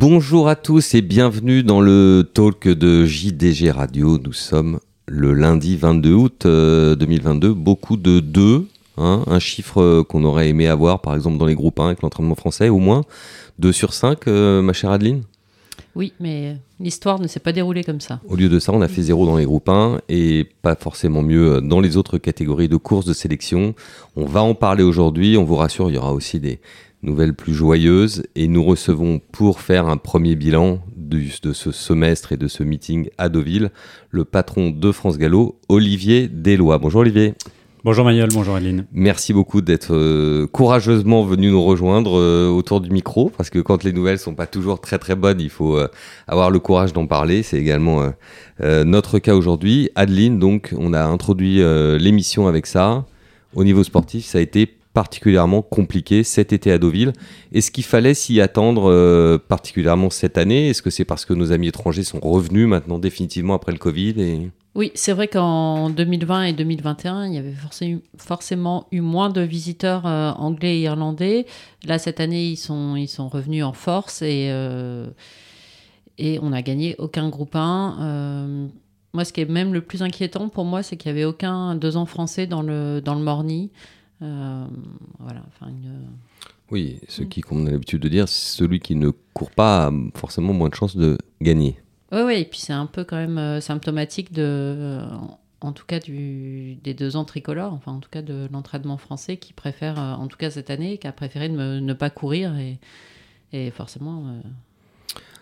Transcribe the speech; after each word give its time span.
Bonjour 0.00 0.48
à 0.48 0.56
tous 0.56 0.94
et 0.94 1.02
bienvenue 1.02 1.62
dans 1.62 1.80
le 1.80 2.22
talk 2.32 2.66
de 2.66 3.04
JDG 3.04 3.70
Radio. 3.70 4.16
Nous 4.18 4.32
sommes 4.32 4.80
le 5.06 5.34
lundi 5.34 5.76
22 5.76 6.12
août 6.12 6.46
2022. 6.46 7.48
Euh, 7.48 7.54
Beaucoup 7.54 7.96
de 7.96 8.20
2, 8.20 8.66
hein, 8.98 9.24
un 9.26 9.38
chiffre 9.38 9.80
euh, 9.80 10.04
qu'on 10.04 10.24
aurait 10.24 10.48
aimé 10.48 10.68
avoir 10.68 11.00
par 11.00 11.14
exemple 11.14 11.38
dans 11.38 11.46
les 11.46 11.54
groupes 11.54 11.78
1 11.80 11.86
avec 11.86 12.02
l'entraînement 12.02 12.34
français, 12.34 12.68
au 12.68 12.78
moins 12.78 13.02
2 13.58 13.72
sur 13.72 13.92
5, 13.92 14.28
euh, 14.28 14.62
ma 14.62 14.72
chère 14.72 14.90
Adeline? 14.90 15.22
Oui, 15.94 16.12
mais 16.20 16.56
l'histoire 16.78 17.18
ne 17.18 17.26
s'est 17.26 17.40
pas 17.40 17.52
déroulée 17.52 17.82
comme 17.82 18.00
ça. 18.00 18.20
Au 18.28 18.36
lieu 18.36 18.48
de 18.48 18.58
ça, 18.58 18.72
on 18.72 18.80
a 18.82 18.88
fait 18.88 19.02
0 19.02 19.26
dans 19.26 19.36
les 19.36 19.44
groupes 19.44 19.68
1 19.68 20.00
et 20.08 20.46
pas 20.62 20.76
forcément 20.76 21.22
mieux 21.22 21.60
dans 21.60 21.80
les 21.80 21.96
autres 21.96 22.18
catégories 22.18 22.68
de 22.68 22.76
courses 22.76 23.06
de 23.06 23.12
sélection. 23.12 23.74
On 24.14 24.26
va 24.26 24.42
en 24.42 24.54
parler 24.54 24.84
aujourd'hui. 24.84 25.36
On 25.36 25.44
vous 25.44 25.56
rassure, 25.56 25.90
il 25.90 25.94
y 25.94 25.98
aura 25.98 26.12
aussi 26.12 26.38
des, 26.38 26.60
nouvelle 27.02 27.34
plus 27.34 27.54
joyeuse, 27.54 28.24
et 28.34 28.48
nous 28.48 28.64
recevons 28.64 29.20
pour 29.32 29.60
faire 29.60 29.86
un 29.86 29.96
premier 29.96 30.34
bilan 30.34 30.80
de, 30.96 31.52
ce 31.52 31.72
semestre 31.72 32.32
et 32.32 32.36
de 32.36 32.48
ce 32.48 32.62
meeting 32.62 33.08
à 33.18 33.28
Deauville 33.28 33.70
le 34.10 34.24
patron 34.24 34.70
de 34.70 34.92
France 34.92 35.18
Gallo, 35.18 35.58
Olivier 35.68 36.28
Deslois. 36.28 36.78
Bonjour 36.78 37.00
Olivier. 37.00 37.34
Bonjour 37.84 38.04
Manuel, 38.04 38.28
bonjour 38.34 38.56
Aline. 38.56 38.86
Merci 38.92 39.32
beaucoup 39.32 39.60
d'être 39.60 39.94
euh, 39.94 40.48
courageusement 40.48 41.22
venu 41.22 41.50
nous 41.50 41.62
rejoindre 41.62 42.18
euh, 42.18 42.48
autour 42.48 42.80
du 42.80 42.90
micro, 42.90 43.30
parce 43.30 43.50
que 43.50 43.60
quand 43.60 43.84
les 43.84 43.92
nouvelles 43.92 44.18
sont 44.18 44.34
pas 44.34 44.48
toujours 44.48 44.80
très 44.80 44.98
très 44.98 45.14
bonnes, 45.14 45.40
il 45.40 45.48
faut 45.48 45.76
euh, 45.76 45.86
avoir 46.26 46.50
le 46.50 46.58
courage 46.58 46.92
d'en 46.92 47.06
parler. 47.06 47.44
C'est 47.44 47.58
également 47.58 48.12
notre 48.60 49.20
cas 49.20 49.34
aujourd'hui. 49.34 49.90
Adeline, 49.94 50.40
donc, 50.40 50.74
on 50.76 50.92
a 50.92 51.04
introduit 51.04 51.62
l'émission 51.98 52.48
avec 52.48 52.66
ça. 52.66 53.04
Au 53.54 53.62
niveau 53.62 53.84
sportif, 53.84 54.24
ça 54.24 54.38
a 54.38 54.40
été 54.40 54.77
particulièrement 54.98 55.62
compliqué 55.62 56.24
cet 56.24 56.52
été 56.52 56.72
à 56.72 56.78
Deauville. 56.78 57.12
Est-ce 57.52 57.70
qu'il 57.70 57.84
fallait 57.84 58.14
s'y 58.14 58.40
attendre 58.40 58.90
euh, 58.90 59.38
particulièrement 59.38 60.10
cette 60.10 60.36
année? 60.36 60.70
Est-ce 60.70 60.82
que 60.82 60.90
c'est 60.90 61.04
parce 61.04 61.24
que 61.24 61.34
nos 61.34 61.52
amis 61.52 61.68
étrangers 61.68 62.02
sont 62.02 62.18
revenus 62.18 62.66
maintenant 62.66 62.98
définitivement 62.98 63.54
après 63.54 63.70
le 63.70 63.78
Covid. 63.78 64.50
Oui, 64.74 64.90
c'est 64.96 65.12
vrai 65.12 65.28
qu'en 65.28 65.88
2020 65.90 66.42
et 66.42 66.52
2021, 66.52 67.28
il 67.28 67.34
y 67.34 67.38
avait 67.38 67.54
forcément 68.16 68.88
eu 68.90 69.00
moins 69.00 69.30
de 69.30 69.40
visiteurs 69.40 70.04
euh, 70.04 70.32
anglais 70.32 70.78
et 70.78 70.82
irlandais. 70.82 71.46
Là, 71.84 72.00
cette 72.00 72.18
année, 72.18 72.46
ils 72.46 72.56
sont, 72.56 72.96
ils 72.96 73.06
sont 73.06 73.28
revenus 73.28 73.62
en 73.62 73.74
force 73.74 74.22
et, 74.22 74.48
euh, 74.50 75.06
et 76.18 76.40
on 76.42 76.50
n'a 76.50 76.62
gagné 76.62 76.96
aucun 76.98 77.28
groupe 77.28 77.54
1. 77.54 78.68
moi, 79.14 79.24
ce 79.24 79.32
qui 79.32 79.42
est 79.42 79.48
même 79.48 79.72
le 79.72 79.80
plus 79.80 80.02
inquiétant 80.02 80.48
pour 80.48 80.64
moi, 80.64 80.82
c'est 80.82 80.96
qu'il 80.96 81.12
n'y 81.12 81.20
avait 81.20 81.24
aucun 81.24 81.76
deux 81.76 81.96
ans 81.96 82.06
français 82.06 82.48
dans 82.48 82.62
le, 82.62 83.00
dans 83.00 83.14
le 83.14 83.22
Morny. 83.22 83.70
Euh, 84.22 84.66
voilà, 85.18 85.42
enfin 85.48 85.70
Oui, 86.70 86.98
ce 87.08 87.22
qui, 87.22 87.40
comme 87.40 87.62
on 87.62 87.66
a 87.66 87.70
l'habitude 87.70 88.02
de 88.02 88.08
dire, 88.08 88.28
celui 88.28 88.80
qui 88.80 88.94
ne 88.94 89.10
court 89.32 89.50
pas 89.50 89.86
a 89.86 89.92
forcément 90.14 90.52
moins 90.52 90.68
de 90.68 90.74
chances 90.74 90.96
de 90.96 91.18
gagner. 91.40 91.78
Oui, 92.12 92.20
oui, 92.24 92.34
et 92.40 92.44
puis 92.44 92.60
c'est 92.60 92.72
un 92.72 92.86
peu 92.86 93.04
quand 93.04 93.16
même 93.16 93.38
euh, 93.38 93.60
symptomatique 93.60 94.32
de, 94.32 94.42
euh, 94.42 95.06
en 95.60 95.72
tout 95.72 95.84
cas 95.86 96.00
du, 96.00 96.76
des 96.82 96.94
deux 96.94 97.16
ans 97.16 97.24
tricolores, 97.24 97.72
enfin 97.72 97.92
en 97.92 98.00
tout 98.00 98.08
cas 98.10 98.22
de 98.22 98.48
l'entraînement 98.50 98.96
français 98.96 99.36
qui 99.36 99.52
préfère, 99.52 99.98
en 99.98 100.26
tout 100.26 100.38
cas 100.38 100.50
cette 100.50 100.70
année, 100.70 100.98
qui 100.98 101.06
a 101.06 101.12
préféré 101.12 101.48
ne, 101.48 101.80
ne 101.80 101.92
pas 101.92 102.10
courir 102.10 102.56
et, 102.56 102.78
et 103.52 103.70
forcément 103.70 104.24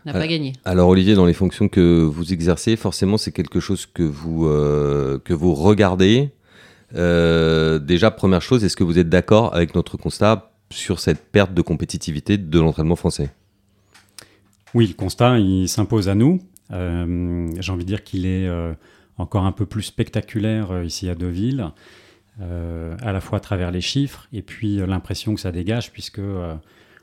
n'a 0.05 0.13
pas 0.13 0.27
gagné. 0.27 0.55
Alors 0.65 0.89
Olivier, 0.89 1.15
dans 1.15 1.27
les 1.27 1.35
fonctions 1.35 1.69
que 1.69 2.03
vous 2.03 2.33
exercez, 2.33 2.77
forcément 2.77 3.17
c'est 3.17 3.33
quelque 3.33 3.61
chose 3.61 3.87
que 3.87 4.03
vous, 4.03 4.45
que 4.45 5.33
vous 5.33 5.55
regardez 5.55 6.31
euh, 6.31 6.36
déjà, 6.93 8.11
première 8.11 8.43
chose, 8.43 8.65
est-ce 8.65 8.77
que 8.77 8.85
vous 8.85 8.99
êtes 8.99 9.09
d'accord 9.09 9.55
avec 9.55 9.75
notre 9.75 9.97
constat 9.97 10.53
sur 10.71 11.01
cette 11.01 11.31
perte 11.31 11.55
de 11.55 11.63
compétitivité 11.63 12.39
de 12.39 12.61
l'entraînement 12.61 12.97
français? 12.97 13.31
Oui, 14.75 14.87
le 14.89 14.95
constat, 14.95 15.39
il 15.39 15.69
s'impose 15.69 16.09
à 16.09 16.15
nous. 16.15 16.41
Euh, 16.73 17.49
j'ai 17.61 17.73
envie 17.73 17.85
de 17.85 17.89
dire 17.89 18.03
qu'il 18.03 18.27
est 18.27 18.49
euh, 18.49 18.73
encore 19.19 19.45
un 19.45 19.53
peu 19.53 19.67
plus 19.67 19.83
spectaculaire 19.83 20.83
ici 20.83 21.09
à 21.09 21.15
Deauville, 21.15 21.71
à 22.39 23.13
la 23.13 23.21
fois 23.21 23.39
à 23.39 23.41
travers 23.41 23.71
les 23.71 23.81
chiffres 23.81 24.29
et 24.31 24.43
puis 24.43 24.77
l'impression 24.77 25.35
que 25.35 25.41
ça 25.41 25.53
dégage, 25.53 25.91
puisque 25.91 26.21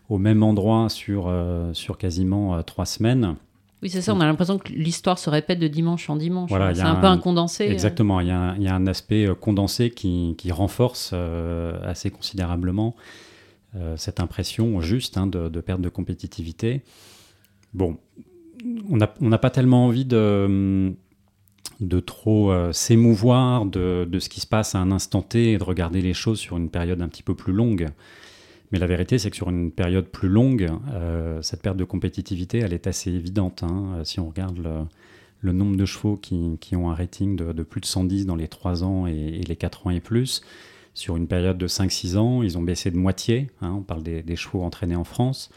au 0.10 0.18
même 0.20 0.44
endroit 0.44 0.90
sur, 0.90 1.34
sur 1.74 1.98
quasiment 1.98 2.62
trois 2.62 2.86
semaines, 2.86 3.36
oui, 3.84 3.90
c'est 3.90 4.02
ça, 4.02 4.14
on 4.14 4.22
a 4.22 4.26
l'impression 4.26 4.58
que 4.58 4.72
l'histoire 4.72 5.20
se 5.20 5.30
répète 5.30 5.60
de 5.60 5.68
dimanche 5.68 6.10
en 6.10 6.16
dimanche. 6.16 6.50
c'est 6.50 6.82
un, 6.82 6.96
peu 6.96 7.08
un 7.08 7.18
condensé. 7.18 7.68
Euh. 7.68 7.72
Exactement, 7.72 8.22
il 8.22 8.28
y, 8.28 8.32
a 8.32 8.76
un, 8.76 8.88
aspect 8.88 9.28
euh, 9.28 9.36
condensé 9.36 9.90
qui, 9.90 10.36
renforce 10.52 11.12
euh, 11.14 11.78
assez 11.84 12.10
considérablement 12.10 12.96
cette 13.96 14.20
impression 14.20 14.82
juste 14.82 15.18
hein, 15.18 15.26
de, 15.26 15.50
perte 15.60 15.82
de 15.82 15.90
compétitivité. 15.90 16.84
Bon, 17.74 17.98
on 18.88 18.98
n'a 18.98 19.38
pas 19.40 19.50
tellement 19.50 19.88
envie 19.88 20.06
de, 20.06 20.94
de 21.80 22.00
trop 22.00 22.54
s'émouvoir 22.72 23.66
de, 23.66 24.08
de, 24.08 24.20
ce 24.20 24.30
qui 24.30 24.42
se 24.42 24.48
passe 24.48 24.76
à 24.76 24.78
un 24.78 24.92
instant 24.92 25.24
T 25.24 25.54
et 25.54 25.58
de 25.58 25.64
regarder 25.64 26.04
les 26.04 26.14
choses 26.14 26.40
sur 26.40 26.56
une 26.56 26.70
période 26.70 27.02
un 27.02 27.08
petit 27.08 27.24
peu 27.24 27.34
plus 27.34 27.52
longue. 27.52 27.90
Mais 28.74 28.80
la 28.80 28.88
vérité, 28.88 29.20
c'est 29.20 29.30
que 29.30 29.36
sur 29.36 29.52
une 29.52 29.72
période 29.72 30.06
plus 30.06 30.28
longue, 30.28 30.68
euh, 30.92 31.40
cette 31.44 31.62
perte 31.62 31.78
de 31.78 31.84
compétitivité, 31.84 32.58
elle 32.58 32.74
est 32.74 32.88
assez 32.88 33.12
évidente. 33.12 33.62
Hein. 33.62 33.98
Euh, 33.98 34.04
si 34.04 34.20
on 34.20 34.28
regarde 34.28 34.58
le, 35.44 35.52
nombre 35.52 35.78
de 35.78 35.86
chevaux 35.86 36.18
qui, 36.18 36.58
ont 36.76 36.90
un 36.90 36.96
rating 36.96 37.36
de, 37.36 37.62
plus 37.62 37.82
de 37.82 37.86
110 37.86 38.26
dans 38.26 38.36
les 38.36 38.48
3 38.48 38.84
ans 38.84 39.06
et, 39.06 39.42
les 39.48 39.56
4 39.56 39.86
ans 39.86 39.90
et 39.92 40.00
plus, 40.00 40.42
sur 40.96 41.16
une 41.18 41.28
période 41.28 41.60
de 41.60 41.68
5-6 41.68 42.18
ans, 42.18 42.42
ils 42.42 42.58
ont 42.58 42.64
baissé 42.64 42.90
de 42.90 42.98
moitié. 42.98 43.52
Hein. 43.62 43.76
on 43.78 43.84
parle 43.84 44.02
des, 44.02 44.36
chevaux 44.36 44.64
entraînés 44.64 44.96
en 44.96 45.04
France. 45.04 45.52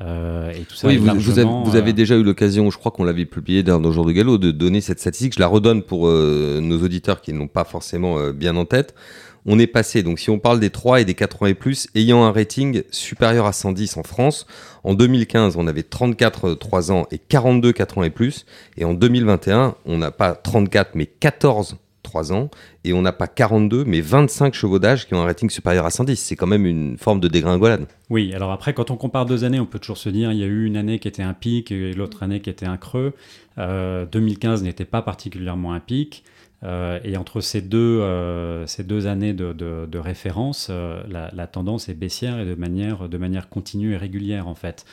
Euh, 0.00 0.50
et 0.50 0.62
tout 0.62 0.74
ça 0.74 0.88
oui, 0.88 0.96
vous, 0.96 1.76
avez, 1.76 1.92
déjà 1.92 2.16
eu 2.16 2.24
l'occasion, 2.24 2.70
je 2.70 2.78
crois 2.78 2.90
qu'on 2.90 3.04
l'avait 3.04 3.24
publié 3.24 3.62
dans 3.62 3.78
nos 3.78 3.92
jours 3.92 4.04
de 4.04 4.12
galop, 4.12 4.36
de 4.36 4.50
donner 4.50 4.80
cette 4.80 4.98
statistique. 4.98 5.34
Je 5.34 5.40
la 5.40 5.46
redonne 5.46 5.84
pour 5.84 6.08
nos 6.08 6.82
auditeurs 6.82 7.20
qui 7.20 7.32
n'ont 7.32 7.46
pas 7.46 7.64
forcément 7.64 8.30
bien 8.30 8.56
en 8.56 8.64
tête 8.64 8.96
on 9.46 9.58
est 9.58 9.66
passé, 9.66 10.02
donc 10.02 10.18
si 10.18 10.30
on 10.30 10.38
parle 10.38 10.60
des 10.60 10.70
3 10.70 11.00
et 11.00 11.04
des 11.04 11.14
4 11.14 11.42
ans 11.42 11.46
et 11.46 11.54
plus, 11.54 11.88
ayant 11.94 12.24
un 12.24 12.32
rating 12.32 12.82
supérieur 12.90 13.46
à 13.46 13.52
110 13.52 13.96
en 13.96 14.02
France, 14.02 14.46
en 14.84 14.94
2015, 14.94 15.56
on 15.56 15.66
avait 15.66 15.82
34 15.82 16.54
3 16.54 16.92
ans 16.92 17.06
et 17.10 17.18
42 17.18 17.72
4 17.72 17.98
ans 17.98 18.02
et 18.02 18.10
plus, 18.10 18.46
et 18.76 18.84
en 18.84 18.94
2021, 18.94 19.74
on 19.86 19.98
n'a 19.98 20.10
pas 20.10 20.34
34 20.34 20.94
mais 20.94 21.06
14 21.06 21.76
3 22.08 22.32
ans, 22.32 22.50
et 22.84 22.92
on 22.92 23.02
n'a 23.02 23.12
pas 23.12 23.26
42 23.26 23.84
mais 23.84 24.00
25 24.00 24.54
chevaux 24.54 24.78
d'âge 24.78 25.06
qui 25.06 25.14
ont 25.14 25.20
un 25.20 25.24
rating 25.24 25.50
supérieur 25.50 25.84
à 25.84 25.90
110. 25.90 26.16
C'est 26.16 26.36
quand 26.36 26.46
même 26.46 26.66
une 26.66 26.96
forme 26.96 27.20
de 27.20 27.28
dégringolade. 27.28 27.86
Oui, 28.10 28.32
alors 28.34 28.50
après, 28.50 28.72
quand 28.72 28.90
on 28.90 28.96
compare 28.96 29.26
deux 29.26 29.44
années, 29.44 29.60
on 29.60 29.66
peut 29.66 29.78
toujours 29.78 29.98
se 29.98 30.08
dire, 30.08 30.32
il 30.32 30.38
y 30.38 30.42
a 30.42 30.46
eu 30.46 30.64
une 30.64 30.76
année 30.76 30.98
qui 30.98 31.08
était 31.08 31.22
un 31.22 31.34
pic 31.34 31.70
et 31.70 31.92
l'autre 31.92 32.22
année 32.22 32.40
qui 32.40 32.50
était 32.50 32.66
un 32.66 32.76
creux. 32.76 33.12
2015 33.56 34.62
euh, 34.62 34.64
n'était 34.64 34.84
pas 34.84 35.02
particulièrement 35.02 35.72
un 35.72 35.80
pic. 35.80 36.24
Euh, 36.64 36.98
et 37.04 37.16
entre 37.16 37.40
ces 37.40 37.60
deux, 37.60 38.00
euh, 38.00 38.66
ces 38.66 38.82
deux 38.82 39.06
années 39.06 39.32
de, 39.32 39.52
de, 39.52 39.98
référence, 39.98 40.68
euh, 40.70 41.02
la, 41.08 41.46
tendance 41.46 41.88
est 41.88 41.94
baissière 41.94 42.40
et 42.40 42.44
de 42.44 42.54
manière, 42.54 43.08
de 43.08 43.18
manière 43.18 43.48
continue 43.48 43.92
et 43.92 43.96
régulière 43.96 44.48
en 44.48 44.54
fait. 44.54 44.84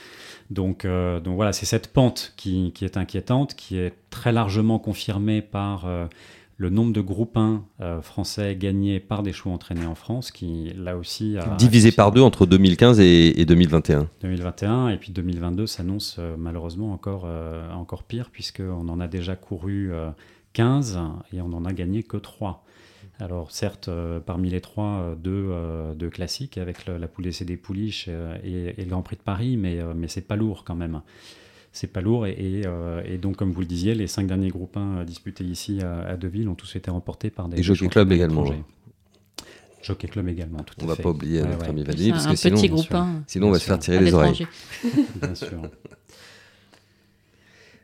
Donc, 0.52 0.86
donc 0.86 1.36
voilà, 1.36 1.54
c'est 1.54 1.66
cette 1.66 1.92
pente 1.92 2.34
qui, 2.38 2.72
qui, 2.74 2.86
est 2.86 2.98
inquiétante, 2.98 3.56
qui 3.56 3.78
est 3.78 3.94
très 4.12 4.32
largement 4.32 4.78
confirmée 4.78 5.42
par 5.42 5.90
le 6.58 6.70
nombre 6.70 6.94
de 6.94 7.02
groupes 7.02 7.36
1 7.36 7.64
français 8.04 8.56
gagnés 8.56 9.00
par 9.00 9.24
des 9.24 9.34
chevaux 9.34 9.50
entraînés 9.50 9.88
en 9.88 9.96
France, 9.96 10.30
qui 10.30 10.72
là 10.78 10.98
aussi 10.98 11.36
a... 11.40 11.56
Divisé 11.56 11.92
par 11.92 12.12
deux 12.12 12.22
entre 12.22 12.46
2015 12.46 13.00
et, 13.00 13.42
et 13.42 13.46
2021. 13.46 14.08
2021, 14.22 14.90
et 14.90 14.98
puis 14.98 15.12
2022 15.12 15.66
s'annonce 15.66 16.20
malheureusement 16.38 16.94
encore, 16.94 17.28
encore 17.74 18.04
pire, 18.04 18.30
puisqu'on 18.32 18.88
en 18.88 19.00
a 19.00 19.08
déjà 19.08 19.36
couru 19.36 19.92
15 20.56 20.98
et 21.34 21.42
on 21.42 21.50
n'en 21.50 21.66
a 21.66 21.74
gagné 21.74 22.02
que 22.02 22.18
3. 22.18 22.64
Alors 23.20 23.52
certes, 23.52 23.88
euh, 23.88 24.20
parmi 24.20 24.50
les 24.50 24.62
trois, 24.62 25.00
euh, 25.00 25.16
deux, 25.16 25.48
euh, 25.50 25.94
deux, 25.94 26.10
classiques 26.10 26.58
avec 26.58 26.86
la 26.86 27.08
poule 27.08 27.26
des 27.30 27.58
Pouliches 27.58 28.10
et, 28.44 28.74
le 28.78 28.86
Grand 28.86 29.02
Prix 29.02 29.16
de 29.18 29.22
Paris, 29.22 29.58
mais, 29.58 29.80
mais 29.96 30.08
c'est 30.08 30.22
pas 30.22 30.36
lourd 30.36 30.64
quand 30.66 30.76
même. 30.76 31.02
C'est 31.72 31.88
pas 31.88 32.02
lourd 32.02 32.26
et, 32.26 32.64
et, 33.06 33.18
donc 33.18 33.36
comme 33.36 33.52
vous 33.52 33.60
le 33.60 33.66
disiez, 33.66 33.96
les 33.96 34.08
cinq 34.08 34.28
derniers 34.28 34.50
groupes 34.50 34.78
1 34.78 35.04
disputés 35.04 35.44
ici 35.44 35.82
à, 35.82 36.02
à, 36.08 36.16
Deauville 36.16 36.48
ont 36.48 36.56
tous 36.56 36.76
été 36.78 36.90
remportés 36.90 37.30
par 37.30 37.50
des... 37.50 37.60
Et 37.60 37.64
Jockey 37.64 37.90
Club 37.90 38.12
également. 38.14 38.46
Jockey 39.84 40.08
Club 40.08 40.30
également, 40.30 40.60
tout 40.60 40.76
on 40.82 40.86
à 40.86 40.88
va 40.88 40.96
pas 40.96 41.10
oublier 41.10 41.44
notre 41.44 41.70
ami 41.70 41.84
Valérie, 41.84 42.12
parce 42.12 42.28
que 42.28 42.36
sinon, 42.36 42.58
sinon 43.28 43.48
on 43.48 43.52
va 43.52 43.60
se 43.60 43.66
faire 43.66 43.80
tirer 43.80 44.00
les 44.00 44.14
oreilles. 44.14 44.48
Bien 45.22 45.36
sûr. 45.36 45.62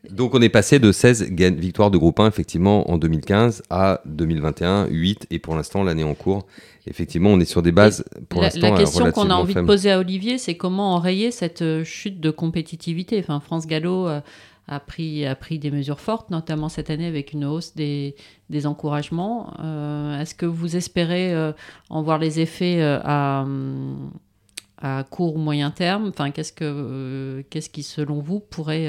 Donc 0.09 0.33
on 0.33 0.41
est 0.41 0.49
passé 0.49 0.79
de 0.79 0.91
16 0.91 1.29
victoires 1.31 1.91
de 1.91 1.97
groupe 1.97 2.19
1 2.19 2.27
effectivement 2.27 2.89
en 2.89 2.97
2015 2.97 3.63
à 3.69 4.01
2021 4.05 4.87
8 4.87 5.27
et 5.29 5.37
pour 5.37 5.55
l'instant 5.55 5.83
l'année 5.83 6.03
en 6.03 6.15
cours 6.15 6.47
effectivement 6.87 7.29
on 7.29 7.39
est 7.39 7.45
sur 7.45 7.61
des 7.61 7.71
bases 7.71 8.03
pour 8.27 8.41
l'instant 8.41 8.71
la 8.71 8.77
question 8.77 9.11
qu'on 9.11 9.29
a 9.29 9.35
envie 9.35 9.53
de 9.53 9.61
poser 9.61 9.91
à 9.91 9.99
Olivier 9.99 10.39
c'est 10.39 10.55
comment 10.55 10.95
enrayer 10.95 11.31
cette 11.31 11.61
euh, 11.61 11.83
chute 11.83 12.19
de 12.19 12.31
compétitivité? 12.31 13.19
Enfin 13.19 13.39
France 13.39 13.67
Gallo 13.67 14.07
euh, 14.07 14.21
a 14.67 14.79
pris, 14.79 15.25
a 15.25 15.35
pris 15.35 15.59
des 15.59 15.71
mesures 15.71 15.99
fortes, 15.99 16.29
notamment 16.29 16.69
cette 16.69 16.89
année 16.89 17.07
avec 17.07 17.33
une 17.33 17.45
hausse 17.45 17.75
des, 17.75 18.15
des 18.49 18.67
encouragements. 18.67 19.53
Euh, 19.59 20.19
est-ce 20.19 20.33
que 20.33 20.45
vous 20.45 20.75
espérez 20.75 21.33
en 21.89 22.03
voir 22.03 22.19
les 22.19 22.39
effets 22.39 22.81
à, 22.81 23.45
à 24.77 25.03
court 25.09 25.35
ou 25.35 25.39
moyen 25.39 25.71
terme? 25.71 26.07
Enfin, 26.07 26.31
qu'est-ce, 26.31 26.53
que, 26.53 27.43
qu'est-ce 27.49 27.69
qui, 27.69 27.83
selon 27.83 28.21
vous, 28.21 28.39
pourrait, 28.39 28.87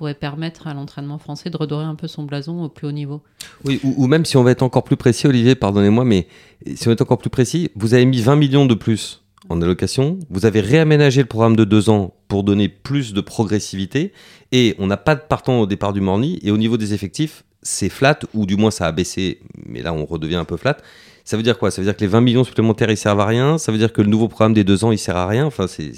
pourrait 0.00 0.14
permettre 0.14 0.66
à 0.66 0.72
l'entraînement 0.72 1.18
français 1.18 1.50
de 1.50 1.58
redorer 1.58 1.84
un 1.84 1.94
peu 1.94 2.08
son 2.08 2.22
blason 2.22 2.64
au 2.64 2.70
plus 2.70 2.86
haut 2.86 2.92
niveau. 2.92 3.20
Oui, 3.66 3.82
ou, 3.84 4.06
même 4.06 4.24
si 4.24 4.38
on 4.38 4.42
va 4.42 4.52
être 4.52 4.62
encore 4.62 4.82
plus 4.82 4.96
précis, 4.96 5.26
Olivier, 5.26 5.54
pardonnez-moi, 5.54 6.06
mais 6.06 6.26
si 6.74 6.88
on 6.88 6.90
est 6.90 7.02
encore 7.02 7.18
plus 7.18 7.28
précis, 7.28 7.70
vous 7.76 7.92
avez 7.92 8.06
mis 8.06 8.22
20 8.22 8.36
millions 8.36 8.64
de 8.64 8.72
plus 8.72 9.22
en 9.50 9.60
allocation, 9.60 10.18
vous 10.30 10.46
avez 10.46 10.60
réaménagé 10.60 11.20
le 11.20 11.26
programme 11.26 11.54
de 11.54 11.64
deux 11.64 11.90
ans 11.90 12.14
pour 12.28 12.44
donner 12.44 12.70
plus 12.70 13.12
de 13.12 13.20
progressivité, 13.20 14.14
et 14.52 14.74
on 14.78 14.86
n'a 14.86 14.96
pas 14.96 15.16
de 15.16 15.20
partant 15.20 15.60
au 15.60 15.66
départ 15.66 15.92
du 15.92 16.00
Morny, 16.00 16.38
et 16.42 16.50
au 16.50 16.56
niveau 16.56 16.78
des 16.78 16.94
effectifs, 16.94 17.44
c'est 17.60 17.90
flat, 17.90 18.20
ou 18.32 18.46
du 18.46 18.56
moins 18.56 18.70
ça 18.70 18.86
a 18.86 18.92
baissé, 18.92 19.40
mais 19.66 19.82
là 19.82 19.92
on 19.92 20.06
redevient 20.06 20.36
un 20.36 20.46
peu 20.46 20.56
flat. 20.56 20.78
Ça 21.26 21.36
veut 21.36 21.42
dire 21.42 21.58
quoi? 21.58 21.70
Ça 21.70 21.82
veut 21.82 21.86
dire 21.86 21.94
que 21.94 22.00
les 22.00 22.06
20 22.06 22.22
millions 22.22 22.44
supplémentaires, 22.44 22.90
ils 22.90 22.96
servent 22.96 23.20
à 23.20 23.26
rien? 23.26 23.58
Ça 23.58 23.70
veut 23.70 23.76
dire 23.76 23.92
que 23.92 24.00
le 24.00 24.08
nouveau 24.08 24.28
programme 24.28 24.54
des 24.54 24.64
deux 24.64 24.82
ans, 24.82 24.92
il 24.92 24.98
sert 24.98 25.18
à 25.18 25.26
rien? 25.26 25.44
Enfin, 25.44 25.66
c'est 25.66 25.92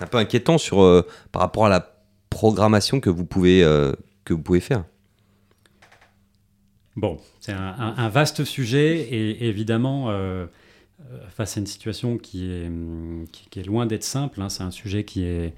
un 0.00 0.06
peu 0.06 0.18
inquiétant 0.18 0.58
sur, 0.58 0.82
euh, 0.82 1.06
par 1.30 1.42
rapport 1.42 1.66
à 1.66 1.68
la 1.68 1.89
programmation 2.30 3.00
que 3.00 3.10
vous 3.10 3.26
pouvez, 3.26 3.62
euh, 3.62 3.92
que 4.24 4.32
vous 4.32 4.40
pouvez 4.40 4.60
faire 4.60 4.84
Bon, 6.96 7.18
c'est 7.40 7.52
un, 7.52 8.08
vaste 8.08 8.44
sujet 8.44 8.98
et 9.00 9.48
évidemment, 9.48 10.10
euh, 10.10 10.46
euh, 11.12 11.18
face 11.30 11.56
à 11.56 11.60
une 11.60 11.66
situation 11.66 12.18
qui 12.18 12.50
est, 12.50 12.70
qui, 13.50 13.60
est 13.60 13.62
loin 13.62 13.86
d'être 13.86 14.04
simple, 14.04 14.40
hein, 14.42 14.48
c'est 14.48 14.64
un 14.64 14.70
sujet 14.70 15.04
qui 15.04 15.24
est, 15.24 15.54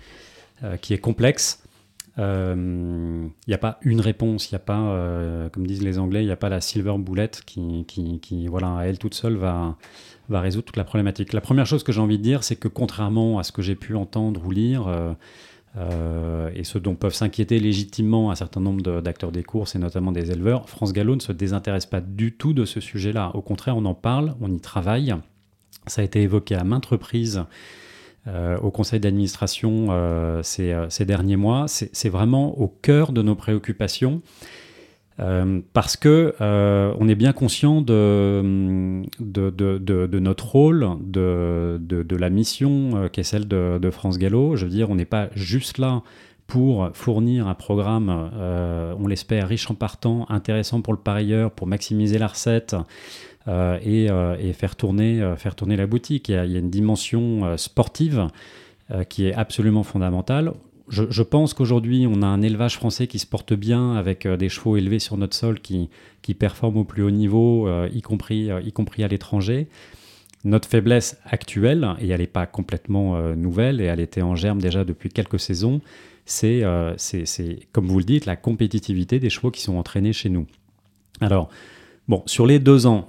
qui 0.81 0.95
est 0.95 0.99
complexe. 0.99 1.65
Il 2.19 3.31
n'y 3.49 3.55
a 3.55 3.59
pas 3.59 3.79
une 3.83 4.01
réponse, 4.01 4.51
il 4.51 4.55
n'y 4.55 4.57
a 4.57 4.61
pas, 4.61 5.49
comme 5.53 5.67
disent 5.67 5.83
les 5.83 5.99
Anglais, 5.99 6.23
il 6.23 6.27
n'y 6.27 6.33
a 6.33 6.37
pas 6.37 6.51
la 6.51 6.61
silver 6.61 6.97
bullet 6.99 7.31
qui, 7.47 7.87
qui, 7.89 8.21
qui, 8.21 8.47
voilà, 8.47 8.77
à 8.77 8.85
elle 8.85 8.99
toute 8.99 9.15
seule 9.15 9.37
va, 9.37 9.77
va 10.29 10.41
résoudre 10.41 10.67
toute 10.67 10.77
la 10.77 10.85
problématique. 10.85 11.33
La 11.33 11.41
première 11.41 11.67
chose 11.67 11.83
que 11.83 11.91
j'ai 11.91 12.01
envie 12.01 12.19
de 12.19 12.23
dire, 12.23 12.45
c'est 12.45 12.57
que 12.57 12.69
contrairement 12.69 13.39
à 13.39 13.43
ce 13.43 13.51
que 13.51 13.63
j'ai 13.63 13.75
pu 13.75 13.97
entendre 13.97 14.45
ou 14.45 14.51
lire, 14.51 15.17
euh, 15.77 16.51
et 16.55 16.65
ce 16.65 16.79
dont 16.79 16.95
peuvent 16.95 17.15
s'inquiéter 17.15 17.59
légitimement 17.59 18.31
un 18.31 18.35
certain 18.35 18.61
nombre 18.61 19.01
d'acteurs 19.01 19.33
des 19.33 19.43
courses 19.43 19.75
et 19.75 19.79
notamment 19.79 20.13
des 20.13 20.31
éleveurs, 20.31 20.69
France 20.69 20.93
Gallo 20.93 21.15
ne 21.15 21.21
se 21.21 21.33
désintéresse 21.33 21.87
pas 21.87 22.01
du 22.01 22.33
tout 22.33 22.53
de 22.53 22.65
ce 22.65 22.81
sujet-là. 22.81 23.31
Au 23.35 23.41
contraire, 23.41 23.77
on 23.77 23.85
en 23.85 23.95
parle, 23.95 24.35
on 24.41 24.53
y 24.53 24.61
travaille. 24.61 25.15
Ça 25.87 26.03
a 26.03 26.05
été 26.05 26.21
évoqué 26.23 26.55
à 26.55 26.65
maintes 26.65 26.87
reprises 26.87 27.45
euh, 28.29 28.59
au 28.59 28.71
conseil 28.71 29.01
d'administration 29.01 29.89
euh, 29.91 30.43
ces, 30.43 30.77
ces, 30.91 31.05
derniers 31.05 31.37
mois. 31.37 31.67
C'est 31.69 32.09
vraiment 32.09 32.59
au 32.59 32.69
cœur 32.69 33.13
de 33.13 33.23
nos 33.23 33.35
préoccupations. 33.35 34.21
Euh, 35.21 35.61
parce 35.73 35.97
que 35.97 36.35
euh, 36.41 36.95
on 36.99 37.09
est 37.09 37.15
bien 37.15 37.33
conscient 37.33 37.83
de, 37.83 38.43
notre 40.19 40.47
rôle, 40.49 40.89
de, 41.01 42.17
la 42.17 42.31
mission 42.31 42.91
euh, 42.95 43.09
qui 43.09 43.21
est 43.21 43.25
celle 43.25 43.47
de, 43.47 43.91
France 43.91 44.19
Gallo. 44.19 44.57
Je 44.57 44.65
veux 44.65 44.71
dire, 44.71 44.91
on 44.91 44.95
n'est 44.95 45.05
pas 45.05 45.29
juste 45.35 45.79
là 45.79 46.03
pour 46.47 46.91
fournir 46.93 47.47
un 47.47 47.55
programme, 47.55 48.31
on 48.99 49.07
l'espère, 49.07 49.49
riche 49.49 49.71
en 49.71 49.75
partants, 49.75 50.27
intéressant 50.29 50.83
pour 50.83 50.93
le 50.93 50.99
parieur, 50.99 51.51
pour 51.51 51.67
maximiser 51.67 52.19
la 52.19 52.27
recette 52.27 52.77
et, 53.49 54.09
faire, 54.53 54.77
tourner, 54.77 55.21
la 55.21 55.87
boutique. 55.87 56.29
Il 56.29 56.35
y 56.35 56.57
a 56.57 56.59
une 56.59 56.69
dimension 56.69 57.57
sportive 57.57 58.29
qui 59.09 59.29
est 59.29 59.35
absolument 59.35 59.83
fondamentale 59.83 60.53
je, 60.89 61.23
pense 61.23 61.55
qu'aujourd'hui, 61.55 62.07
on 62.09 62.23
a 62.23 62.27
un 62.27 62.43
élevage 62.43 62.77
français 62.77 63.07
qui 63.07 63.19
se 63.19 63.27
porte 63.27 63.55
bien 63.55 63.95
avec 63.95 64.27
euh, 64.27 64.37
des 64.37 64.49
chevaux 64.49 64.77
élevés 64.77 64.99
sur 64.99 65.17
notre 65.17 65.37
sol 65.37 65.61
qui, 65.61 65.91
qui 66.23 66.35
performent 66.35 66.79
au 66.79 66.85
plus 66.85 67.03
haut 67.03 67.11
niveau, 67.11 67.69
euh, 67.69 67.89
y, 67.93 68.03
compris, 68.03 68.51
euh, 68.51 68.61
y 68.61 68.73
compris 68.73 69.05
à 69.05 69.09
l'étranger. 69.09 69.69
Notre 70.45 70.69
faiblesse 70.69 71.19
actuelle, 71.25 71.95
et 72.01 72.09
elle 72.09 72.21
n'est 72.21 72.27
pas 72.27 72.47
complètement 72.47 73.17
nouvelle, 73.37 73.81
et 73.81 73.85
elle 73.85 74.01
était 74.01 74.23
en 74.23 74.35
germe 74.35 74.61
déjà 74.61 74.85
depuis 74.85 75.09
quelques 75.09 75.39
saisons, 75.39 75.81
c'est, 76.25 76.65
comme 77.71 77.87
vous 77.87 77.99
le 77.99 78.05
dites, 78.05 78.27
la 78.27 78.35
compétitivité 78.35 79.21
des 79.21 79.31
chevaux 79.31 79.53
qui 79.53 79.63
sont 79.63 79.77
entraînés 79.77 80.13
chez 80.13 80.31
nous. 80.31 80.49
Alors, 81.21 81.49
Bon, 82.13 82.23
sur 82.27 82.45
les 82.45 82.59
deux 82.59 82.87
ans, 82.87 83.09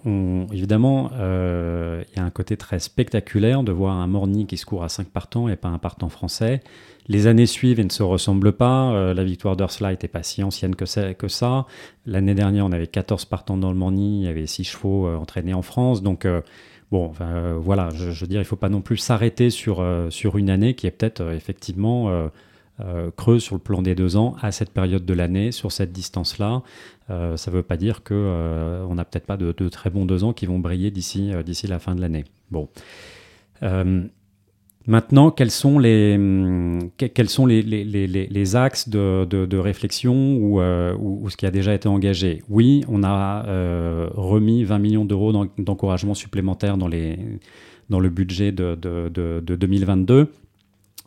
évidemment, 0.54 1.12
il 1.14 2.16
y 2.16 2.20
a 2.22 2.24
un 2.24 2.30
côté 2.30 2.56
très 2.56 2.80
spectaculaire 2.80 3.62
de 3.62 3.74
voir 3.74 3.98
un 3.98 4.08
morning 4.08 4.46
qui 4.46 4.56
se 4.56 4.66
court 4.66 4.82
à 4.86 4.88
5 4.88 5.08
partants 5.08 5.50
et 5.50 5.58
pas 5.58 5.68
un 5.68 5.78
partant 5.78 6.08
français. 6.08 6.62
Les 7.10 7.28
années 7.28 7.46
suivent 7.46 7.82
et 7.82 7.84
ne 7.84 7.90
se 7.90 8.02
ressemblent 8.02 8.54
pas. 8.54 8.94
Euh, 8.94 9.14
la 9.14 9.26
victoire 9.26 9.58
d'Ursula 9.58 9.92
n'était 9.92 10.08
pas 10.08 10.24
si 10.24 10.42
ancienne 10.42 10.74
que. 10.74 10.86
Que 11.16 11.28
ça. 11.28 11.66
L'année 12.06 12.34
dernière, 12.34 12.66
on 12.66 12.72
avait 12.72 12.88
14 12.88 13.26
partants 13.26 13.58
dans 13.58 13.72
le 13.74 13.78
Morny, 13.78 14.22
il 14.22 14.24
y 14.24 14.30
avait 14.30 14.48
6 14.48 14.64
chevaux 14.64 15.06
euh, 15.08 15.18
entraînés 15.18 15.54
en 15.54 15.64
France. 15.64 16.02
Donc, 16.02 16.24
euh, 16.24 16.40
bon, 16.90 17.12
voilà, 17.58 17.90
je, 17.94 18.06
veux 18.06 18.28
dire, 18.28 18.40
il 18.40 18.44
ne 18.44 18.48
faut 18.48 18.56
pas 18.56 18.70
non 18.70 18.80
plus 18.80 18.96
s'arrêter 18.96 19.50
sur, 19.50 19.86
sur 20.12 20.38
une 20.38 20.50
année 20.50 20.76
qui 20.76 20.88
est 20.88 20.92
peut-être 20.92 21.34
effectivement 21.34 22.30
creuse 23.16 23.44
sur 23.44 23.56
le 23.56 23.62
plan 23.62 23.82
des 23.82 23.96
deux 23.96 24.18
ans 24.18 24.36
à 24.42 24.52
cette 24.52 24.72
période 24.72 25.06
de 25.06 25.14
l'année, 25.14 25.52
sur 25.52 25.72
cette 25.72 25.92
distance-là. 25.92 26.64
ça 27.08 27.52
ne 27.52 27.52
veut 27.52 27.64
pas 27.64 27.78
dire 27.78 28.04
qu'on 28.04 28.96
n'a 28.96 29.06
peut-être 29.06 29.26
pas 29.26 29.38
de, 29.38 29.70
très 29.70 29.90
bons 29.90 30.06
deux 30.06 30.24
ans 30.24 30.34
qui 30.34 30.46
vont 30.46 30.60
briller 30.60 30.92
d'ici 30.92 31.32
d'ici 31.46 31.68
la 31.68 31.80
fin 31.80 31.96
de 31.96 32.02
l'année. 32.02 32.26
Bon. 32.52 32.68
Maintenant, 34.86 35.32
quels 35.32 35.50
sont 35.50 35.80
les, 35.80 36.18
les 36.18 38.56
axes 38.56 38.90
de, 38.90 39.58
réflexion 39.58 40.36
ou, 40.36 40.60
euh, 40.60 40.94
ce 41.30 41.38
qui 41.38 41.46
a 41.46 41.52
déjà 41.52 41.74
été 41.74 41.88
engagé? 41.88 42.44
Oui, 42.50 42.84
on 42.90 43.02
a 43.04 43.46
euh, 43.48 44.10
remis 44.14 44.66
20 44.66 44.80
millions 44.80 45.06
d'euros 45.06 45.32
d'encouragement 45.58 46.16
supplémentaire 46.16 46.78
dans 46.78 46.90
le 46.90 48.10
budget 48.10 48.52
de, 48.52 48.76
de 48.76 49.56
2022. 49.56 50.28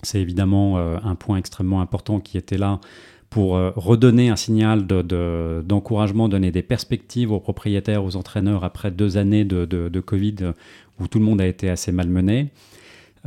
C'est 0.07 0.21
évidemment 0.21 0.79
euh, 0.79 0.97
un 1.03 1.15
point 1.15 1.37
extrêmement 1.37 1.81
important 1.81 2.21
qui 2.21 2.39
était 2.39 2.59
là 2.59 2.81
pour 3.29 3.51
redonner 3.55 4.31
un 4.31 4.37
signal 4.37 4.87
d'encouragement, 4.87 6.29
donner 6.29 6.53
des 6.53 6.63
perspectives 6.63 7.33
aux 7.33 7.41
propriétaires, 7.41 8.03
aux 8.05 8.17
entraîneurs 8.17 8.65
après 8.65 8.93
deux 8.93 9.19
années 9.19 9.45
de, 9.45 10.01
Covid 10.01 10.37
où 11.01 11.09
tout 11.09 11.19
le 11.19 11.25
monde 11.25 11.41
a 11.41 11.47
été 11.47 11.69
assez 11.69 11.91
malmené. 11.93 12.53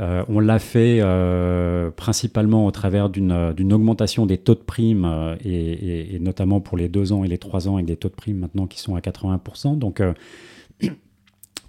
Euh, 0.00 0.24
on 0.28 0.40
l'a 0.40 0.58
fait 0.58 0.98
euh, 1.00 1.90
principalement 1.90 2.64
au 2.64 2.70
travers 2.70 3.10
d'une 3.10 3.32
euh, 3.32 3.74
augmentation 3.74 4.24
des 4.24 4.38
taux 4.38 4.54
de 4.54 4.60
primes, 4.60 5.36
et, 5.44 6.18
notamment 6.20 6.60
pour 6.60 6.78
les 6.78 6.88
2 6.88 7.12
ans 7.12 7.24
et 7.24 7.28
les 7.28 7.38
3 7.38 7.68
ans, 7.68 7.74
avec 7.74 7.86
des 7.86 7.96
taux 7.96 8.08
de 8.08 8.14
primes 8.14 8.38
maintenant 8.38 8.66
qui 8.66 8.80
sont 8.80 8.96
à 8.96 9.00
80%. 9.00 9.78
Donc, 9.78 10.02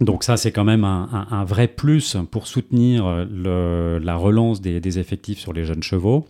donc 0.02 0.24
ça, 0.24 0.36
c'est 0.36 0.52
quand 0.52 0.64
même 0.64 0.84
un, 0.84 1.44
vrai 1.44 1.68
plus 1.68 2.16
pour 2.30 2.46
soutenir 2.46 3.26
la 3.30 4.16
relance 4.16 4.60
des, 4.60 4.98
effectifs 4.98 5.38
sur 5.38 5.52
les 5.52 5.64
jeunes 5.64 5.82
chevaux. 5.82 6.26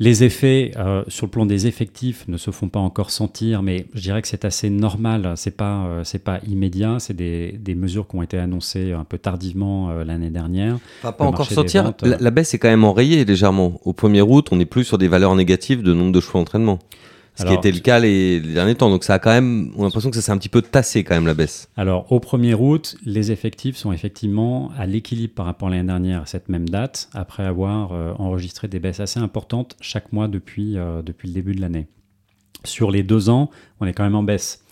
Les 0.00 0.24
effets 0.24 0.72
euh, 0.76 1.04
sur 1.06 1.26
le 1.26 1.30
plan 1.30 1.46
des 1.46 1.68
effectifs 1.68 2.26
ne 2.26 2.36
se 2.36 2.50
font 2.50 2.68
pas 2.68 2.80
encore 2.80 3.10
sentir, 3.10 3.62
mais 3.62 3.86
je 3.94 4.00
dirais 4.00 4.22
que 4.22 4.28
c'est 4.28 4.44
assez 4.44 4.68
normal. 4.68 5.34
C'est 5.36 5.56
pas 5.56 5.86
euh, 5.86 6.02
c'est 6.02 6.18
pas 6.18 6.40
immédiat. 6.48 6.96
C'est 6.98 7.14
des, 7.14 7.52
des, 7.52 7.76
mesures 7.76 8.08
qui 8.08 8.16
ont 8.16 8.22
été 8.22 8.36
annoncées 8.36 8.92
un 8.92 9.04
peu 9.04 9.18
tardivement 9.18 9.90
euh, 9.90 10.02
l'année 10.02 10.30
dernière. 10.30 10.78
Pas, 11.02 11.14
encore 11.20 11.48
sortir. 11.48 11.92
la, 12.02 12.30
baisse 12.32 12.54
est 12.54 12.58
quand 12.58 12.68
même 12.68 12.82
enrayée 12.82 13.24
légèrement. 13.24 13.80
Au 13.84 13.92
1er 13.92 14.22
août, 14.22 14.48
on 14.50 14.58
est 14.58 14.64
plus 14.64 14.82
sur 14.82 14.98
des 14.98 15.06
valeurs 15.06 15.36
négatives 15.36 15.82
de 15.82 15.94
nombre 15.94 16.10
de 16.10 16.20
chevaux 16.20 16.40
d'entraînement. 16.40 16.80
Ce 17.36 17.44
qui 17.44 17.52
était 17.52 17.72
le 17.72 17.80
cas 17.80 17.98
les, 17.98 18.40
derniers 18.40 18.74
temps. 18.74 18.90
Donc 18.90 19.04
ça 19.04 19.14
a 19.14 19.18
quand 19.18 19.30
même, 19.30 19.72
on 19.76 19.82
a 19.82 19.84
l'impression 19.84 20.10
que 20.10 20.16
ça 20.16 20.22
s'est 20.22 20.32
un 20.32 20.38
petit 20.38 20.48
peu 20.48 20.62
tassé 20.62 21.02
quand 21.02 21.14
même 21.14 21.26
la 21.26 21.34
baisse. 21.34 21.68
Alors 21.76 22.10
au 22.12 22.20
1er 22.20 22.54
août, 22.54 22.96
les 23.04 23.32
effectifs 23.32 23.76
sont 23.76 23.92
effectivement 23.92 24.70
à 24.76 24.86
l'équilibre 24.86 25.34
par 25.34 25.46
rapport 25.46 25.68
à 25.68 25.72
l'année 25.72 25.86
dernière 25.86 26.22
à 26.22 26.26
cette 26.26 26.48
même 26.48 26.68
date, 26.68 27.08
après 27.12 27.44
avoir 27.44 27.92
euh, 27.92 28.12
enregistré 28.18 28.68
des 28.68 28.78
baisses 28.78 29.00
assez 29.00 29.18
importantes 29.18 29.76
chaque 29.80 30.12
mois 30.12 30.28
depuis, 30.28 30.78
euh, 30.78 31.02
depuis 31.02 31.28
le 31.28 31.34
début 31.34 31.54
de 31.54 31.60
l'année. 31.60 31.88
Sur 32.62 32.90
les 32.90 33.02
deux 33.02 33.28
ans, 33.28 33.50
on 33.80 33.86
est 33.86 33.92
quand 33.92 34.04
même 34.04 34.14
en 34.14 34.22
baisse 34.22 34.64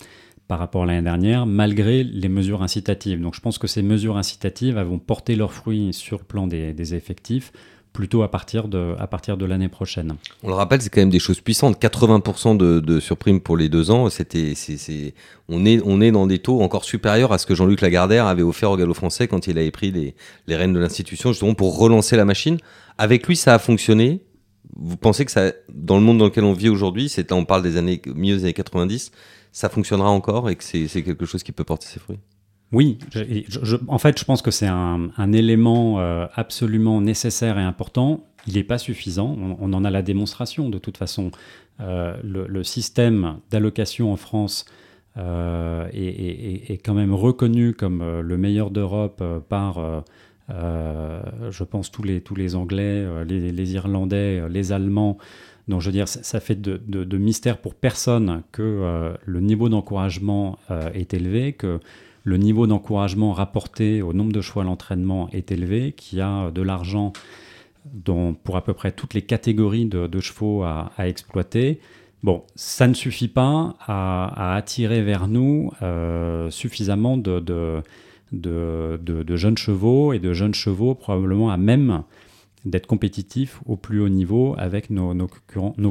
par 0.46 0.58
rapport 0.58 0.84
à 0.84 0.86
l'année 0.86 1.02
dernière, 1.02 1.46
malgré 1.46 2.04
les 2.04 2.28
mesures 2.28 2.62
incitatives. 2.62 3.20
Donc 3.20 3.34
je 3.34 3.40
pense 3.40 3.58
que 3.58 3.66
ces 3.66 3.82
mesures 3.82 4.16
incitatives 4.16 4.78
vont 4.78 4.98
porter 4.98 5.34
leurs 5.34 5.52
fruits 5.52 5.92
sur 5.92 6.18
le 6.18 6.24
plan 6.24 6.46
des, 6.46 6.72
des 6.72 6.94
effectifs 6.94 7.52
plutôt 7.92 8.22
à 8.22 8.30
partir 8.30 8.68
de, 8.68 8.94
à 8.98 9.06
partir 9.06 9.36
de 9.36 9.44
l'année 9.44 9.68
prochaine. 9.68 10.14
On 10.42 10.48
le 10.48 10.54
rappelle, 10.54 10.80
c'est 10.80 10.88
quand 10.88 11.00
même 11.00 11.10
des 11.10 11.18
choses 11.18 11.40
puissantes. 11.40 11.80
80% 11.80 12.56
de, 12.56 12.80
de 12.80 13.00
surprime 13.00 13.40
pour 13.40 13.56
les 13.56 13.68
deux 13.68 13.90
ans, 13.90 14.08
c'était, 14.08 14.54
c'est, 14.54 15.14
on, 15.48 15.64
est, 15.66 15.80
on 15.84 16.00
est 16.00 16.10
dans 16.10 16.26
des 16.26 16.38
taux 16.38 16.62
encore 16.62 16.84
supérieurs 16.84 17.32
à 17.32 17.38
ce 17.38 17.46
que 17.46 17.54
Jean-Luc 17.54 17.80
Lagardère 17.80 18.26
avait 18.26 18.42
offert 18.42 18.70
au 18.70 18.76
galop 18.76 18.94
français 18.94 19.28
quand 19.28 19.46
il 19.46 19.58
avait 19.58 19.70
pris 19.70 19.90
les, 19.90 20.14
les 20.46 20.56
rênes 20.56 20.72
de 20.72 20.78
l'institution, 20.78 21.32
justement 21.32 21.54
pour 21.54 21.78
relancer 21.78 22.16
la 22.16 22.24
machine. 22.24 22.58
Avec 22.98 23.26
lui, 23.26 23.36
ça 23.36 23.54
a 23.54 23.58
fonctionné. 23.58 24.22
vous 24.76 24.96
pensez 24.96 25.24
que 25.24 25.30
ça, 25.30 25.52
dans 25.72 25.96
le 25.96 26.02
monde 26.02 26.18
dans 26.18 26.26
lequel 26.26 26.44
on 26.44 26.54
vit 26.54 26.68
aujourd'hui, 26.70 27.08
c'est 27.08 27.30
on 27.32 27.44
parle 27.44 27.62
des 27.62 27.76
années 27.76 28.00
milieu 28.06 28.36
des 28.36 28.44
années 28.44 28.52
90, 28.54 29.12
ça 29.52 29.68
fonctionnera 29.68 30.08
encore 30.08 30.48
et 30.48 30.56
que 30.56 30.64
c'est 30.64 31.02
quelque 31.02 31.26
chose 31.26 31.42
qui 31.42 31.52
peut 31.52 31.64
porter 31.64 31.86
ses 31.86 32.00
fruits? 32.00 32.18
Oui, 32.72 32.98
en 33.88 33.98
fait, 33.98 34.18
je 34.18 34.24
pense 34.24 34.40
que 34.40 34.50
c'est 34.50 34.66
un, 34.66 35.32
élément 35.32 36.00
euh, 36.00 36.26
absolument 36.34 37.02
nécessaire 37.02 37.58
et 37.58 37.62
important. 37.62 38.24
Il 38.46 38.54
n'est 38.54 38.64
pas 38.64 38.78
suffisant. 38.78 39.36
On, 39.60 39.72
en 39.74 39.84
a 39.84 39.90
la 39.90 40.02
démonstration 40.02 40.70
de 40.70 40.78
toute 40.78 40.96
façon. 40.96 41.30
Euh, 41.80 42.16
le, 42.22 42.62
système 42.64 43.38
d'allocation 43.50 44.12
en 44.12 44.16
France 44.16 44.64
euh, 45.18 45.86
est, 45.92 46.80
quand 46.84 46.94
même 46.94 47.12
reconnu 47.12 47.74
comme 47.74 48.20
le 48.20 48.36
meilleur 48.38 48.70
d'Europe 48.70 49.22
par, 49.50 50.02
je 50.48 51.64
pense, 51.64 51.92
tous 51.92 52.02
les, 52.02 52.54
Anglais, 52.54 53.06
les, 53.26 53.74
Irlandais, 53.74 54.48
les 54.48 54.72
Allemands. 54.72 55.18
Donc, 55.68 55.82
je 55.82 55.86
veux 55.86 55.92
dire, 55.92 56.08
ça, 56.08 56.40
fait 56.40 56.60
de, 56.60 56.78
de, 56.86 57.18
mystère 57.18 57.58
pour 57.58 57.74
personne 57.74 58.42
que 58.50 59.12
le 59.24 59.40
niveau 59.40 59.68
d'encouragement 59.68 60.58
est 60.94 61.12
élevé, 61.14 61.52
que 61.52 61.78
le 62.24 62.36
niveau 62.36 62.66
d'encouragement 62.66 63.32
rapporté 63.32 64.02
au 64.02 64.12
nombre 64.12 64.32
de 64.32 64.40
choix 64.40 64.62
à 64.62 64.66
l'entraînement 64.66 65.28
est 65.30 65.50
élevé, 65.50 65.92
qu'il 65.92 66.18
y 66.18 66.22
a 66.22 66.50
de 66.50 66.62
l'argent 66.62 67.12
pour 68.44 68.56
à 68.56 68.62
peu 68.62 68.74
près 68.74 68.92
toutes 68.92 69.14
les 69.14 69.22
catégories 69.22 69.86
de, 69.86 70.20
chevaux 70.20 70.62
à, 70.62 70.92
exploiter. 70.98 71.80
Bon, 72.22 72.44
ça 72.54 72.86
ne 72.86 72.94
suffit 72.94 73.28
pas 73.28 73.76
à, 73.80 74.54
attirer 74.54 75.02
vers 75.02 75.26
nous 75.26 75.72
euh, 75.82 76.48
suffisamment 76.50 77.16
de, 77.16 77.40
de, 78.30 79.36
jeunes 79.36 79.58
chevaux 79.58 80.12
et 80.12 80.20
de 80.20 80.32
jeunes 80.32 80.54
chevaux 80.54 80.94
probablement 80.94 81.50
à 81.50 81.56
même 81.56 82.04
d'être 82.64 82.86
compétitifs 82.86 83.60
au 83.66 83.74
plus 83.74 84.00
haut 84.00 84.08
niveau 84.08 84.54
avec 84.56 84.88
nos, 84.90 85.26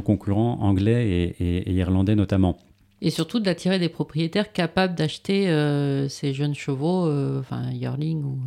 concurrents, 0.02 0.58
anglais 0.62 1.34
et 1.38 1.72
irlandais 1.74 2.14
notamment 2.14 2.56
et 3.04 3.10
surtout 3.10 3.40
d'attirer 3.40 3.80
des 3.80 3.88
propriétaires 3.88 4.52
capables 4.52 4.94
d'acheter 4.94 5.50
euh, 5.50 6.08
ces 6.08 6.32
jeunes 6.32 6.54
chevaux, 6.54 7.06
euh, 7.06 7.40
enfin 7.40 7.72
yearling 7.72 8.22
ou, 8.22 8.38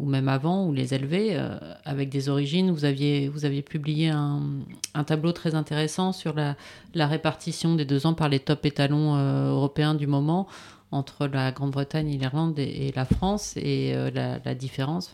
euh, 0.00 0.06
même 0.06 0.28
avant, 0.28 0.66
ou 0.68 0.72
les 0.72 0.94
élever 0.94 1.36
avec 1.84 2.08
des 2.08 2.28
origines. 2.28 2.70
Vous 2.70 2.84
aviez, 2.84 3.28
vous 3.28 3.44
aviez 3.44 3.62
publié 3.62 4.10
un, 4.10 4.64
tableau 5.06 5.32
très 5.32 5.54
intéressant 5.54 6.12
sur 6.12 6.34
la, 6.34 6.56
répartition 6.94 7.74
des 7.74 7.84
deux 7.84 8.06
ans 8.06 8.14
par 8.14 8.28
les 8.28 8.40
top 8.40 8.64
étalons 8.66 9.16
européens 9.16 9.94
du 9.94 10.06
moment 10.08 10.46
entre 10.90 11.26
la 11.28 11.52
Grande-Bretagne, 11.52 12.08
l'Irlande 12.18 12.58
et, 12.58 12.88
et, 12.88 12.92
la 12.92 13.04
France, 13.04 13.56
et 13.56 13.94
la, 14.12 14.54
différence, 14.56 15.12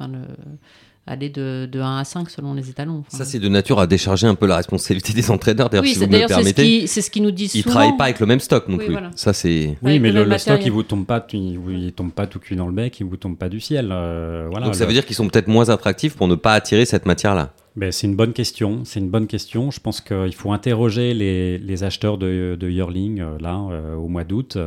aller 1.06 1.28
de, 1.28 1.68
de, 1.70 1.80
1 1.80 1.98
à 1.98 2.04
5 2.04 2.30
selon 2.30 2.54
les 2.54 2.70
étalons. 2.70 3.04
ça, 3.08 3.24
c'est 3.24 3.38
de 3.38 3.48
nature 3.48 3.80
à 3.80 3.86
décharger 3.86 4.26
un 4.26 4.34
peu 4.34 4.46
la 4.46 4.56
responsabilité 4.56 5.12
des 5.12 5.30
entraîneurs. 5.30 5.68
D'ailleurs, 5.68 5.84
oui, 5.84 5.94
si 5.94 5.98
vous 5.98 6.06
me 6.06 6.26
permettez, 6.26 6.86
c'est 6.86 7.02
ce 7.02 7.10
qu'ils 7.10 7.22
nous 7.22 7.30
disent 7.30 7.54
ils 7.54 7.62
souvent. 7.62 7.70
Ils 7.70 7.74
travaillent 7.74 7.96
pas 7.96 8.04
avec 8.04 8.20
le 8.20 8.26
même 8.26 8.40
stock 8.40 8.68
non 8.68 8.78
plus. 8.78 8.94
Ça, 9.16 9.32
c'est. 9.32 9.76
Oui, 9.82 9.98
mais 9.98 10.12
le, 10.12 10.38
stock, 10.38 10.60
il 10.64 10.70
vous 10.70 10.82
tombe 10.82 11.06
pas, 11.06 11.26
il, 11.32 11.92
tombe 11.92 12.12
pas 12.12 12.26
tout 12.26 12.38
cuit 12.38 12.56
dans 12.56 12.66
le 12.66 12.72
bec, 12.72 13.00
il 13.00 13.06
vous 13.06 13.16
tombe 13.16 13.36
pas 13.36 13.48
du 13.48 13.60
ciel. 13.60 13.90
Euh, 13.90 14.46
voilà. 14.50 14.66
Donc 14.66 14.74
ça 14.74 14.86
veut 14.86 14.92
dire 14.92 15.04
qu'ils 15.04 15.16
sont 15.16 15.28
peut-être 15.28 15.48
moins 15.48 15.68
attractifs 15.68 16.14
pour 16.16 16.28
ne 16.28 16.34
pas 16.34 16.54
attirer 16.54 16.84
cette 16.84 17.06
matière-là. 17.06 17.52
Ben, 17.76 17.92
c'est 17.92 18.06
une 18.06 18.16
bonne 18.16 18.32
question. 18.32 18.82
C'est 18.84 19.00
une 19.00 19.10
bonne 19.10 19.26
question. 19.26 19.70
Je 19.70 19.80
pense 19.80 20.00
qu'il 20.00 20.34
faut 20.34 20.52
interroger 20.52 21.14
les, 21.14 21.58
les 21.58 21.84
acheteurs 21.84 22.18
de, 22.18 22.56
de 22.58 22.68
yearling 22.68 23.20
euh, 23.20 23.38
là 23.40 23.60
euh, 23.70 23.94
au 23.94 24.08
mois 24.08 24.24
d'août, 24.24 24.58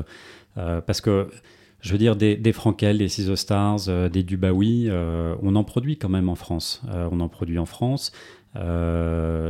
parce 0.55 1.01
que 1.01 1.27
je 1.83 1.91
veux 1.91 1.97
dire, 1.97 2.15
des, 2.15 2.37
des 2.37 2.53
Frankel, 2.53 2.97
des 2.97 3.09
Ciso 3.09 3.35
Stars, 3.35 3.89
euh, 3.89 4.07
des 4.07 4.23
Dubaoui, 4.23 4.87
euh, 4.87 5.35
on 5.41 5.55
en 5.55 5.65
produit 5.65 5.97
quand 5.97 6.09
même 6.09 6.29
en 6.29 6.35
France. 6.35 6.81
Euh, 6.89 7.09
on 7.11 7.19
en 7.19 7.27
produit 7.27 7.59
en 7.59 7.65
France. 7.65 8.11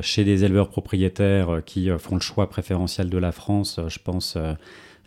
chez 0.02 0.24
des 0.24 0.44
éleveurs 0.44 0.70
propriétaires 0.70 1.62
qui 1.66 1.90
font 2.00 2.16
le 2.16 2.22
choix 2.22 2.50
préférentiel 2.50 3.10
de 3.10 3.18
la 3.18 3.32
France, 3.32 3.80
je 3.88 4.00
pense 4.00 4.38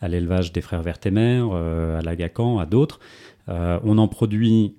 à 0.01 0.09
l'élevage 0.09 0.53
des 0.53 0.61
frères 0.61 0.83
Vertemer, 0.83 1.43
à 1.99 2.03
l'Agacan, 2.03 2.59
à 2.59 2.67
d'autres. 2.67 3.01
on 3.49 3.97
en 3.97 4.07
produit 4.07 4.75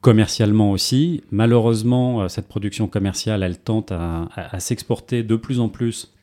commercialement 0.00 0.70
aussi. 0.70 1.22
Malheureusement, 1.30 2.26
cette 2.30 2.48
production 2.48 2.88
commerciale, 2.88 3.42
elle 3.42 3.58
tente 3.58 3.92
à, 3.92 4.30
à 4.34 4.60
s'exporter 4.60 5.22
de 5.22 5.36
plus 5.36 5.60
en 5.60 5.68
plus 5.68 6.14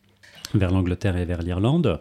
vers 0.56 0.72
l'Angleterre 0.72 1.18
et 1.18 1.26
vers 1.26 1.44
l'Irlande, 1.44 2.00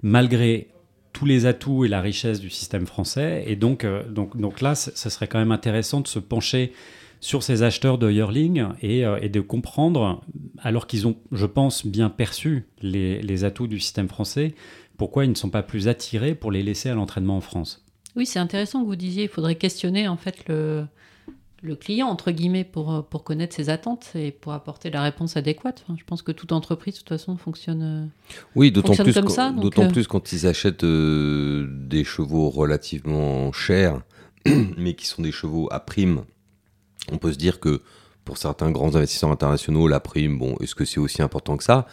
malgré 0.00 0.68
tous 1.12 1.26
les 1.26 1.46
atouts 1.46 1.84
et 1.84 1.88
la 1.88 2.00
richesse 2.00 2.40
du 2.40 2.50
système 2.50 2.86
français. 2.86 3.44
Et 3.46 3.56
donc, 3.56 3.84
euh, 3.84 4.02
donc, 4.08 4.36
donc 4.36 4.60
là, 4.60 4.74
ce 4.74 5.10
serait 5.10 5.28
quand 5.28 5.38
même 5.38 5.52
intéressant 5.52 6.00
de 6.00 6.08
se 6.08 6.18
pencher 6.18 6.72
sur 7.20 7.42
ces 7.42 7.62
acheteurs 7.62 7.98
de 7.98 8.10
yearling 8.10 8.64
et, 8.82 9.06
euh, 9.06 9.18
et 9.22 9.28
de 9.28 9.40
comprendre, 9.40 10.22
alors 10.58 10.86
qu'ils 10.86 11.06
ont, 11.06 11.16
je 11.30 11.46
pense, 11.46 11.86
bien 11.86 12.10
perçu 12.10 12.66
les, 12.80 13.22
les, 13.22 13.44
atouts 13.44 13.68
du 13.68 13.78
système 13.78 14.08
français, 14.08 14.54
pourquoi 14.98 15.24
ils 15.24 15.30
ne 15.30 15.36
sont 15.36 15.48
pas 15.48 15.62
plus 15.62 15.86
attirés 15.86 16.34
pour 16.34 16.50
les 16.50 16.62
laisser 16.64 16.88
à 16.88 16.94
l'entraînement 16.94 17.36
en 17.36 17.40
France. 17.40 17.84
Oui, 18.16 18.26
c'est 18.26 18.40
intéressant 18.40 18.82
que 18.82 18.86
vous 18.86 18.96
disiez, 18.96 19.24
il 19.24 19.28
faudrait 19.28 19.54
questionner 19.54 20.08
en 20.08 20.16
fait 20.16 20.48
le, 20.48 20.84
le 21.62 21.76
client, 21.76 22.08
entre 22.08 22.32
guillemets, 22.32 22.64
pour, 22.64 22.92
euh, 22.92 23.02
pour 23.02 23.22
connaître 23.22 23.54
ses 23.54 23.70
attentes 23.70 24.10
et 24.14 24.32
pour 24.32 24.52
apporter 24.52 24.90
la 24.90 25.02
réponse 25.02 25.36
adéquate. 25.36 25.84
je 25.96 26.04
pense 26.04 26.22
que 26.22 26.32
toute 26.32 26.52
entreprise, 26.52 26.94
de 26.94 26.98
toute 26.98 27.08
façon, 27.08 27.36
fonctionne, 27.36 27.82
euh, 27.82 28.34
oui, 28.56 28.72
d'autant 28.72 28.94
plus, 28.94 29.14
d'autant 29.14 29.84
euh, 29.84 29.88
plus 29.88 30.08
quand 30.08 30.32
ils 30.32 30.46
achètent 30.46 30.84
des 30.84 32.04
chevaux 32.04 32.50
relativement 32.50 33.52
chers, 33.52 34.02
mais 34.76 34.94
qui 34.94 35.06
sont 35.06 35.22
des 35.22 35.32
chevaux 35.32 35.68
à 35.70 35.78
prime. 35.78 36.24
On 37.12 37.18
peut 37.18 37.32
se 37.32 37.38
dire 37.38 37.60
que 37.60 37.80
pour 38.24 38.38
certains 38.38 38.70
grands 38.70 38.96
investisseurs 38.96 39.30
internationaux, 39.30 39.86
la 39.86 40.00
prime, 40.00 40.38
bon, 40.38 40.56
est-ce 40.60 40.74
que 40.74 40.84
c'est 40.84 41.00
aussi 41.00 41.22
important 41.22 41.56
que 41.56 41.64
ça? 41.64 41.86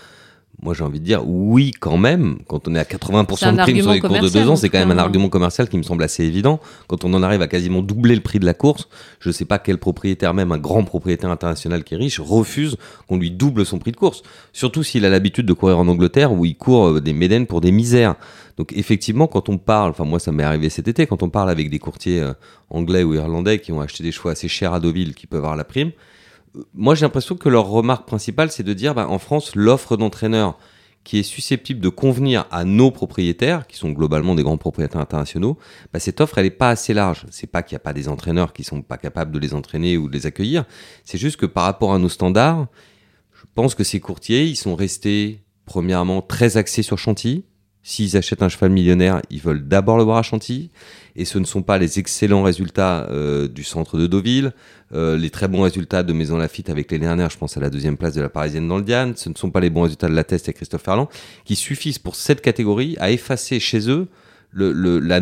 Moi, 0.62 0.74
j'ai 0.74 0.84
envie 0.84 1.00
de 1.00 1.06
dire 1.06 1.22
oui, 1.26 1.72
quand 1.80 1.98
même. 1.98 2.40
Quand 2.48 2.68
on 2.68 2.76
est 2.76 2.80
à 2.80 2.84
80% 2.84 3.56
de 3.56 3.62
prime 3.62 3.82
sur 3.82 3.92
les 3.92 4.02
cours 4.02 4.20
de 4.20 4.28
deux 4.28 4.50
ans, 4.50 4.58
c'est 4.58 4.70
quand 4.70 4.80
même 4.80 4.92
un 4.92 4.98
argument 4.98 5.30
commercial 5.30 5.70
qui 5.70 5.78
me 5.78 5.84
semble 5.84 6.04
assez 6.04 6.26
évident. 6.26 6.60
Quand 6.88 7.06
on 7.06 7.14
en 7.14 7.24
arrive 7.24 7.42
à 7.42 7.48
quasiment 7.48 7.82
doubler 7.82 8.14
le 8.14 8.22
prix 8.22 8.40
de 8.40 8.46
la 8.46 8.54
course, 8.54 8.90
je 9.20 9.30
ne 9.30 9.34
sais 9.34 9.46
pas 9.46 9.58
quel 9.58 9.78
propriétaire, 9.78 10.34
même 10.34 10.52
un 10.52 10.58
grand 10.58 10.84
propriétaire 10.84 11.30
international 11.30 11.86
qui 11.86 11.94
est 11.94 11.98
riche, 11.98 12.20
refuse 12.20 12.76
qu'on 13.08 13.18
lui 13.18 13.32
double 13.32 13.66
son 13.66 13.80
prix 13.80 13.92
de 13.92 13.98
course. 13.98 14.22
Surtout 14.52 14.84
s'il 14.84 15.06
a 15.06 15.10
l'habitude 15.10 15.46
de 15.46 15.54
courir 15.54 15.80
en 15.80 15.88
Angleterre 15.88 16.34
où 16.34 16.44
il 16.44 16.58
court 16.58 16.88
euh, 16.88 17.02
des 17.02 17.14
médènes 17.14 17.48
pour 17.48 17.62
des 17.62 17.72
misères. 17.72 18.16
Donc 18.58 18.74
effectivement, 18.74 19.28
quand 19.28 19.48
on 19.48 19.58
parle, 19.58 19.92
enfin 19.92 20.04
moi 20.04 20.20
ça 20.20 20.34
m'est 20.34 20.44
arrivé 20.44 20.70
cet 20.70 20.90
été, 20.90 21.08
quand 21.08 21.24
on 21.24 21.30
parle 21.30 21.50
avec 21.50 21.70
des 21.70 21.80
courtiers 21.80 22.20
euh, 22.20 22.34
anglais 22.70 23.04
ou 23.04 23.14
irlandais 23.14 23.60
qui 23.60 23.72
ont 23.72 23.80
acheté 23.80 24.04
des 24.04 24.12
chevaux 24.12 24.28
assez 24.28 24.50
chers 24.50 24.74
à 24.74 24.82
Deauville, 24.82 25.16
qui 25.16 25.26
peuvent 25.26 25.40
avoir 25.40 25.56
la 25.56 25.64
prime, 25.64 25.92
moi 26.74 26.96
j'ai 26.96 27.06
l'impression 27.06 27.36
que 27.36 27.50
leur 27.50 27.68
remarque 27.68 28.08
principale, 28.08 28.52
c'est 28.52 28.64
de 28.64 28.74
dire 28.74 28.96
bah, 28.96 29.08
en 29.08 29.20
France, 29.20 29.56
l'offre 29.56 29.98
d'entraîneurs 29.98 30.58
qui 31.04 31.18
est 31.18 31.24
susceptible 31.24 31.80
de 31.80 31.90
convenir 31.90 32.46
à 32.52 32.66
nos 32.66 32.92
propriétaires, 32.92 33.68
qui 33.68 33.78
sont 33.78 33.90
globalement 33.90 34.36
des 34.36 34.44
grands 34.44 34.58
propriétaires 34.58 35.02
internationaux, 35.02 35.58
bah, 35.94 36.00
cette 36.00 36.22
offre, 36.22 36.38
elle 36.38 36.44
n'est 36.46 36.52
pas 36.52 36.70
assez 36.70 36.94
large. 36.94 37.26
C'est 37.32 37.48
pas 37.48 37.64
qu'il 37.64 37.76
n'y 37.76 37.78
a 37.78 37.84
pas 37.84 37.94
des 37.94 38.10
entraîneurs 38.10 38.54
qui 38.54 38.64
sont 38.64 38.82
pas 38.82 38.98
capables 38.98 39.32
de 39.32 39.40
les 39.40 39.54
entraîner 39.54 39.98
ou 39.98 40.08
de 40.08 40.14
les 40.14 40.26
accueillir. 40.26 40.66
C'est 41.06 41.18
juste 41.18 41.38
que 41.38 41.46
par 41.46 41.64
rapport 41.64 41.94
à 41.94 42.00
nos 42.00 42.10
standards, 42.10 42.68
je 43.34 43.46
pense 43.56 43.76
que 43.76 43.84
ces 43.84 44.00
courtiers, 44.00 44.46
ils 44.46 44.56
sont 44.56 44.76
restés, 44.76 45.42
premièrement, 45.66 46.22
très 46.22 46.58
axés 46.58 46.84
sur 46.84 46.98
Chantilly. 46.98 47.46
S'ils 47.82 48.18
achètent 48.18 48.44
un 48.44 48.50
cheval 48.50 48.72
millionnaire, 48.72 49.22
ils 49.30 49.42
veulent 49.42 49.68
d'abord 49.68 49.98
le 49.98 50.04
voir 50.04 50.18
à 50.18 50.22
Chantilly. 50.22 50.70
Et 51.16 51.26
ce 51.26 51.40
ne 51.40 51.46
sont 51.46 51.62
pas 51.62 51.78
les 51.78 52.00
excellents 52.00 52.44
résultats 52.44 53.08
euh, 53.10 53.48
du 53.48 53.64
centre 53.64 53.98
de 53.98 54.08
Deauville, 54.08 54.54
euh, 54.94 55.18
les 55.18 55.30
très 55.30 55.48
bons 55.48 55.62
résultats 55.62 56.04
de 56.04 56.14
Maison 56.14 56.38
Lafitte 56.38 56.70
avec 56.70 56.92
les 56.92 57.00
dernières, 57.00 57.30
je 57.30 57.38
pense 57.38 57.58
à 57.58 57.60
la 57.60 57.70
deuxième 57.70 57.98
place 57.98 58.14
de 58.14 58.22
la 58.22 58.30
Parisienne 58.30 58.68
dans 58.68 58.78
le 58.78 58.84
Diane. 58.84 59.14
Ce 59.16 59.30
ne 59.30 59.36
sont 59.36 59.52
pas 59.52 59.60
les 59.60 59.70
bons 59.70 59.84
résultats 59.84 60.10
de 60.10 60.16
la 60.16 60.24
Teste 60.24 60.50
et 60.50 60.54
Christophe 60.54 60.84
Ferland, 60.84 61.08
qui 61.46 61.56
suffisent 61.56 62.00
pour 62.00 62.16
cette 62.16 62.42
catégorie 62.42 62.96
à 63.00 63.12
effacer 63.12 63.60
chez 63.60 63.90
eux 63.90 64.08
la, 64.54 65.20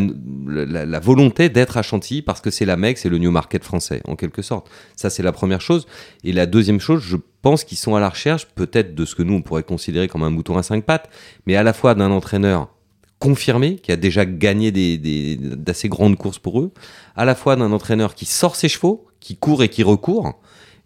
la, 0.85 0.99
volonté 0.99 1.49
d'être 1.49 1.77
à 1.77 1.81
Chantilly 1.81 2.21
parce 2.21 2.39
que 2.39 2.49
c'est 2.49 2.65
la 2.65 2.77
Mecque, 2.77 2.97
c'est 2.97 3.09
le 3.09 3.17
New 3.17 3.31
Market 3.31 3.63
français, 3.63 4.01
en 4.07 4.15
quelque 4.15 4.41
sorte. 4.41 4.69
Ça, 4.95 5.09
c'est 5.09 5.23
la 5.23 5.33
première 5.33 5.59
chose. 5.59 5.85
Et 6.23 6.31
la 6.31 6.45
deuxième 6.45 6.79
chose, 6.79 7.01
je 7.03 7.17
pense 7.41 7.63
qu'ils 7.63 7.77
sont 7.77 7.95
à 7.95 7.99
la 7.99 8.09
recherche, 8.09 8.47
peut-être 8.55 8.95
de 8.95 9.05
ce 9.05 9.15
que 9.15 9.23
nous, 9.23 9.33
on 9.33 9.41
pourrait 9.41 9.63
considérer 9.63 10.07
comme 10.07 10.23
un 10.23 10.29
mouton 10.29 10.57
à 10.57 10.63
cinq 10.63 10.85
pattes, 10.85 11.09
mais 11.45 11.55
à 11.55 11.63
la 11.63 11.73
fois 11.73 11.93
d'un 11.93 12.11
entraîneur 12.11 12.69
confirmé, 13.19 13.75
qui 13.77 13.91
a 13.91 13.95
déjà 13.95 14.25
gagné 14.25 14.71
d'assez 14.71 15.87
des, 15.87 15.89
grandes 15.89 16.17
courses 16.17 16.39
pour 16.39 16.59
eux, 16.59 16.71
à 17.15 17.25
la 17.25 17.35
fois 17.35 17.55
d'un 17.55 17.71
entraîneur 17.71 18.15
qui 18.15 18.25
sort 18.25 18.55
ses 18.55 18.69
chevaux, 18.69 19.07
qui 19.19 19.35
court 19.35 19.63
et 19.63 19.69
qui 19.69 19.83
recourt, 19.83 20.33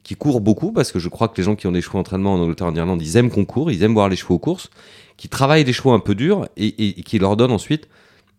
qui 0.04 0.16
court 0.16 0.42
beaucoup, 0.42 0.72
parce 0.72 0.92
que 0.92 1.00
je 1.00 1.10
crois 1.10 1.28
que 1.28 1.38
les 1.38 1.44
gens 1.44 1.56
qui 1.56 1.68
ont 1.68 1.72
des 1.72 1.82
chevaux 1.82 1.98
d'entraînement 1.98 2.34
en 2.34 2.40
Angleterre, 2.40 2.68
en 2.68 2.76
Irlande, 2.76 3.02
ils 3.02 3.18
aiment 3.18 3.30
qu'on 3.30 3.46
court, 3.46 3.72
ils 3.72 3.84
aiment 3.84 3.94
voir 3.94 4.10
les 4.10 4.16
chevaux 4.16 4.36
aux 4.36 4.40
courses, 4.40 4.70
qui 5.18 5.30
travaillent 5.30 5.66
des 5.66 5.74
chevaux 5.74 5.92
un 5.92 6.00
peu 6.00 6.16
durs 6.16 6.48
et, 6.58 7.00
et 7.00 7.04
qui 7.04 7.20
leur 7.20 7.38
donnent 7.38 7.52
ensuite 7.52 7.88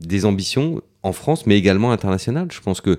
des 0.01 0.25
ambitions 0.25 0.81
en 1.03 1.13
France, 1.13 1.47
mais 1.47 1.57
également 1.57 1.93
internationales. 1.93 2.49
Je 2.51 2.61
pense 2.61 2.81
que 2.81 2.99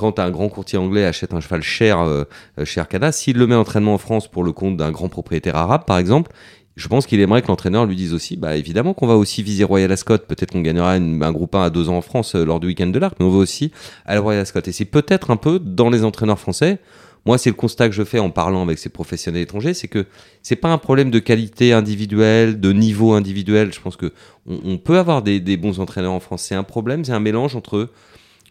quand 0.00 0.18
un 0.18 0.30
grand 0.30 0.48
courtier 0.48 0.78
anglais 0.78 1.04
achète 1.04 1.34
un 1.34 1.40
cheval 1.40 1.62
cher, 1.62 2.00
euh, 2.00 2.24
cher 2.64 2.82
Arcana, 2.82 3.12
s'il 3.12 3.36
le 3.36 3.46
met 3.46 3.54
en 3.54 3.60
entraînement 3.60 3.92
en 3.92 3.98
France 3.98 4.28
pour 4.28 4.42
le 4.42 4.52
compte 4.52 4.78
d'un 4.78 4.90
grand 4.90 5.10
propriétaire 5.10 5.56
arabe, 5.56 5.84
par 5.84 5.98
exemple, 5.98 6.32
je 6.76 6.88
pense 6.88 7.06
qu'il 7.06 7.20
aimerait 7.20 7.42
que 7.42 7.48
l'entraîneur 7.48 7.84
lui 7.84 7.96
dise 7.96 8.14
aussi, 8.14 8.36
bah 8.36 8.56
évidemment 8.56 8.94
qu'on 8.94 9.06
va 9.06 9.16
aussi 9.16 9.42
viser 9.42 9.64
Royal 9.64 9.90
Ascot, 9.92 10.18
peut-être 10.18 10.52
qu'on 10.52 10.62
gagnera 10.62 10.92
un 10.92 11.32
groupe 11.32 11.54
1 11.54 11.62
à 11.62 11.70
deux 11.70 11.88
ans 11.88 11.96
en 11.96 12.02
France 12.02 12.34
euh, 12.34 12.44
lors 12.44 12.60
du 12.60 12.68
week-end 12.68 12.86
de 12.86 12.98
l'Arc, 12.98 13.16
mais 13.18 13.26
on 13.26 13.30
va 13.30 13.38
aussi 13.38 13.72
aller 14.06 14.18
Royal 14.18 14.42
Ascot. 14.42 14.60
Et 14.64 14.72
c'est 14.72 14.84
peut-être 14.84 15.30
un 15.30 15.36
peu 15.36 15.58
dans 15.58 15.90
les 15.90 16.04
entraîneurs 16.04 16.38
français 16.38 16.78
moi, 17.26 17.36
c'est 17.36 17.50
le 17.50 17.56
constat 17.56 17.88
que 17.88 17.94
je 17.94 18.02
fais 18.02 18.18
en 18.18 18.30
parlant 18.30 18.62
avec 18.62 18.78
ces 18.78 18.88
professionnels 18.88 19.42
étrangers, 19.42 19.74
c'est 19.74 19.88
que 19.88 20.06
c'est 20.42 20.56
pas 20.56 20.72
un 20.72 20.78
problème 20.78 21.10
de 21.10 21.18
qualité 21.18 21.72
individuelle, 21.72 22.60
de 22.60 22.72
niveau 22.72 23.12
individuel. 23.12 23.72
Je 23.74 23.80
pense 23.80 23.96
que 23.96 24.12
on, 24.46 24.78
peut 24.78 24.98
avoir 24.98 25.22
des, 25.22 25.56
bons 25.56 25.80
entraîneurs 25.80 26.12
en 26.12 26.20
France. 26.20 26.42
C'est 26.42 26.54
un 26.54 26.62
problème, 26.62 27.04
c'est 27.04 27.12
un 27.12 27.20
mélange 27.20 27.56
entre 27.56 27.90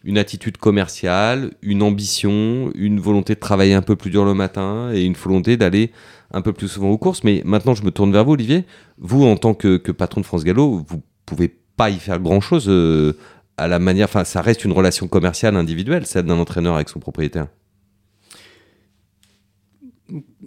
une 0.04 0.18
attitude 0.18 0.56
commerciale, 0.56 1.50
une 1.62 1.82
ambition, 1.82 2.70
une 2.74 3.00
volonté 3.00 3.34
de 3.34 3.40
travailler 3.40 3.74
un 3.74 3.82
peu 3.82 3.96
plus 3.96 4.10
dur 4.10 4.24
le 4.24 4.34
matin 4.34 4.92
et 4.94 5.02
une 5.02 5.14
volonté 5.14 5.56
d'aller 5.56 5.90
un 6.32 6.42
peu 6.42 6.52
plus 6.52 6.68
souvent 6.68 6.90
aux 6.90 6.98
courses. 6.98 7.24
Mais 7.24 7.42
maintenant, 7.44 7.74
je 7.74 7.84
me 7.84 7.90
tourne 7.90 8.12
vers 8.12 8.24
vous, 8.24 8.32
Olivier. 8.32 8.64
Vous, 8.98 9.24
en 9.24 9.36
tant 9.36 9.54
que, 9.54 9.76
patron 9.92 10.20
de 10.20 10.26
France 10.26 10.44
Gallo, 10.44 10.84
vous 10.86 11.02
pouvez 11.26 11.48
pas 11.76 11.90
y 11.90 11.98
faire 11.98 12.20
grand 12.20 12.40
chose 12.40 12.66
euh, 12.68 13.16
à 13.56 13.68
la 13.68 13.78
manière. 13.78 14.06
Enfin, 14.06 14.24
ça 14.24 14.42
reste 14.42 14.64
une 14.64 14.72
relation 14.72 15.08
commerciale 15.08 15.56
individuelle, 15.56 16.06
celle 16.06 16.26
d'un 16.26 16.38
entraîneur 16.38 16.74
avec 16.74 16.88
son 16.88 17.00
propriétaire 17.00 17.48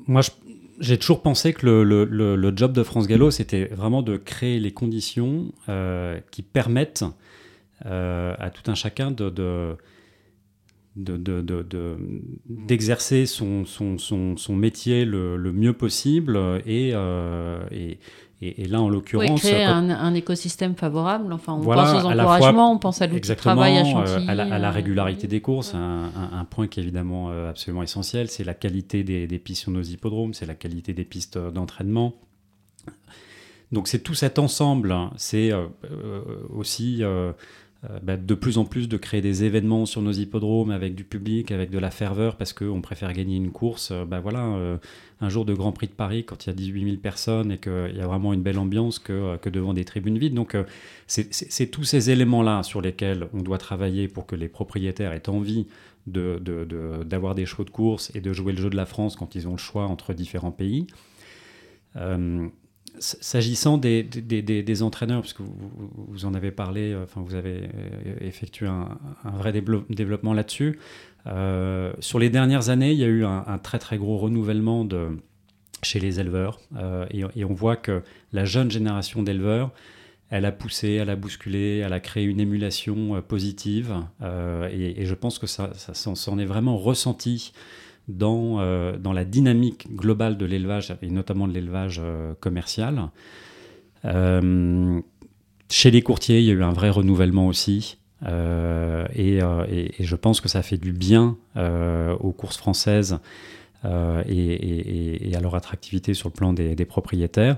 moi, 0.08 0.22
j'ai 0.80 0.98
toujours 0.98 1.22
pensé 1.22 1.54
que 1.54 1.66
le, 1.66 2.54
job 2.56 2.74
de 2.74 2.84
France 2.84 3.08
Gallo, 3.08 3.32
c'était 3.32 3.66
vraiment 3.66 4.02
de 4.02 4.18
créer 4.18 4.60
les 4.60 4.72
conditions 4.72 5.52
euh, 5.70 6.20
qui 6.32 6.42
permettent 6.42 7.06
euh, 7.86 8.36
à 8.40 8.50
tout 8.50 8.70
un 8.70 8.76
chacun 8.76 9.12
de, 9.12 9.76
d'exercer 10.96 13.26
son, 13.26 13.66
son, 13.66 14.56
métier 14.56 15.06
le, 15.06 15.38
mieux 15.52 15.74
possible 15.74 16.38
et, 16.66 16.92
euh, 16.94 17.64
et, 17.72 18.00
et, 18.42 18.68
là, 18.68 18.82
en 18.82 18.90
l'occurrence. 18.90 19.42
créer 19.42 19.64
un, 19.64 20.14
écosystème 20.14 20.76
favorable. 20.76 21.34
Enfin, 21.34 21.54
on 21.54 21.64
pense 21.64 22.04
aux 22.04 22.08
encouragements, 22.08 22.74
on 22.74 22.78
pense 22.78 23.02
à 23.02 23.08
l'outil 23.08 23.30
de 23.30 23.34
travail 23.34 23.78
à. 23.78 23.86
Euh, 23.86 24.28
à, 24.28 24.36
la, 24.36 24.72
régularité 24.72 25.28
des 25.28 25.42
courses, 25.42 25.74
un, 25.74 26.46
point 26.50 26.68
qui 26.68 26.80
est 26.80 26.84
évidemment 26.84 27.32
euh, 27.32 27.50
absolument 27.50 27.84
essentiel, 27.84 28.30
c'est 28.30 28.44
la 28.44 28.54
qualité 28.54 29.04
des, 29.04 29.40
pistes 29.40 29.62
sur 29.62 29.72
nos 29.72 29.82
hippodromes, 29.82 30.34
c'est 30.34 30.46
la 30.46 30.56
qualité 30.56 30.94
des 30.94 31.06
pistes 31.06 31.38
d'entraînement. 31.38 32.14
Donc 33.74 33.88
c'est 33.88 34.00
tout 34.00 34.14
cet 34.14 34.38
ensemble, 34.38 34.92
hein. 34.92 35.12
c'est 35.18 35.52
euh, 35.52 35.66
aussi 36.54 37.00
euh, 37.02 37.34
bah, 38.02 38.16
de 38.16 38.34
plus 38.34 38.58
en 38.58 38.64
plus 38.64 38.88
de 38.88 38.96
créer 38.96 39.20
des 39.20 39.44
événements 39.44 39.86
sur 39.86 40.02
nos 40.02 40.14
hippodromes 40.14 40.72
avec 40.72 40.96
du 40.96 41.04
public, 41.04 41.52
avec 41.52 41.70
de 41.70 41.80
la 41.80 41.92
ferveur, 41.92 42.38
parce 42.38 42.54
qu'on 42.54 42.80
préfère 42.82 43.12
gagner 43.12 43.36
une 43.36 43.52
course. 43.52 43.92
Euh, 43.92 44.06
bah 44.06 44.22
voilà, 44.22 44.46
euh, 44.46 44.78
un 45.20 45.28
jour 45.28 45.44
de 45.44 45.54
Grand 45.54 45.74
Prix 45.74 45.88
de 45.88 45.94
Paris, 45.94 46.24
quand 46.24 46.46
il 46.46 46.50
y 46.50 46.52
a 46.52 46.56
18 46.56 46.86
000 46.86 46.98
personnes 46.98 47.52
et 47.52 47.58
qu'il 47.58 47.94
y 47.96 48.00
a 48.00 48.08
vraiment 48.08 48.32
une 48.32 48.42
belle 48.42 48.58
ambiance 48.58 49.00
que, 49.00 49.36
que 49.38 49.50
devant 49.50 49.74
des 49.74 49.84
tribunes 49.84 50.18
vides. 50.18 50.34
Donc 50.34 50.56
c'est 51.08 51.68
tous 51.72 51.84
ces 51.84 52.10
éléments-là 52.10 52.64
sur 52.64 52.82
lesquels 52.82 53.28
on 53.34 53.42
doit 53.42 53.58
travailler 53.58 54.08
pour 54.08 54.26
que 54.26 54.36
les 54.36 54.48
propriétaires 54.48 55.12
aient 55.12 55.30
envie 55.30 55.68
d'avoir 56.08 56.40
de, 56.44 57.06
de, 57.06 57.34
des 57.36 57.46
chevaux 57.46 57.64
de 57.64 57.70
course 57.70 58.12
et 58.16 58.22
de 58.22 58.34
jouer 58.34 58.54
le 58.54 58.62
jeu 58.62 58.70
de 58.70 58.76
la 58.76 58.86
France 58.86 59.16
quand 59.16 59.36
ils 59.36 59.48
ont 59.48 59.54
le 59.54 59.58
choix 59.58 59.86
entre 59.88 60.14
différents 60.14 60.52
pays. 60.52 60.88
S'agissant 63.00 63.78
des, 63.78 64.04
des, 64.04 64.84
entraîneurs, 64.84 65.22
parce 65.22 65.34
que 65.34 65.42
vous, 65.42 66.26
en 66.26 66.34
avez 66.36 66.52
parlé, 66.52 66.94
euh, 66.94 67.04
enfin 67.04 67.22
vous 67.22 67.34
avez 67.34 67.64
euh, 67.64 68.16
effectué 68.22 68.68
un, 68.68 68.98
vrai 69.38 69.52
développement 69.52 70.34
là-dessus, 70.34 70.80
euh, 71.26 71.92
sur 72.00 72.20
les 72.20 72.30
dernières 72.30 72.70
années, 72.70 72.92
il 72.92 73.00
y 73.00 73.04
a 73.04 73.08
eu 73.08 73.26
un, 73.26 73.58
très 73.58 73.80
très 73.80 73.98
gros 73.98 74.18
renouvellement 74.18 74.86
de, 74.86 75.18
chez 75.82 76.00
les 76.00 76.20
éleveurs, 76.20 76.60
et, 77.10 77.44
on 77.44 77.54
voit 77.54 77.78
que 77.78 78.04
la 78.32 78.46
jeune 78.46 78.70
génération 78.70 79.24
d'éleveurs, 79.24 79.72
elle 80.30 80.46
a 80.46 80.52
poussé, 80.52 80.92
elle 80.94 81.10
a 81.10 81.16
bousculé, 81.16 81.80
elle 81.80 81.94
a 81.94 82.00
créé 82.00 82.26
une 82.26 82.40
émulation 82.40 83.22
positive, 83.22 83.96
et, 84.72 85.06
je 85.06 85.14
pense 85.16 85.40
que 85.40 85.48
ça, 85.48 85.72
ça 85.74 85.94
s'en 85.94 86.38
est 86.38 86.46
vraiment 86.46 86.78
ressenti 86.78 87.54
dans, 88.08 88.60
euh, 88.60 88.98
dans 88.98 89.14
la 89.14 89.26
dynamique 89.26 89.88
globale 89.96 90.38
de 90.38 90.46
l'élevage, 90.46 90.96
et 91.02 91.10
notamment 91.10 91.48
de 91.48 91.54
l'élevage 91.54 92.02
euh, 92.04 92.34
commercial. 92.40 93.10
Euh, 94.06 95.00
chez 95.70 95.92
les 95.92 96.02
courtiers, 96.02 96.40
il 96.40 96.46
y 96.46 96.50
a 96.52 96.54
eu 96.54 96.64
un 96.64 96.74
vrai 96.74 96.90
renouvellement 96.90 97.48
aussi. 97.48 97.98
Et, 98.26 99.40
je 100.00 100.16
pense 100.16 100.40
que 100.40 100.48
ça 100.48 100.62
fait 100.62 100.78
du 100.78 100.94
bien 100.94 101.36
aux 101.58 102.32
courses 102.32 102.58
françaises 102.58 103.20
et, 103.84 105.32
à 105.36 105.40
leur 105.42 105.56
attractivité 105.56 106.14
sur 106.14 106.30
le 106.30 106.34
plan 106.34 106.54
des, 106.54 106.86
propriétaires. 106.86 107.58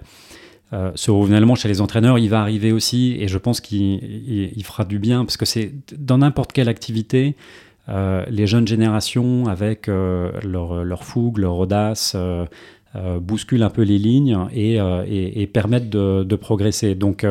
ce 0.72 1.12
renouvellement 1.12 1.55
chez 1.55 1.68
les 1.68 1.81
entraîneurs, 1.81 2.18
il 2.18 2.29
va 2.29 2.42
arriver 2.42 2.72
aussi, 2.72 3.16
et 3.20 3.27
je 3.27 3.38
pense 3.38 3.62
qu'il 3.62 4.64
fera 4.64 4.86
du 4.86 4.98
bien, 4.98 5.24
parce 5.24 5.38
que 5.38 5.46
c'est 5.46 5.74
dans 5.96 6.20
n'importe 6.20 6.51
quelle 6.51 6.70
activité, 6.70 7.36
euh, 7.36 7.42
les 7.87 8.48
jeunes 8.48 8.67
générations, 8.67 9.48
avec 9.48 9.89
euh, 9.89 10.31
leur, 10.43 11.03
fougue, 11.03 11.37
leur 11.37 11.55
audace, 11.57 12.15
euh, 12.15 13.19
bousculent 13.19 13.63
un 13.63 13.69
peu 13.69 13.83
les 13.83 13.98
lignes 13.98 14.37
et, 14.53 15.50
permettent 15.53 15.89
de, 15.89 16.35
progresser. 16.35 16.95
Donc 16.95 17.25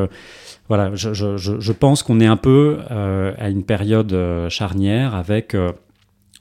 voilà, 0.69 0.95
je, 0.95 1.73
pense 1.73 2.03
qu'on 2.03 2.21
est 2.21 2.27
un 2.27 2.37
peu 2.37 2.79
à 2.91 3.49
une 3.49 3.65
période 3.65 4.15
charnière 4.49 5.15
avec 5.15 5.57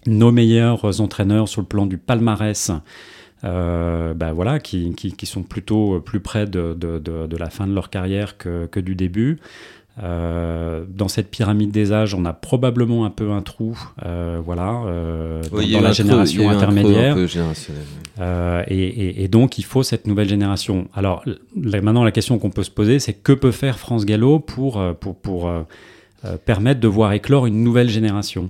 nos 0.06 0.32
meilleurs 0.32 1.00
entraîneurs 1.02 1.48
sur 1.48 1.62
le 1.62 1.68
plan 1.68 1.86
du 1.86 1.98
palmarès. 1.98 2.72
Bah 3.44 4.34
voilà, 4.34 4.60
qui, 4.60 4.94
sont 5.24 5.44
plutôt 5.44 6.02
plus 6.02 6.20
près 6.20 6.46
de, 6.46 7.38
la 7.38 7.50
fin 7.50 7.66
de 7.66 7.74
leur 7.74 7.90
carrière 7.90 8.38
que 8.38 8.80
du 8.80 8.96
début. 8.96 9.40
Euh, 10.02 10.86
dans 10.90 11.08
cette 11.08 11.30
pyramide 11.30 11.70
des 11.70 11.94
âges, 11.94 12.16
on 12.16 12.26
a 12.26 12.34
probablement 12.34 13.06
un 13.06 13.12
peu 13.12 13.32
un 13.32 13.44
trou, 13.44 13.78
euh, 14.04 14.42
voilà, 14.44 14.82
euh, 14.88 15.44
dans, 15.52 15.82
la 15.82 15.92
génération 15.92 16.50
intermédiaire. 16.50 17.16
et, 18.68 19.28
donc, 19.28 19.60
il 19.60 19.66
faut 19.66 19.84
cette 19.84 20.08
nouvelle 20.08 20.30
génération. 20.30 20.88
Alors, 20.96 21.24
maintenant, 21.56 22.04
la 22.04 22.12
question 22.12 22.40
qu'on 22.40 22.50
peut 22.50 22.64
se 22.64 22.72
poser, 22.72 22.98
c'est 22.98 23.14
que 23.14 23.34
peut 23.34 23.52
faire 23.52 23.78
France 23.78 24.06
Gallo 24.06 24.40
pour, 24.40 24.82
pour, 25.00 25.16
pour 25.16 25.52
permettre 26.46 26.80
de 26.80 26.88
voir 26.88 27.14
éclore 27.14 27.46
une 27.46 27.64
nouvelle 27.64 27.90
génération? 27.90 28.50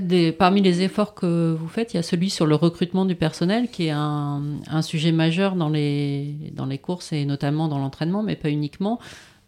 Des, 0.00 0.32
parmi 0.32 0.62
les 0.62 0.82
efforts 0.82 1.14
que 1.14 1.54
vous 1.58 1.68
faites, 1.68 1.92
il 1.92 1.96
y 1.96 2.00
a 2.00 2.02
celui 2.02 2.30
sur 2.30 2.46
le 2.46 2.54
recrutement 2.54 3.04
du 3.04 3.14
personnel, 3.14 3.68
qui 3.68 3.86
est 3.86 3.90
un, 3.90 4.42
un 4.68 4.82
sujet 4.82 5.12
majeur 5.12 5.54
dans 5.54 5.68
les, 5.68 6.34
dans 6.54 6.66
les 6.66 6.78
courses 6.78 7.12
et 7.12 7.24
notamment 7.24 7.68
dans 7.68 7.78
l'entraînement, 7.78 8.22
mais 8.22 8.36
pas 8.36 8.48
uniquement. 8.48 8.98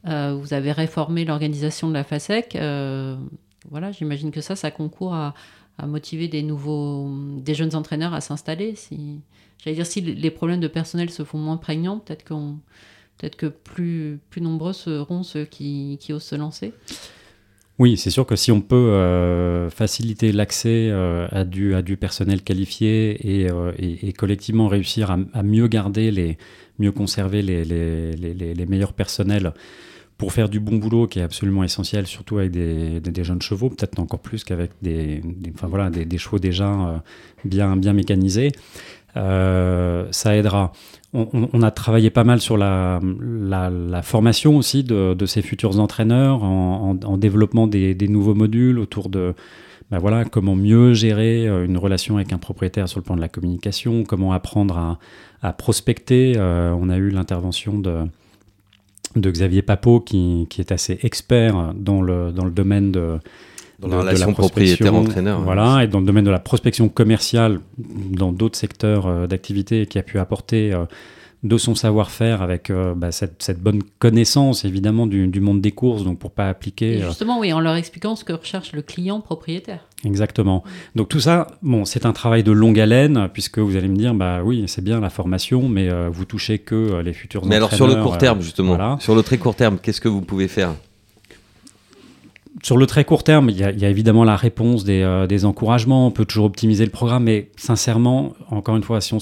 Euh, 0.07 0.35
vous 0.41 0.55
avez 0.55 0.73
réformé 0.73 1.25
l'organisation 1.25 1.89
de 1.89 1.95
la 1.95 2.05
FASEC. 2.05 2.57
Euh, 2.57 3.17
voilà, 3.71 3.93
j'imagine 3.93 4.31
que 4.31 4.41
ça, 4.41 4.57
ça 4.57 4.71
concourt 4.71 5.15
à, 5.15 5.35
motiver 5.87 6.27
des 6.27 6.43
nouveaux, 6.43 7.09
des 7.37 7.55
jeunes 7.55 7.77
entraîneurs 7.77 8.13
à 8.13 8.21
s'installer. 8.21 8.75
Si, 8.75 9.21
les 9.65 10.31
problèmes 10.31 10.61
de 10.61 10.67
personnel 10.67 11.09
se 11.11 11.23
font 11.23 11.39
moins 11.39 11.57
prégnants, 11.57 12.01
peut-être 12.01 12.25
que 13.37 13.47
plus, 13.47 14.19
plus 14.29 14.41
nombreux 14.41 14.73
seront 14.73 15.23
ceux 15.23 15.45
qui 15.45 15.99
osent 16.11 16.25
se 16.25 16.35
lancer. 16.35 16.73
Oui, 17.79 17.97
c'est 17.97 18.11
sûr 18.11 18.27
que 18.27 18.35
si 18.35 18.51
on 18.51 18.61
peut 18.61 18.75
euh, 18.75 19.71
faciliter 19.71 20.33
l'accès 20.33 20.91
à, 20.91 21.45
du, 21.45 21.75
à 21.75 21.83
du 21.83 21.97
personnel 21.97 22.43
qualifié 22.43 23.45
et, 23.45 23.49
et, 23.79 24.12
collectivement 24.12 24.67
réussir 24.67 25.12
à, 25.12 25.43
mieux 25.45 25.69
garder 25.69 26.11
les, 26.11 26.38
mieux 26.79 26.93
conserver 26.93 27.43
les, 27.43 28.67
meilleurs 28.67 28.93
personnels 28.93 29.53
pour 30.17 30.33
faire 30.33 30.49
du 30.49 30.59
bon 30.59 30.77
boulot 30.77 31.07
qui 31.07 31.21
est 31.21 31.23
absolument 31.23 31.62
essentiel, 31.62 32.07
surtout 32.09 32.38
avec 32.38 32.51
des, 32.51 33.25
jeunes 33.25 33.41
chevaux, 33.41 33.71
peut-être 33.71 34.01
encore 34.01 34.19
plus 34.19 34.43
qu'avec 34.43 34.73
des, 34.83 35.23
enfin, 35.55 35.69
voilà, 35.69 35.91
des, 35.91 36.19
chevaux 36.19 36.41
déjà 36.41 36.69
euh, 36.69 36.99
bien 37.45 37.93
mécanisés. 37.93 38.51
Euh, 39.16 40.07
ça 40.11 40.37
aidera. 40.37 40.73
On, 41.14 41.62
a 41.62 41.71
travaillé 41.71 42.11
pas 42.11 42.25
mal 42.25 42.38
sur 42.38 42.59
la, 42.59 43.01
formation 44.03 44.57
aussi 44.57 44.85
de, 44.85 45.27
ces 45.27 45.40
futurs 45.40 45.81
entraîneurs 45.81 46.44
en, 46.44 46.99
en, 47.03 47.16
développement 47.16 47.66
des, 47.66 47.97
nouveaux 48.09 48.35
modules 48.35 48.79
autour 48.79 49.09
de 49.09 49.35
ben 49.90 49.99
voilà, 49.99 50.27
comment 50.27 50.55
mieux 50.55 50.92
gérer 50.92 51.49
euh, 51.49 51.64
une 51.64 51.79
relation 51.79 52.16
avec 52.16 52.35
un 52.35 52.38
propriétaire 52.38 52.90
sur 52.90 53.01
le 53.01 53.05
plan 53.05 53.16
de 53.16 53.23
la 53.23 53.29
communication, 53.31 54.05
comment 54.05 54.35
apprendre 54.35 54.99
à, 55.40 55.53
prospecter. 55.55 56.35
on 56.38 56.90
a 56.90 56.99
eu 56.99 57.09
l'intervention 57.09 57.79
de, 57.79 58.05
Xavier 59.16 59.62
Papot, 59.62 60.01
qui, 60.01 60.47
est 60.59 60.73
assez 60.73 60.99
expert 61.03 61.73
dans 61.75 62.03
le 62.03 62.51
domaine 62.51 62.92
de, 62.92 63.18
dans 63.79 63.88
la 63.88 63.99
relation 63.99 64.33
propriétaire-entraîneur. 64.33 65.41
Voilà, 65.41 65.85
et 65.85 65.87
dans 65.87 66.01
le 66.01 66.07
domaine 66.07 66.25
de 66.25 66.31
la 66.31 66.41
prospection 66.41 66.88
commerciale, 66.88 67.61
dans 67.79 68.33
d'autres 68.33 68.59
secteurs 68.59 69.07
euh, 69.07 69.27
d'activité, 69.27 69.87
qui 69.87 69.99
a 69.99 70.03
pu 70.03 70.19
apporter 70.19 70.73
euh, 70.73 70.85
de 71.45 71.57
son 71.57 71.77
savoir-faire 71.77 72.43
avec 72.43 72.71
euh, 72.71 72.95
bah, 72.97 73.12
cette, 73.12 73.41
cette, 73.41 73.61
bonne 73.61 73.83
connaissance 74.01 74.64
évidemment 74.64 75.07
du, 75.07 75.29
du, 75.29 75.41
monde 75.41 75.61
des 75.61 75.71
courses, 75.71 76.03
donc 76.03 76.19
pour 76.19 76.33
pas 76.33 76.49
appliquer. 76.49 77.01
justement, 77.01 77.38
oui, 77.38 77.53
en 77.53 77.61
leur 77.61 77.77
expliquant 77.77 78.17
ce 78.17 78.25
que 78.25 78.33
recherche 78.33 78.73
le 78.73 78.83
client 78.83 79.21
propriétaire. 79.21 79.87
Exactement. 80.05 80.64
Donc 80.97 81.09
tout 81.09 81.21
ça, 81.21 81.47
bon, 81.62 81.85
c'est 81.85 82.05
un 82.05 82.12
travail 82.12 82.43
de 82.43 82.51
longue 82.51 82.81
haleine, 82.81 83.29
puisque 83.33 83.61
vous 83.61 83.77
allez 83.77 83.88
me 83.88 83.97
dire, 83.97 84.14
bah 84.14 84.41
oui, 84.43 84.64
c'est 84.67 84.83
bien 84.83 84.99
la 85.01 85.11
formation, 85.11 85.69
mais 85.69 85.88
vous 86.09 86.25
touchez 86.25 86.59
que 86.59 87.01
les 87.01 87.12
futurs. 87.12 87.47
Mais 87.47 87.57
alors 87.57 87.73
sur 87.73 87.87
le 87.87 87.97
court 87.97 88.19
terme, 88.19 88.41
justement, 88.41 88.99
sur 88.99 89.14
le 89.14 89.23
très 89.23 89.38
court 89.38 89.55
terme, 89.55 89.79
qu'est-ce 89.81 90.01
que 90.01 90.09
vous 90.09 90.23
pouvez 90.23 90.49
faire? 90.49 90.75
Sur 92.62 92.77
le 92.77 92.87
très 92.87 93.05
court 93.05 93.25
terme, 93.25 93.51
il 93.51 93.57
y, 93.57 93.62
a, 93.62 93.88
évidemment 93.88 94.25
la 94.25 94.37
réponse 94.37 94.85
des, 94.85 95.27
des, 95.29 95.44
encouragements, 95.44 96.09
on 96.09 96.11
peut 96.11 96.25
toujours 96.25 96.47
optimiser 96.47 96.85
le 96.85 96.90
programme, 96.90 97.25
mais 97.25 97.51
sincèrement, 97.57 98.35
encore 98.51 98.77
une 98.77 98.83
fois, 98.83 99.01
si 99.01 99.14
on, 99.14 99.21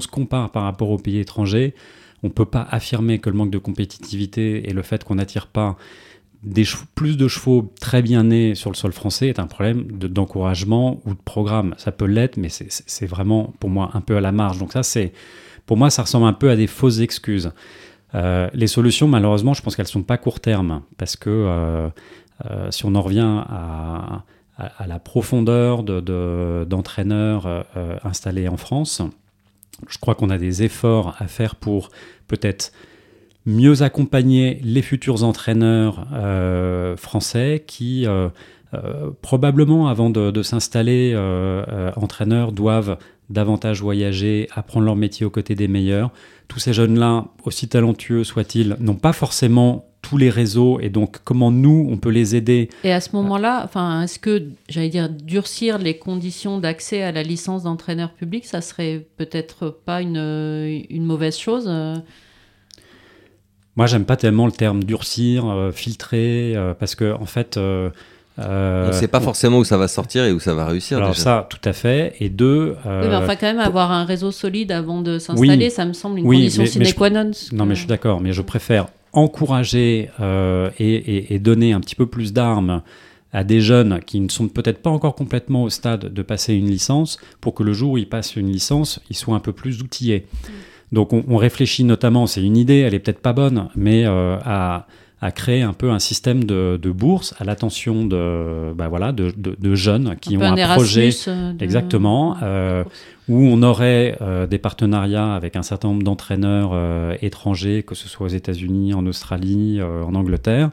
se 0.00 0.08
compare 0.08 0.50
par 0.50 0.64
rapport 0.64 0.90
aux 0.90 0.98
pays 0.98 1.18
étrangers, 1.18 1.74
on 2.22 2.28
ne 2.28 2.32
peut 2.32 2.44
pas 2.44 2.66
affirmer 2.70 3.18
que 3.18 3.30
le 3.30 3.36
manque 3.36 3.50
de 3.50 3.58
compétitivité 3.58 4.68
et 4.68 4.72
le 4.72 4.82
fait 4.82 5.04
qu'on 5.04 5.14
n'attire 5.14 5.46
pas 5.46 5.76
plus 6.94 7.16
de 7.16 7.28
chevaux 7.28 7.72
très 7.80 8.02
bien 8.02 8.24
nés 8.24 8.54
sur 8.54 8.70
le 8.70 8.76
sol 8.76 8.92
français 8.92 9.28
est 9.28 9.38
un 9.38 9.46
problème 9.46 9.84
d'encouragement 9.92 11.00
ou 11.04 11.10
de 11.10 11.20
programme. 11.24 11.74
Ça 11.78 11.92
peut 11.92 12.04
l'être, 12.06 12.36
mais 12.36 12.48
c'est 12.50 13.06
vraiment 13.06 13.52
pour 13.58 13.70
moi 13.70 13.90
un 13.94 14.00
peu 14.00 14.16
à 14.16 14.20
la 14.20 14.32
marge. 14.32 14.58
Donc 14.58 14.72
ça, 14.72 14.82
c'est 14.82 15.12
pour 15.66 15.76
moi, 15.76 15.90
ça 15.90 16.02
ressemble 16.02 16.26
un 16.26 16.32
peu 16.32 16.50
à 16.50 16.56
des 16.56 16.66
fausses 16.66 17.00
excuses. 17.00 17.50
Euh, 18.14 18.48
les 18.54 18.68
solutions, 18.68 19.08
malheureusement, 19.08 19.54
je 19.54 19.62
pense 19.62 19.74
qu'elles 19.74 19.86
ne 19.86 19.90
sont 19.90 20.02
pas 20.02 20.16
court 20.16 20.40
terme, 20.40 20.82
parce 20.96 21.16
que 21.16 21.28
euh, 21.28 21.88
euh, 21.88 21.90
si 22.70 22.84
on 22.84 22.94
en 22.94 23.02
revient 23.02 23.44
à, 23.48 24.24
la 24.86 24.98
profondeur 24.98 25.82
d'entraîneurs 25.82 27.64
installés 28.04 28.48
en 28.48 28.56
France, 28.56 29.02
je 29.88 29.98
crois 29.98 30.14
qu'on 30.14 30.30
a 30.30 30.38
des 30.38 30.62
efforts 30.62 31.14
à 31.18 31.28
faire 31.28 31.56
pour 31.56 31.90
peut-être 32.28 32.72
mieux 33.46 33.82
accompagner 33.82 34.60
les 34.62 34.82
futurs 34.82 35.22
entraîneurs 35.22 36.06
euh, 36.12 36.96
français 36.96 37.62
qui, 37.66 38.06
euh, 38.06 38.28
euh, 38.74 39.10
probablement 39.22 39.88
avant 39.88 40.10
de, 40.10 40.42
s'installer 40.42 41.16
entraîneurs, 41.96 42.52
doivent 42.52 42.98
davantage 43.30 43.80
voyager, 43.80 44.48
apprendre 44.54 44.86
leur 44.86 44.96
métier 44.96 45.24
aux 45.24 45.30
côtés 45.30 45.54
des 45.54 45.68
meilleurs. 45.68 46.10
Tous 46.48 46.58
ces 46.58 46.72
jeunes-là, 46.72 47.26
aussi 47.44 47.68
talentueux 47.68 48.24
soient-ils, 48.24 48.76
n'ont 48.80 48.94
pas 48.94 49.12
forcément 49.12 49.86
tous 50.06 50.18
les 50.18 50.30
réseaux 50.30 50.78
et 50.80 50.88
donc 50.88 51.16
comment 51.24 51.50
nous 51.50 51.88
on 51.90 51.96
peut 51.96 52.10
les 52.10 52.36
aider. 52.36 52.68
Et 52.84 52.92
à 52.92 53.00
ce 53.00 53.10
moment-là, 53.16 53.62
enfin, 53.64 54.02
est-ce 54.02 54.20
que 54.20 54.44
j'allais 54.68 54.88
dire 54.88 55.08
durcir 55.08 55.78
les 55.78 55.98
conditions 55.98 56.58
d'accès 56.60 57.02
à 57.02 57.10
la 57.10 57.24
licence 57.24 57.64
d'entraîneur 57.64 58.10
public, 58.12 58.44
ça 58.46 58.60
serait 58.60 59.04
peut-être 59.16 59.70
pas 59.84 60.02
une, 60.02 60.84
une 60.90 61.04
mauvaise 61.04 61.36
chose? 61.36 61.68
Moi, 63.76 63.86
j'aime 63.86 64.04
pas 64.04 64.16
tellement 64.16 64.46
le 64.46 64.52
terme 64.52 64.84
durcir, 64.84 65.46
euh, 65.46 65.70
filtrer, 65.70 66.54
euh, 66.56 66.74
parce 66.74 66.94
que 66.94 67.12
en 67.12 67.26
fait. 67.26 67.56
Euh, 67.56 67.90
on 68.38 68.88
ne 68.88 68.92
sait 68.92 69.08
pas 69.08 69.20
forcément 69.20 69.58
où 69.58 69.64
ça 69.64 69.78
va 69.78 69.88
sortir 69.88 70.24
et 70.24 70.32
où 70.32 70.40
ça 70.40 70.52
va 70.52 70.66
réussir. 70.66 70.98
Alors 70.98 71.16
ça, 71.16 71.46
tout 71.48 71.58
à 71.64 71.72
fait. 71.72 72.14
Et 72.20 72.28
deux. 72.28 72.76
oui, 72.84 72.90
mais 73.08 73.14
enfin, 73.14 73.34
quand 73.34 73.46
même, 73.46 73.60
avoir 73.60 73.92
un 73.92 74.04
réseau 74.04 74.30
solide 74.30 74.72
avant 74.72 75.00
de 75.00 75.18
s'installer, 75.18 75.70
ça 75.70 75.86
me 75.86 75.94
semble 75.94 76.18
une 76.18 76.26
condition 76.26 76.66
sine 76.66 76.92
qua 76.92 77.08
non. 77.08 77.30
Non, 77.52 77.64
mais 77.64 77.74
je 77.74 77.80
suis 77.80 77.88
d'accord. 77.88 78.20
Mais 78.20 78.34
je 78.34 78.42
préfère 78.42 78.88
encourager 79.16 80.10
et, 80.78 81.34
et, 81.34 81.38
donner 81.38 81.72
un 81.72 81.80
petit 81.80 81.96
peu 81.96 82.06
plus 82.06 82.32
d'armes 82.32 82.82
à 83.32 83.44
des 83.44 83.60
jeunes 83.60 84.00
qui 84.06 84.20
ne 84.20 84.28
sont 84.28 84.48
peut-être 84.48 84.80
pas 84.80 84.90
encore 84.90 85.14
complètement 85.14 85.64
au 85.64 85.70
stade 85.70 86.12
de 86.12 86.22
passer 86.22 86.54
une 86.54 86.70
licence, 86.70 87.18
pour 87.40 87.54
que 87.54 87.62
le 87.62 87.72
jour 87.72 87.92
où 87.92 87.98
ils 87.98 88.08
passent 88.08 88.36
une 88.36 88.50
licence, 88.50 89.00
ils 89.10 89.16
soient 89.16 89.34
un 89.34 89.40
peu 89.40 89.52
plus 89.52 89.82
outillés. 89.82 90.26
Mm. 90.44 90.52
Donc 90.92 91.12
on, 91.12 91.36
réfléchit 91.36 91.84
notamment, 91.84 92.26
c'est 92.26 92.42
une 92.42 92.56
idée, 92.56 92.78
elle 92.78 92.94
est 92.94 92.98
peut-être 93.00 93.20
pas 93.20 93.32
bonne, 93.32 93.68
mais 93.74 94.06
euh, 94.06 94.38
à, 94.44 94.86
créer 95.30 95.62
un 95.62 95.72
peu 95.72 95.90
un 95.90 95.98
système 95.98 96.44
de, 96.44 96.90
bourse 96.90 97.34
à 97.38 97.44
l'attention 97.44 98.04
de, 98.04 98.72
bah 98.74 98.88
voilà, 98.88 99.12
de, 99.12 99.74
jeunes 99.74 100.16
qui 100.20 100.36
ont 100.36 100.42
un, 100.42 100.74
projet 100.74 101.10
euh, 101.28 101.52
exactement 101.60 102.36
euh, 102.42 102.84
où 103.28 103.38
on 103.38 103.62
aurait 103.62 104.18
des 104.48 104.58
partenariats 104.58 105.34
avec 105.34 105.56
un 105.56 105.62
certain 105.62 105.88
nombre 105.88 106.02
d'entraîneurs 106.02 106.74
étrangers, 107.22 107.82
que 107.82 107.94
ce 107.94 108.08
soit 108.08 108.26
aux 108.26 108.30
États-Unis, 108.30 108.94
en 108.94 109.06
Australie, 109.06 109.80
en 109.82 110.14
Angleterre. 110.14 110.70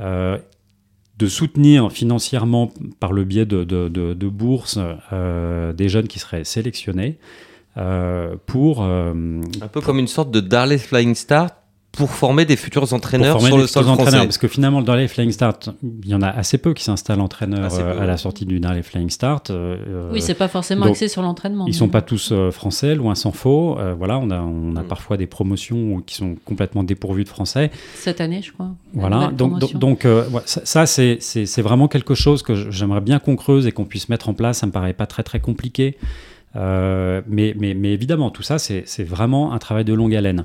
de 0.00 1.26
soutenir 1.26 1.92
financièrement 1.92 2.72
par 3.00 3.12
le 3.12 3.24
biais 3.24 3.46
de, 3.46 3.64
de 3.64 4.28
bourses 4.28 4.78
des 5.12 5.88
jeunes 5.88 6.08
qui 6.08 6.18
seraient 6.18 6.44
sélectionnés 6.44 7.18
euh, 7.76 8.36
pour... 8.46 8.82
Euh, 8.82 9.12
un 9.60 9.68
peu 9.68 9.80
comme 9.80 9.98
une 9.98 10.06
sorte 10.06 10.30
de 10.30 10.40
Darley 10.40 10.78
Flying 10.78 11.14
Start 11.14 11.54
pour 11.96 12.10
former 12.10 12.44
des 12.44 12.56
futurs 12.56 12.92
entraîneurs 12.92 13.40
sur 13.40 13.56
le 13.56 13.66
sol 13.66 13.84
français. 13.84 14.18
Parce 14.18 14.38
que 14.38 14.48
finalement, 14.48 14.80
le 14.80 14.84
Darley 14.84 15.08
Flying 15.08 15.30
Start, 15.30 15.70
il 15.82 16.08
y 16.08 16.14
en 16.14 16.22
a 16.22 16.28
assez 16.28 16.58
peu 16.58 16.74
qui 16.74 16.84
s'installent 16.84 17.20
entraîneurs 17.20 17.72
euh, 17.74 18.00
à 18.00 18.06
la 18.06 18.16
sortie 18.16 18.44
du 18.44 18.60
Darley 18.60 18.82
Flying 18.82 19.10
Start. 19.10 19.50
Euh, 19.50 20.10
oui, 20.12 20.20
c'est 20.20 20.34
pas 20.34 20.48
forcément 20.48 20.86
axé 20.86 21.08
sur 21.08 21.22
l'entraînement. 21.22 21.66
Ils 21.66 21.74
sont 21.74 21.88
pas 21.88 22.02
tous 22.02 22.32
français, 22.50 22.94
loin 22.94 23.14
s'en 23.14 23.32
faut. 23.32 23.78
voilà, 23.96 24.18
on 24.18 24.30
a, 24.30 24.40
on 24.40 24.76
a 24.76 24.82
mm. 24.82 24.86
parfois 24.86 25.16
des 25.16 25.26
promotions 25.26 26.02
qui 26.04 26.14
sont 26.14 26.36
complètement 26.44 26.84
dépourvues 26.84 27.24
de 27.24 27.28
français. 27.28 27.70
Cette 27.94 28.20
année, 28.20 28.42
je 28.42 28.52
crois. 28.52 28.70
Voilà, 28.94 29.30
donc, 29.32 29.74
donc, 29.74 30.06
ça, 30.44 30.86
c'est 30.86 31.62
vraiment 31.62 31.88
quelque 31.88 32.14
chose 32.14 32.42
que 32.42 32.70
j'aimerais 32.70 33.00
bien 33.00 33.18
qu'on 33.18 33.36
creuse 33.36 33.66
et 33.66 33.72
qu'on 33.72 33.84
puisse 33.84 34.08
mettre 34.08 34.28
en 34.28 34.34
place. 34.34 34.58
Ça 34.58 34.66
me 34.66 34.72
paraît 34.72 34.92
pas 34.92 35.06
très 35.06 35.22
très 35.22 35.40
compliqué. 35.40 35.96
Euh, 36.56 37.22
mais, 37.26 37.54
mais, 37.58 37.74
mais, 37.74 37.92
évidemment, 37.92 38.30
tout 38.30 38.42
ça, 38.42 38.58
c'est 38.58 39.04
vraiment 39.04 39.52
un 39.52 39.58
travail 39.58 39.84
de 39.84 39.92
longue 39.92 40.14
haleine. 40.14 40.44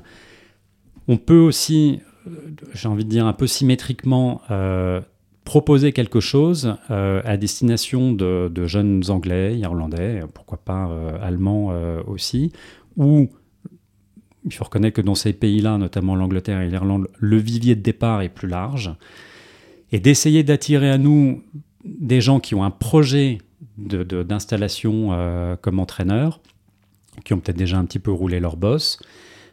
On 1.10 1.18
peut 1.18 1.38
aussi, 1.38 2.00
euh, 2.26 2.30
j'ai 2.72 2.88
envie 2.88 3.04
de 3.04 3.10
dire 3.10 3.26
un 3.26 3.34
peu 3.34 3.46
symétriquement, 3.46 4.40
euh, 4.50 5.02
proposer 5.44 5.92
quelque 5.92 6.20
chose 6.20 6.76
à 6.88 7.36
destination 7.36 8.12
de, 8.12 8.66
jeunes 8.66 9.02
Anglais, 9.08 9.58
Irlandais, 9.58 10.22
pourquoi 10.32 10.58
pas 10.58 10.88
Allemands 11.20 11.74
aussi, 12.06 12.52
où 12.96 13.28
il 14.44 14.54
faut 14.54 14.64
reconnaître 14.64 14.96
que 14.96 15.00
dans 15.00 15.14
ces 15.14 15.32
pays-là, 15.32 15.78
notamment 15.78 16.14
l'Angleterre 16.14 16.60
et 16.60 16.68
l'Irlande, 16.68 17.08
le 17.18 17.36
vivier 17.36 17.74
de 17.74 17.80
départ 17.80 18.22
est 18.22 18.28
plus 18.28 18.48
large, 18.48 18.94
et 19.92 19.98
d'essayer 19.98 20.44
d'attirer 20.44 20.90
à 20.90 20.98
nous 20.98 21.42
des 21.84 22.20
gens 22.20 22.40
qui 22.40 22.54
ont 22.54 22.64
un 22.64 22.70
projet 22.70 23.38
d'installation 23.76 25.12
euh, 25.12 25.56
comme 25.56 25.78
entraîneur, 25.78 26.40
qui 27.24 27.34
ont 27.34 27.40
peut-être 27.40 27.56
déjà 27.56 27.78
un 27.78 27.84
petit 27.84 27.98
peu 27.98 28.12
roulé 28.12 28.40
leur 28.40 28.56
boss, 28.56 28.98
euh, 29.00 29.04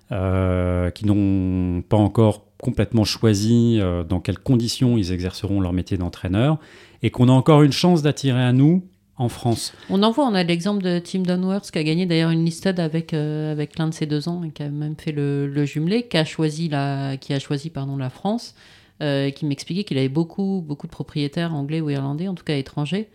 qui 0.09 1.05
n'ont 1.05 1.81
pas 1.81 1.97
encore 1.97 2.47
complètement 2.61 3.03
choisi 3.03 3.77
euh, 3.79 4.03
dans 4.03 4.19
quelles 4.19 4.39
conditions 4.39 4.97
ils 4.97 5.11
exerceront 5.11 5.61
leur 5.61 5.73
métier 5.73 5.97
d'entraîneur, 5.97 6.57
et 7.03 7.11
qu'on 7.11 7.29
a 7.29 7.31
encore 7.31 7.63
une 7.63 7.71
chance 7.71 8.01
d'attirer 8.01 8.43
à 8.43 8.53
nous 8.53 8.83
en 9.17 9.29
France. 9.29 9.73
On 9.89 10.03
en 10.03 10.11
voit, 10.11 10.27
on 10.27 10.33
a 10.33 10.43
l'exemple 10.43 10.83
de 10.83 10.99
Tim 10.99 11.19
Dunworth 11.19 11.71
qui 11.71 11.79
a 11.79 11.83
gagné 11.83 12.05
d'ailleurs 12.05 12.29
une 12.29 12.45
listade 12.45 12.79
avec, 12.79 13.13
avec 13.13 13.79
l'un 13.79 13.87
de 13.87 13.93
ses 13.93 14.05
deux 14.05 14.29
ans 14.29 14.43
et 14.43 14.51
qui 14.51 14.61
a 14.61 14.69
même 14.69 14.95
fait 14.95 15.11
le, 15.11 15.65
jumelé, 15.65 16.03
qui 16.03 16.17
a 16.17 16.25
choisi 16.25 16.69
la, 16.69 17.17
qui 17.17 17.33
a 17.33 17.39
choisi, 17.39 17.71
pardon, 17.71 17.97
la 17.97 18.11
France, 18.11 18.53
qui 18.99 19.45
m'expliquait 19.45 19.83
qu'il 19.85 19.97
avait 19.97 20.07
beaucoup, 20.07 20.63
beaucoup 20.65 20.85
de 20.85 20.91
propriétaires 20.91 21.53
anglais 21.55 21.81
ou 21.81 21.89
irlandais, 21.89 22.27
en 22.27 22.35
tout 22.35 22.43
cas 22.43 22.55
étrangers, 22.57 23.09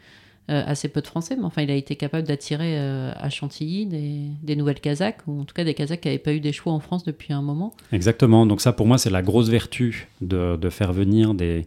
euh, 0.50 0.62
assez 0.66 0.88
peu 0.88 1.00
de 1.00 1.06
Français, 1.06 1.36
mais 1.36 1.44
enfin, 1.44 1.62
il 1.62 1.70
a 1.70 1.74
été 1.74 1.94
capable 1.94 2.26
d'attirer 2.26 2.76
euh, 2.76 3.12
à 3.16 3.30
Chantilly 3.30 3.86
des, 3.86 4.56
nouvelles 4.56 4.80
Kazakhs, 4.80 5.20
ou 5.28 5.40
en 5.40 5.44
tout 5.44 5.54
cas 5.54 5.62
des 5.62 5.72
Kazakhs 5.72 6.00
qui 6.00 6.08
n'avaient 6.08 6.18
pas 6.18 6.32
eu 6.32 6.40
des 6.40 6.52
choix 6.52 6.72
en 6.72 6.80
France 6.80 7.04
depuis 7.04 7.32
un 7.32 7.42
moment. 7.42 7.74
Exactement. 7.92 8.44
Donc 8.44 8.60
ça, 8.60 8.72
pour 8.72 8.86
moi, 8.86 8.98
c'est 8.98 9.08
la 9.08 9.22
grosse 9.22 9.48
vertu 9.48 10.08
de, 10.20 10.58
faire 10.68 10.92
venir 10.92 11.34
des, 11.34 11.64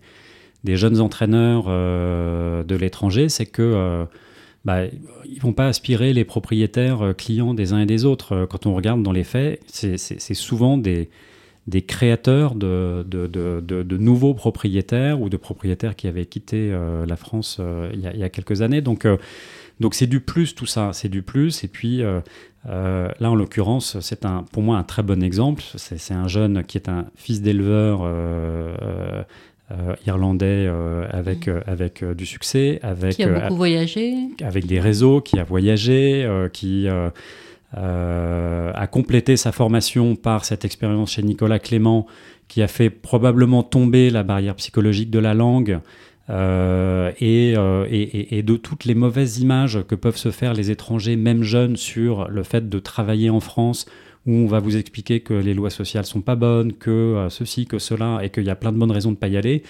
jeunes 0.66 1.00
entraîneurs 1.00 1.66
euh, 1.70 2.64
de 2.64 2.76
l'étranger, 2.76 3.30
c'est 3.30 3.46
que 3.46 4.06
bah, 4.66 4.82
ils 5.24 5.40
vont 5.40 5.54
pas 5.54 5.68
aspirer 5.68 6.12
les 6.12 6.26
propriétaires 6.26 7.14
clients 7.18 7.54
des 7.54 7.72
uns 7.72 7.80
et 7.80 7.86
des 7.86 8.04
autres. 8.04 8.46
Quand 8.50 8.66
on 8.66 8.76
regarde 8.76 9.02
dans 9.02 9.14
les 9.14 9.24
faits, 9.24 9.62
c'est 9.68 10.34
souvent 10.34 10.78
des 10.78 11.10
des 11.68 11.82
créateurs 11.82 12.54
de, 12.54 13.04
de, 13.08 13.28
de, 13.28 13.98
nouveaux 13.98 14.36
propriétaires 14.36 15.20
ou 15.20 15.30
de 15.30 15.38
propriétaires 15.38 15.96
qui 15.96 16.08
avaient 16.08 16.26
quitté 16.26 16.70
euh, 16.72 17.06
la 17.08 17.16
France 17.16 17.58
euh, 17.60 17.90
il, 17.94 18.02
y 18.02 18.24
a, 18.24 18.30
quelques 18.30 18.62
années. 18.62 18.82
Donc, 18.82 19.06
euh, 19.06 19.18
donc 19.80 19.96
c'est 19.96 20.08
du 20.08 20.20
plus 20.20 20.54
tout 20.54 20.68
ça, 20.68 20.92
c'est 20.94 21.10
du 21.10 21.24
plus. 21.24 21.64
Et 21.64 21.68
puis 21.68 22.04
là, 22.66 23.14
en 23.20 23.36
l'occurrence, 23.36 24.00
c'est 24.00 24.26
un, 24.26 24.44
pour 24.52 24.62
moi 24.62 24.78
un 24.78 24.84
très 24.84 25.02
bon 25.02 25.24
exemple. 25.24 25.64
C'est 25.76 26.14
un 26.14 26.28
jeune 26.28 26.64
qui 26.64 26.78
est 26.78 26.88
un 26.88 27.08
fils 27.16 27.42
d'éleveur. 27.42 28.08
irlandais 30.06 30.70
avec, 31.10 31.48
mmh. 31.48 31.62
avec 31.66 32.04
du 32.04 32.26
succès, 32.28 32.80
avec, 32.84 33.16
qui 33.16 33.24
a 33.24 33.28
beaucoup 33.28 33.58
voyagé, 33.58 34.14
avec 34.44 34.68
des 34.68 34.80
réseaux, 34.80 35.20
qui 35.20 35.40
a 35.40 35.44
voyagé, 35.44 36.30
qui 36.54 36.88
a 37.76 38.88
complété 38.88 39.36
sa 39.38 39.52
formation 39.52 40.16
par 40.16 40.46
cette 40.46 40.64
expérience 40.64 41.12
chez 41.12 41.24
Nicolas 41.24 41.60
Clément, 41.60 42.08
qui 42.48 42.62
a 42.62 42.68
fait 42.68 42.90
probablement 42.90 43.64
tomber 43.64 44.10
la 44.10 44.24
barrière 44.24 44.56
psychologique 44.56 45.10
de 45.10 45.20
la 45.20 45.34
langue. 45.34 45.80
Euh, 46.32 47.12
euh, 47.22 47.88
et, 47.90 48.38
et, 48.38 48.42
de 48.42 48.56
toutes 48.58 48.86
les 48.86 48.96
mauvaises 48.96 49.40
images 49.40 49.84
que 49.88 49.94
peuvent 49.94 50.18
se 50.18 50.32
faire 50.32 50.54
les 50.54 50.72
étrangers, 50.72 51.16
même 51.16 51.44
jeunes, 51.44 51.76
sur 51.76 52.28
le 52.30 52.42
fait 52.42 52.68
de 52.68 52.80
travailler 52.80 53.30
en 53.30 53.40
France, 53.40 53.86
où 54.26 54.32
on 54.32 54.48
va 54.48 54.60
vous 54.60 54.76
expliquer 54.76 55.20
que 55.20 55.36
les 55.36 55.54
lois 55.54 55.70
sociales 55.70 56.06
sont 56.06 56.22
pas 56.22 56.36
bonnes, 56.36 56.74
que 56.74 57.28
ceci, 57.30 57.68
que 57.68 57.78
cela, 57.78 58.22
et 58.24 58.32
qu'il 58.32 58.44
y 58.44 58.50
a 58.50 58.56
plein 58.56 58.72
de 58.72 58.78
bonnes 58.78 58.92
raisons 58.92 59.12
de 59.12 59.18
pas 59.18 59.28
y 59.28 59.38
aller. 59.38 59.62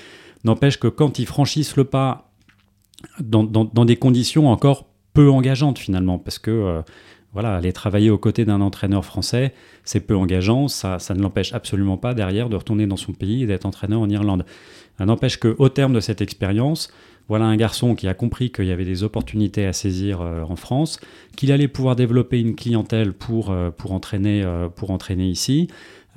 N'empêche 0.45 0.79
que 0.79 0.87
quand 0.87 1.19
ils 1.19 1.25
franchissent 1.25 1.75
le 1.75 1.83
pas 1.83 2.31
dans, 3.19 3.43
dans, 3.43 3.85
des 3.85 3.97
conditions 3.97 4.49
encore 4.49 4.87
peu 5.13 5.29
engageantes 5.29 5.77
finalement, 5.77 6.19
parce 6.19 6.39
que 6.39 6.81
voilà, 7.35 7.53
aller 7.55 7.73
travailler 7.73 8.09
aux 8.09 8.17
côtés 8.17 8.45
d'un 8.45 8.61
entraîneur 8.61 9.03
français, 9.05 9.53
c'est 9.83 9.99
peu 9.99 10.15
engageant, 10.15 10.69
ça, 10.69 10.99
ça 10.99 11.13
ne 11.13 11.21
l'empêche 11.21 11.53
absolument 11.53 11.97
pas 11.97 12.13
derrière 12.13 12.49
de 12.49 12.55
retourner 12.55 12.87
dans 12.87 12.97
son 12.97 13.11
pays 13.11 13.43
et 13.43 13.45
d'être 13.45 13.65
entraîneur 13.65 13.99
en 13.99 14.09
Irlande. 14.09 14.45
N'empêche 14.99 15.37
qu'au 15.37 15.67
terme 15.67 15.91
de 15.91 15.99
cette 15.99 16.21
expérience, 16.21 16.89
voilà 17.27 17.45
un 17.45 17.57
garçon 17.57 17.95
qui 17.95 18.07
a 18.07 18.13
compris 18.13 18.51
qu'il 18.51 18.65
y 18.65 18.71
avait 18.71 18.85
des 18.85 19.03
opportunités 19.03 19.65
à 19.65 19.73
saisir 19.73 20.21
euh, 20.21 20.43
en 20.43 20.55
France, 20.55 20.99
qu'il 21.35 21.51
allait 21.51 21.67
pouvoir 21.67 21.97
développer 21.97 22.39
une 22.39 22.55
clientèle 22.55 23.11
pour, 23.13 23.51
euh, 23.51 23.69
pour, 23.71 23.91
entraîner, 23.91 24.43
euh, 24.43 24.69
pour 24.69 24.91
entraîner 24.91 25.27
ici, 25.27 25.67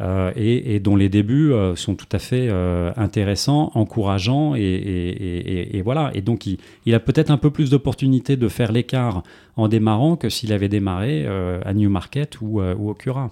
et, 0.01 0.81
dont 0.81 0.97
les 0.97 1.09
débuts 1.09 1.53
sont 1.75 1.95
tout 1.95 2.07
à 2.13 2.19
fait 2.19 2.49
intéressants, 2.97 3.71
encourageants, 3.75 4.55
et, 4.55 5.83
voilà. 5.85 6.11
Et 6.15 6.21
donc 6.21 6.47
il, 6.47 6.95
a 6.95 7.01
peut-être 7.01 7.31
un 7.31 7.39
peu 7.39 7.51
plus 7.51 7.71
d'opportunités 7.71 8.37
de 8.37 8.49
faire 8.49 8.73
l'écart 8.73 9.23
en 9.57 9.69
démarrant 9.69 10.17
que 10.17 10.29
s'il 10.29 10.53
avait 10.53 10.69
démarré 10.69 11.27
à 11.27 11.75
Newmarket 11.75 12.41
ou, 12.41 12.61
au 12.61 12.95
Cura. 12.95 13.31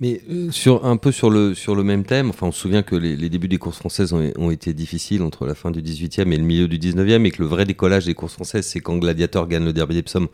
Mais 0.00 0.20
euh, 0.28 0.50
un 0.82 0.96
peu 0.96 1.12
sur 1.12 1.30
le, 1.30 1.82
même 1.82 2.04
thème, 2.04 2.30
enfin, 2.30 2.48
on 2.48 2.52
se 2.52 2.60
souvient 2.60 2.82
que 2.82 2.96
les, 2.96 3.28
débuts 3.28 3.48
des 3.48 3.58
courses 3.58 3.78
françaises 3.78 4.12
ont, 4.12 4.50
été 4.50 4.72
difficiles 4.72 5.22
entre 5.22 5.46
la 5.46 5.54
fin 5.54 5.70
du 5.70 5.82
18e 5.82 6.32
et 6.32 6.36
le 6.36 6.42
milieu 6.42 6.68
du 6.68 6.78
19e, 6.78 7.24
et 7.24 7.30
que 7.30 7.42
le 7.42 7.48
vrai 7.48 7.64
décollage 7.64 8.04
des 8.04 8.14
courses 8.14 8.34
françaises, 8.34 8.66
c'est 8.66 8.80
quand 8.80 8.96
Gladiator 8.96 9.46
gagne 9.46 9.64
le 9.64 9.72
Derby 9.72 9.94
d'Epsom 9.94 10.28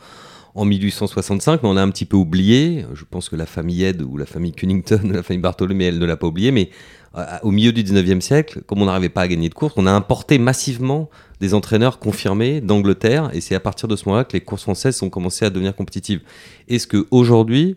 en 0.54 0.64
1865, 0.64 1.62
mais 1.62 1.68
on 1.68 1.76
a 1.76 1.82
un 1.82 1.90
petit 1.90 2.04
peu 2.04 2.16
oublié. 2.16 2.84
Je 2.94 3.04
pense 3.08 3.28
que 3.28 3.36
la 3.36 3.46
famille 3.46 3.84
Ed 3.84 4.02
ou 4.02 4.16
la 4.16 4.26
famille 4.26 4.52
Cunnington, 4.52 5.00
la 5.12 5.22
famille 5.22 5.42
Bartholomew, 5.42 5.82
elle 5.82 5.98
ne 5.98 6.06
l'a 6.06 6.16
pas 6.16 6.26
oublié, 6.26 6.50
mais 6.50 6.70
euh, 7.16 7.24
au 7.42 7.50
milieu 7.50 7.72
du 7.72 7.82
19e 7.82 8.20
siècle, 8.20 8.62
comme 8.66 8.82
on 8.82 8.86
n'arrivait 8.86 9.08
pas 9.08 9.22
à 9.22 9.28
gagner 9.28 9.48
de 9.48 9.54
courses, 9.54 9.74
on 9.76 9.86
a 9.86 9.92
importé 9.92 10.38
massivement 10.38 11.10
des 11.40 11.54
entraîneurs 11.54 11.98
confirmés 11.98 12.60
d'Angleterre, 12.60 13.30
et 13.32 13.40
c'est 13.40 13.54
à 13.54 13.60
partir 13.60 13.88
de 13.88 13.96
ce 13.96 14.04
moment-là 14.06 14.24
que 14.24 14.32
les 14.34 14.40
courses 14.40 14.62
françaises 14.62 15.02
ont 15.02 15.10
commencé 15.10 15.44
à 15.44 15.50
devenir 15.50 15.74
compétitives. 15.74 16.20
Est-ce 16.68 16.86
qu'aujourd'hui, 16.86 17.76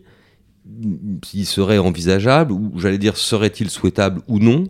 il 1.34 1.46
serait 1.46 1.78
envisageable, 1.78 2.52
ou 2.52 2.72
j'allais 2.76 2.98
dire 2.98 3.16
serait-il 3.16 3.70
souhaitable 3.70 4.22
ou 4.28 4.38
non, 4.38 4.64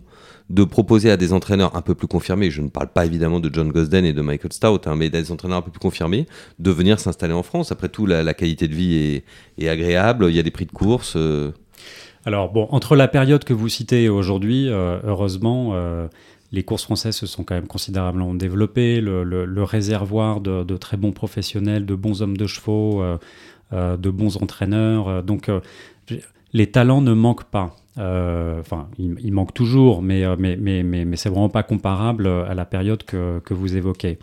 de 0.49 0.63
proposer 0.63 1.09
à 1.09 1.17
des 1.17 1.33
entraîneurs 1.33 1.75
un 1.75 1.81
peu 1.81 1.95
plus 1.95 2.07
confirmés, 2.07 2.51
je 2.51 2.61
ne 2.61 2.69
parle 2.69 2.89
pas 2.89 3.05
évidemment 3.05 3.39
de 3.39 3.49
John 3.51 3.71
Gosden 3.71 4.05
et 4.05 4.13
de 4.13 4.21
Michael 4.21 4.53
Stout, 4.53 4.81
hein, 4.85 4.95
mais 4.95 5.09
des 5.09 5.31
entraîneurs 5.31 5.57
un 5.57 5.61
peu 5.61 5.71
plus 5.71 5.79
confirmés, 5.79 6.27
de 6.59 6.71
venir 6.71 6.99
s'installer 6.99 7.33
en 7.33 7.43
France. 7.43 7.71
Après 7.71 7.89
tout, 7.89 8.05
la, 8.05 8.33
qualité 8.33 8.67
de 8.67 8.75
vie 8.75 9.23
est, 9.57 9.67
agréable, 9.67 10.27
il 10.29 10.35
y 10.35 10.39
a 10.39 10.43
des 10.43 10.51
prix 10.51 10.65
de 10.65 10.71
course. 10.71 11.13
Euh. 11.15 11.51
Alors 12.25 12.51
bon, 12.51 12.67
entre 12.69 12.95
la 12.95 13.07
période 13.07 13.43
que 13.43 13.53
vous 13.53 13.69
citez 13.69 14.07
aujourd'hui, 14.07 14.69
euh, 14.69 14.99
heureusement, 15.03 15.71
euh, 15.73 16.07
les 16.51 16.63
courses 16.63 16.83
françaises 16.83 17.15
se 17.15 17.25
sont 17.25 17.43
quand 17.43 17.55
même 17.55 17.67
considérablement 17.67 18.35
développées, 18.35 19.01
le, 19.01 19.63
réservoir 19.63 20.41
de, 20.41 20.77
très 20.77 20.97
bons 20.97 21.11
professionnels, 21.11 21.87
de 21.87 21.95
bons 21.95 22.21
hommes 22.21 22.37
de 22.37 22.45
chevaux 22.45 23.03
de 23.71 24.09
bons 24.09 24.37
entraîneurs. 24.37 25.23
Donc 25.23 25.49
les 26.53 26.71
talents 26.71 27.01
ne 27.01 27.13
manquent 27.13 27.49
pas. 27.49 27.75
Enfin, 27.97 28.89
ils, 28.97 29.31
manquent 29.31 29.53
toujours, 29.53 30.01
mais, 30.01 30.23
mais, 30.37 30.57
mais, 30.57 30.83
mais, 30.83 31.05
mais 31.05 31.15
c'est 31.15 31.29
vraiment 31.29 31.49
pas 31.49 31.63
comparable 31.63 32.27
à 32.27 32.53
la 32.53 32.65
période 32.65 33.03
que, 33.03 33.39
que 33.39 33.53
vous 33.53 33.77
évoquez. 33.77 34.19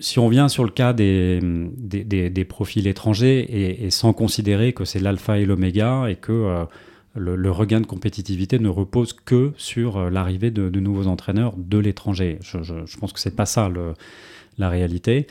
si 0.00 0.18
on 0.18 0.28
vient 0.28 0.48
sur 0.48 0.64
le 0.64 0.70
cas 0.70 0.92
des, 0.92 1.40
des, 1.42 2.04
des, 2.30 2.44
profils 2.44 2.86
étrangers 2.86 3.84
et, 3.84 3.90
sans 3.90 4.12
considérer 4.12 4.72
que 4.74 4.84
c'est 4.84 5.00
l'alpha 5.00 5.38
et 5.38 5.46
l'oméga 5.46 6.06
et 6.08 6.16
que 6.16 6.66
le, 7.14 7.50
regain 7.50 7.80
de 7.80 7.86
compétitivité 7.86 8.58
ne 8.58 8.68
repose 8.68 9.14
que 9.14 9.52
sur 9.56 10.10
l'arrivée 10.10 10.50
de, 10.50 10.80
nouveaux 10.80 11.06
entraîneurs 11.06 11.54
de 11.56 11.78
l'étranger, 11.78 12.38
je, 12.42 12.62
je, 12.62 12.96
pense 12.98 13.14
que 13.14 13.20
c'est 13.20 13.36
pas 13.36 13.46
ça 13.46 13.70
le, 13.70 13.94
la 14.58 14.68
réalité. 14.68 15.26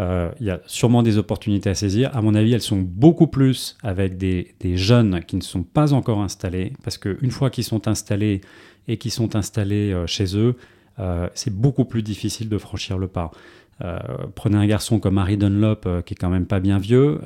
Euh, 0.00 0.30
il 0.40 0.46
y 0.46 0.50
a 0.50 0.60
sûrement 0.66 1.02
des 1.02 1.18
opportunités 1.18 1.70
à 1.70 1.74
saisir. 1.74 2.10
À 2.14 2.22
mon 2.22 2.34
avis, 2.34 2.52
elles 2.52 2.62
sont 2.62 2.80
beaucoup 2.80 3.26
plus 3.26 3.76
avec 3.82 4.16
des, 4.16 4.54
jeunes 4.76 5.22
qui 5.24 5.36
ne 5.36 5.42
sont 5.42 5.62
pas 5.62 5.92
encore 5.92 6.20
installés, 6.20 6.72
parce 6.82 6.98
qu'une 6.98 7.30
fois 7.30 7.50
qu'ils 7.50 7.64
sont 7.64 7.88
installés 7.88 8.40
et 8.88 8.96
qu'ils 8.96 9.10
sont 9.10 9.36
installés 9.36 9.92
euh, 9.92 10.06
chez 10.06 10.36
eux, 10.36 10.56
euh, 10.98 11.28
c'est 11.34 11.54
beaucoup 11.54 11.84
plus 11.84 12.02
difficile 12.02 12.48
de 12.48 12.58
franchir 12.58 12.98
le 12.98 13.08
pas. 13.08 13.30
prenez 14.34 14.56
un 14.56 14.66
garçon 14.66 15.00
comme 15.00 15.18
Harry 15.18 15.36
Dunlop, 15.36 15.88
qui 16.04 16.14
est 16.14 16.16
quand 16.16 16.30
même 16.30 16.46
pas 16.46 16.60
bien 16.60 16.78
vieux, 16.78 17.20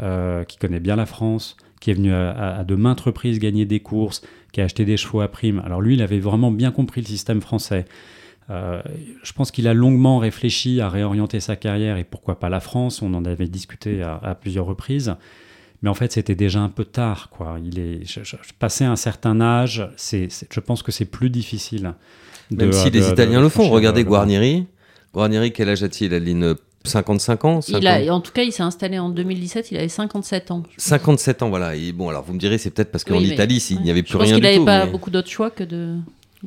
qui 0.48 0.56
connaît 0.56 0.80
bien 0.80 0.96
la 0.96 1.04
France, 1.04 1.56
qui 1.80 1.90
est 1.90 1.94
venu 1.94 2.12
à, 2.14 2.64
de 2.64 2.74
maintes 2.76 3.00
reprises 3.00 3.38
gagner 3.38 3.66
des 3.66 3.80
courses, 3.80 4.22
qui 4.52 4.62
a 4.62 4.64
acheté 4.64 4.86
des 4.86 4.96
chevaux 4.96 5.20
à 5.20 5.28
prime. 5.28 5.60
Alors 5.66 5.82
lui, 5.82 5.94
il 5.94 6.02
avait 6.02 6.18
vraiment 6.18 6.50
bien 6.50 6.70
compris 6.70 7.02
le 7.02 7.06
système 7.06 7.42
français. 7.42 7.84
Euh, 8.48 8.80
je 9.22 9.32
pense 9.32 9.50
qu'il 9.50 9.66
a 9.66 9.74
longuement 9.74 10.18
réfléchi 10.18 10.80
à 10.80 10.88
réorienter 10.88 11.40
sa 11.40 11.56
carrière 11.56 11.96
et 11.96 12.04
pourquoi 12.04 12.38
pas 12.38 12.48
la 12.48 12.60
France. 12.60 13.02
On 13.02 13.12
en 13.14 13.24
avait 13.24 13.48
discuté 13.48 14.02
à, 14.02 14.36
plusieurs 14.40 14.66
reprises. 14.66 15.14
Mais 15.82 15.90
en 15.90 15.94
fait, 15.94 16.12
c'était 16.12 16.34
déjà 16.34 16.60
un 16.60 16.68
peu 16.68 16.84
tard. 16.84 17.28
Quoi. 17.30 17.58
Il 17.64 17.78
est, 17.78 18.02
passé 18.58 18.84
un 18.84 18.96
certain 18.96 19.40
âge, 19.40 19.88
c'est, 19.96 20.28
je 20.50 20.60
pense 20.60 20.82
que 20.82 20.92
c'est 20.92 21.04
plus 21.04 21.30
difficile. 21.30 21.94
Même 22.50 22.72
si 22.72 22.90
les 22.90 23.08
Italiens 23.08 23.40
le 23.40 23.48
font. 23.48 23.68
Regardez 23.68 24.04
Guarnieri. 24.04 24.66
Guarnieri, 25.12 25.52
quel 25.52 25.68
âge 25.68 25.82
a-t-il? 25.82 26.14
Aline 26.14 26.54
55 26.86 27.44
ans 27.44 27.60
En 28.10 28.20
tout 28.20 28.32
cas, 28.32 28.42
il 28.42 28.52
s'est 28.52 28.62
installé 28.62 28.98
en 28.98 29.10
2017, 29.10 29.72
il 29.72 29.78
avait 29.78 29.88
57 29.88 30.50
ans. 30.50 30.62
57 30.76 31.42
ans, 31.42 31.50
voilà. 31.50 31.74
Et 31.74 31.92
bon, 31.92 32.08
alors 32.08 32.24
vous 32.24 32.32
me 32.32 32.38
direz, 32.38 32.58
c'est 32.58 32.70
peut-être 32.70 32.90
parce 32.90 33.04
qu'en 33.04 33.18
Italie, 33.18 33.60
s'il 33.60 33.82
n'y 33.82 33.90
avait 33.90 34.02
plus 34.02 34.16
rien 34.16 34.36
du 34.36 34.40
tout. 34.40 34.48
Qu'il 34.48 34.64
n'avait 34.64 34.64
pas 34.64 34.86
beaucoup 34.86 35.10
d'autres 35.10 35.30
choix 35.30 35.50
que 35.50 35.64
de. 35.64 35.96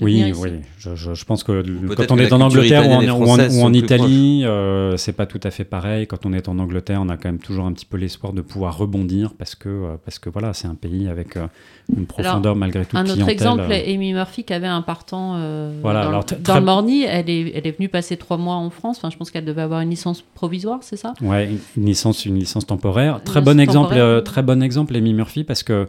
Oui, 0.01 0.33
oui. 0.35 0.51
Je, 0.77 0.95
je, 0.95 1.25
pense 1.25 1.43
que 1.43 1.63
quand 1.95 2.12
on 2.12 2.17
est 2.17 2.31
en 2.31 2.41
Angleterre 2.41 2.88
ou 2.88 2.93
en, 2.93 3.39
en, 3.39 3.73
Italie, 3.73 4.43
euh, 4.45 4.97
c'est 4.97 5.13
pas 5.13 5.25
tout 5.25 5.39
à 5.43 5.51
fait 5.51 5.63
pareil. 5.63 6.07
Quand 6.07 6.25
on 6.25 6.33
est 6.33 6.47
en 6.47 6.57
Angleterre, 6.59 6.99
on 7.01 7.09
a 7.09 7.17
quand 7.17 7.29
même 7.29 7.39
toujours 7.39 7.65
un 7.65 7.73
petit 7.73 7.85
peu 7.85 7.97
l'espoir 7.97 8.33
de 8.33 8.41
pouvoir 8.41 8.77
rebondir 8.77 9.33
parce 9.38 9.55
que, 9.55 9.69
euh, 9.69 9.95
parce 10.03 10.19
que 10.19 10.29
voilà, 10.29 10.53
c'est 10.53 10.67
un 10.67 10.75
pays 10.75 11.07
avec 11.07 11.38
euh, 11.38 11.47
une 11.95 12.05
profondeur 12.05 12.55
malgré 12.55 12.85
tout. 12.85 12.97
Un 12.97 13.09
autre 13.09 13.29
exemple, 13.29 13.71
Amy 13.71 14.13
Murphy 14.13 14.43
qui 14.43 14.53
avait 14.53 14.67
un 14.67 14.81
partant 14.81 15.33
voilà, 15.81 16.03
dans, 16.03 16.09
alors, 16.09 16.25
dans 16.25 16.55
le 16.55 16.65
Morny, 16.65 17.03
elle 17.03 17.29
est, 17.29 17.51
elle 17.55 17.67
est 17.67 17.77
venue 17.77 17.89
passer 17.89 18.17
trois 18.17 18.38
mois 18.38 18.55
en 18.55 18.69
France. 18.69 18.97
Enfin, 18.97 19.09
je 19.09 19.17
pense 19.17 19.31
qu'elle 19.31 19.45
devait 19.45 19.62
avoir 19.62 19.81
une 19.81 19.89
licence 19.89 20.21
provisoire, 20.21 20.79
c'est 20.81 20.97
ça? 20.97 21.13
Ouais, 21.21 21.49
une 21.77 21.85
licence, 21.85 22.25
une 22.25 22.39
licence 22.39 22.65
temporaire. 22.65 23.21
très 23.23 23.41
bon 23.41 23.59
exemple, 23.59 24.21
très 24.23 24.43
bon 24.43 24.63
exemple, 24.63 24.95
Amy 24.95 25.13
Murphy, 25.13 25.43
parce 25.43 25.63
que 25.63 25.88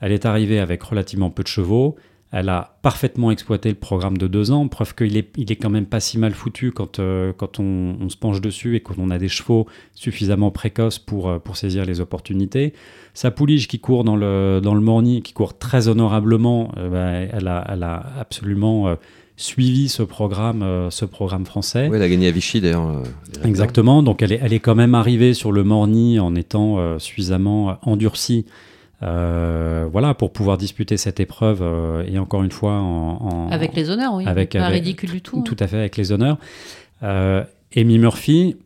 elle 0.00 0.12
est 0.12 0.26
arrivée 0.26 0.60
avec 0.60 0.82
relativement 0.82 1.30
peu 1.30 1.42
de 1.42 1.48
chevaux. 1.48 1.96
Elle 2.30 2.50
a 2.50 2.76
parfaitement 2.82 3.30
exploité 3.30 3.70
le 3.70 3.74
programme 3.74 4.18
de 4.18 4.26
deux 4.26 4.50
ans, 4.50 4.68
preuve 4.68 4.94
qu'il 4.94 5.16
est, 5.16 5.30
il 5.38 5.50
est 5.50 5.56
quand 5.56 5.70
même 5.70 5.86
pas 5.86 5.98
si 5.98 6.18
mal 6.18 6.34
foutu 6.34 6.72
quand, 6.72 6.98
euh, 6.98 7.32
quand 7.34 7.58
on, 7.58 8.06
se 8.10 8.16
penche 8.18 8.42
dessus 8.42 8.76
et 8.76 8.80
qu'on 8.80 9.08
a 9.08 9.16
des 9.16 9.28
chevaux 9.28 9.66
suffisamment 9.94 10.50
précoces 10.50 10.98
pour, 10.98 11.30
euh, 11.30 11.38
pour 11.38 11.56
saisir 11.56 11.86
les 11.86 12.00
opportunités. 12.02 12.74
Sa 13.14 13.30
pouliche 13.30 13.66
qui 13.66 13.78
court 13.78 14.04
dans 14.04 14.16
le, 14.16 14.60
dans 14.62 14.74
le 14.74 14.82
morning, 14.82 15.22
qui 15.22 15.32
court 15.32 15.56
très 15.56 15.88
honorablement, 15.88 16.70
euh, 16.76 16.90
bah, 16.90 17.30
elle, 17.32 17.48
a, 17.48 17.64
elle, 17.66 17.82
a, 17.82 18.04
absolument 18.20 18.94
suivi 19.38 19.88
ce 19.88 20.02
programme, 20.02 20.88
ce 20.90 21.04
programme 21.06 21.46
français. 21.46 21.88
Oui, 21.88 21.96
elle 21.96 22.02
a 22.02 22.08
gagné 22.08 22.28
à 22.28 22.30
Vichy 22.30 22.60
d'ailleurs. 22.60 23.02
Exactement, 23.44 24.02
donc 24.02 24.20
elle 24.20 24.32
est, 24.32 24.40
elle 24.42 24.52
est 24.52 24.60
quand 24.60 24.74
même 24.74 24.94
arrivée 24.94 25.32
sur 25.32 25.52
le 25.52 25.64
morning 25.64 26.18
en 26.18 26.34
étant 26.34 26.98
suffisamment 26.98 27.78
endurcie 27.82 28.44
euh, 29.02 29.88
voilà, 29.90 30.14
pour 30.14 30.32
pouvoir 30.32 30.58
disputer 30.58 30.96
cette 30.96 31.20
épreuve, 31.20 31.60
euh, 31.62 32.04
et 32.06 32.18
encore 32.18 32.42
une 32.42 32.50
fois, 32.50 32.72
en, 32.72 33.48
avec 33.50 33.74
les 33.74 33.90
honneurs, 33.90 34.14
oui. 34.14 34.26
Avec, 34.26 34.52
pas 34.52 34.68
ridicule 34.68 35.10
du 35.10 35.22
tout. 35.22 35.42
Tout 35.42 35.56
à 35.60 35.68
fait, 35.68 35.78
avec 35.78 35.96
les 35.96 36.10
honneurs. 36.10 36.38
Euh, 37.04 37.44
Amy 37.76 37.98
Murphy, 37.98 38.56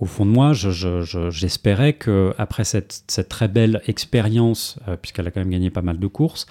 au 0.00 0.06
fond 0.06 0.26
de 0.26 0.30
moi, 0.30 0.52
j'espérais 0.52 1.92
que 1.92 2.34
après 2.36 2.64
cette, 2.64 3.04
cette, 3.06 3.28
très 3.28 3.46
belle 3.46 3.80
expérience, 3.86 4.80
puisqu'elle 5.02 5.28
a 5.28 5.30
quand 5.30 5.40
même 5.40 5.50
gagné 5.50 5.70
pas 5.70 5.82
mal 5.82 6.00
de 6.00 6.06
courses, 6.08 6.46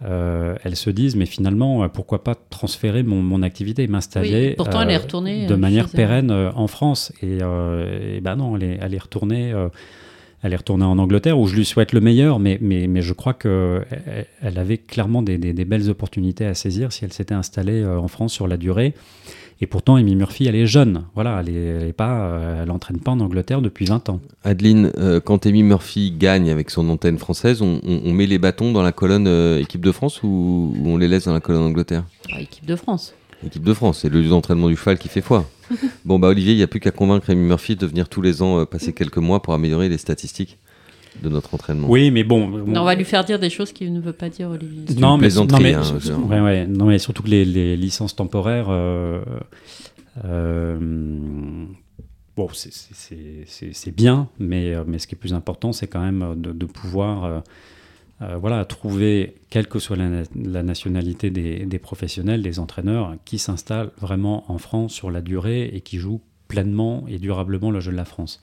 elle 0.00 0.74
se 0.74 0.90
dise, 0.90 1.14
mais 1.14 1.26
finalement, 1.26 1.88
pourquoi 1.88 2.24
pas 2.24 2.34
transférer 2.34 3.04
mon, 3.04 3.22
mon 3.22 3.42
activité 3.42 3.86
m'installer 3.86 4.56
de 4.56 5.54
manière 5.54 5.88
pérenne 5.88 6.32
en 6.32 6.66
France. 6.66 7.12
Et, 7.22 7.36
et 7.36 8.20
ben 8.20 8.34
non, 8.34 8.56
elle 8.56 8.64
est, 8.64 8.78
elle 8.82 8.94
est 8.94 8.98
retournée 8.98 9.54
elle 10.42 10.52
est 10.52 10.56
retournée 10.56 10.84
en 10.84 10.98
Angleterre 10.98 11.38
où 11.38 11.46
je 11.46 11.56
lui 11.56 11.64
souhaite 11.64 11.92
le 11.92 12.00
meilleur, 12.00 12.38
mais, 12.38 12.58
mais, 12.60 12.86
mais 12.86 13.02
je 13.02 13.12
crois 13.12 13.34
qu'elle 13.34 13.86
elle 14.40 14.58
avait 14.58 14.78
clairement 14.78 15.22
des, 15.22 15.36
des, 15.38 15.64
belles 15.64 15.90
opportunités 15.90 16.46
à 16.46 16.54
saisir 16.54 16.92
si 16.92 17.04
elle 17.04 17.12
s'était 17.12 17.34
installée 17.34 17.82
euh, 17.82 17.98
en 17.98 18.08
France 18.08 18.32
sur 18.32 18.46
la 18.46 18.56
durée. 18.56 18.94
Et 19.60 19.66
pourtant, 19.66 19.96
Amy 19.96 20.14
Murphy, 20.14 20.46
elle 20.46 20.54
est 20.54 20.66
jeune. 20.66 21.02
Voilà, 21.16 21.40
elle 21.40 21.48
est, 21.88 21.92
pas, 21.92 22.28
euh, 22.28 22.62
elle 22.62 22.70
entraîne 22.70 23.00
pas 23.00 23.10
en 23.10 23.18
Angleterre 23.18 23.60
depuis 23.60 23.86
20 23.86 24.08
ans. 24.08 24.20
Adeline, 24.44 24.92
euh, 24.98 25.18
quand 25.18 25.46
Amy 25.46 25.64
Murphy 25.64 26.14
gagne 26.16 26.48
avec 26.50 26.70
son 26.70 26.88
antenne 26.88 27.18
française, 27.18 27.60
on, 27.60 27.80
on, 27.84 28.12
met 28.12 28.26
les 28.26 28.38
bâtons 28.38 28.70
dans 28.70 28.82
la 28.82 28.92
colonne 28.92 29.26
équipe 29.58 29.80
de 29.80 29.90
France 29.90 30.22
ou, 30.22 30.72
on 30.84 30.96
les 30.96 31.08
laisse 31.08 31.24
dans 31.24 31.32
la 31.32 31.40
colonne 31.40 31.62
Angleterre 31.62 32.04
ah, 32.32 32.40
Équipe 32.40 32.66
de 32.66 32.76
France. 32.76 33.14
Équipe 33.44 33.64
de 33.64 33.74
France, 33.74 34.00
c'est 34.02 34.08
le 34.08 34.20
lieu 34.20 34.28
d'entraînement 34.28 34.68
du 34.68 34.76
cheval 34.76 34.96
qui 34.96 35.08
fait 35.08 35.20
foi. 35.20 35.44
bon, 36.04 36.18
bah 36.18 36.28
Olivier, 36.28 36.52
il 36.52 36.56
n'y 36.56 36.62
a 36.62 36.66
plus 36.66 36.80
qu'à 36.80 36.90
convaincre 36.90 37.30
Amy 37.30 37.46
Murphy 37.46 37.76
de 37.76 37.86
venir 37.86 38.08
tous 38.08 38.22
les 38.22 38.42
ans 38.42 38.60
euh, 38.60 38.64
passer 38.64 38.92
quelques 38.92 39.18
mois 39.18 39.42
pour 39.42 39.54
améliorer 39.54 39.88
les 39.88 39.98
statistiques 39.98 40.58
de 41.22 41.28
notre 41.28 41.54
entraînement. 41.54 41.88
Oui, 41.90 42.10
mais 42.10 42.24
bon. 42.24 42.64
on 42.66 42.84
va 42.84 42.94
lui 42.94 43.04
faire 43.04 43.24
dire 43.24 43.38
des 43.38 43.50
choses 43.50 43.72
qu'il 43.72 43.92
ne 43.92 44.00
veut 44.00 44.12
pas 44.12 44.28
dire, 44.28 44.50
Olivier. 44.50 44.84
Non 44.98 45.18
mais, 45.18 45.28
non, 45.28 45.46
mais, 45.60 45.74
hein, 45.74 45.82
ouais, 46.44 46.66
non, 46.66 46.86
mais 46.86 46.98
surtout 46.98 47.22
que 47.22 47.28
les, 47.28 47.76
licences 47.76 48.14
temporaires. 48.14 48.68
Euh, 48.70 49.20
euh, 50.24 50.78
bon, 52.36 52.48
c'est 52.52 53.94
bien, 53.94 54.28
mais, 54.38 54.74
mais 54.86 54.98
ce 54.98 55.06
qui 55.06 55.14
est 55.14 55.18
plus 55.18 55.34
important, 55.34 55.72
c'est 55.72 55.86
quand 55.86 56.00
même 56.00 56.34
de, 56.36 56.66
pouvoir 56.66 57.42
voilà, 58.20 58.64
trouver, 58.64 59.36
quelle 59.48 59.68
que 59.68 59.78
soit 59.78 59.96
la, 59.96 60.62
nationalité 60.62 61.30
des, 61.30 61.78
professionnels, 61.78 62.42
des 62.42 62.58
entraîneurs, 62.58 63.14
qui 63.24 63.38
s'installent 63.38 63.92
vraiment 64.00 64.50
en 64.50 64.58
France 64.58 64.92
sur 64.92 65.10
la 65.10 65.20
durée 65.20 65.70
et 65.72 65.80
qui 65.80 65.98
jouent 65.98 66.20
pleinement 66.48 67.04
et 67.06 67.18
durablement 67.18 67.70
le 67.70 67.80
jeu 67.80 67.92
de 67.92 67.96
la 67.96 68.04
France. 68.04 68.40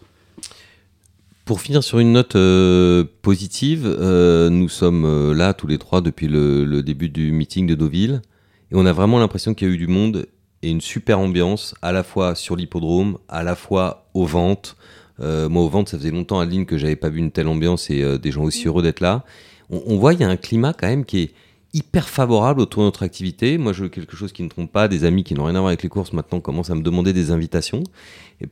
Pour 1.45 1.61
finir 1.61 1.83
sur 1.83 1.99
une 1.99 2.13
note 2.13 2.35
euh, 2.35 3.03
positive, 3.21 3.85
euh, 3.85 4.49
nous 4.49 4.67
sommes 4.67 5.05
euh, 5.05 5.31
là 5.31 5.53
tous 5.53 5.67
les 5.67 5.77
trois 5.77 6.01
depuis 6.01 6.27
le, 6.27 6.81
début 6.81 7.09
du 7.09 7.31
meeting 7.31 7.67
de 7.67 7.75
Deauville 7.75 8.21
et 8.71 8.75
on 8.75 8.85
a 8.87 8.93
vraiment 8.93 9.19
l'impression 9.19 9.53
qu'il 9.53 9.67
y 9.67 9.71
a 9.71 9.73
eu 9.73 9.77
du 9.77 9.85
monde 9.85 10.25
et 10.63 10.71
une 10.71 10.81
super 10.81 11.19
ambiance 11.19 11.75
à 11.83 11.91
la 11.91 12.01
fois 12.01 12.33
sur 12.33 12.55
l'hippodrome, 12.55 13.19
à 13.29 13.43
la 13.43 13.55
fois 13.55 14.07
aux 14.15 14.25
ventes. 14.25 14.75
moi, 15.19 15.61
aux 15.61 15.69
ventes, 15.69 15.89
ça 15.89 15.99
faisait 15.99 16.09
longtemps 16.09 16.39
à 16.39 16.45
ligne 16.45 16.65
que 16.65 16.79
j'avais 16.79 16.95
pas 16.95 17.09
vu 17.09 17.19
une 17.19 17.29
telle 17.29 17.47
ambiance 17.47 17.91
et 17.91 18.17
des 18.17 18.31
gens 18.31 18.43
aussi 18.43 18.65
heureux 18.65 18.81
d'être 18.81 19.01
là. 19.01 19.23
On, 19.69 19.97
voit 19.97 20.13
il 20.13 20.19
y 20.19 20.23
a 20.23 20.29
un 20.29 20.37
climat 20.37 20.73
quand 20.73 20.87
même 20.87 21.05
qui 21.05 21.19
est 21.19 21.31
hyper 21.73 22.07
favorable 22.07 22.61
autour 22.61 22.83
de 22.83 22.87
notre 22.87 23.03
activité. 23.03 23.57
Moi, 23.57 23.73
je 23.73 23.83
veux 23.83 23.89
quelque 23.89 24.15
chose 24.15 24.31
qui 24.31 24.43
ne 24.43 24.49
trompe 24.49 24.71
pas. 24.71 24.87
Des 24.87 25.03
amis 25.03 25.23
qui 25.23 25.33
n'ont 25.33 25.45
rien 25.45 25.55
à 25.55 25.59
voir 25.59 25.67
avec 25.67 25.83
les 25.83 25.89
courses 25.89 26.13
maintenant 26.13 26.39
commencent 26.39 26.69
à 26.69 26.75
me 26.75 26.81
demander 26.81 27.13
des 27.13 27.31
invitations 27.31 27.83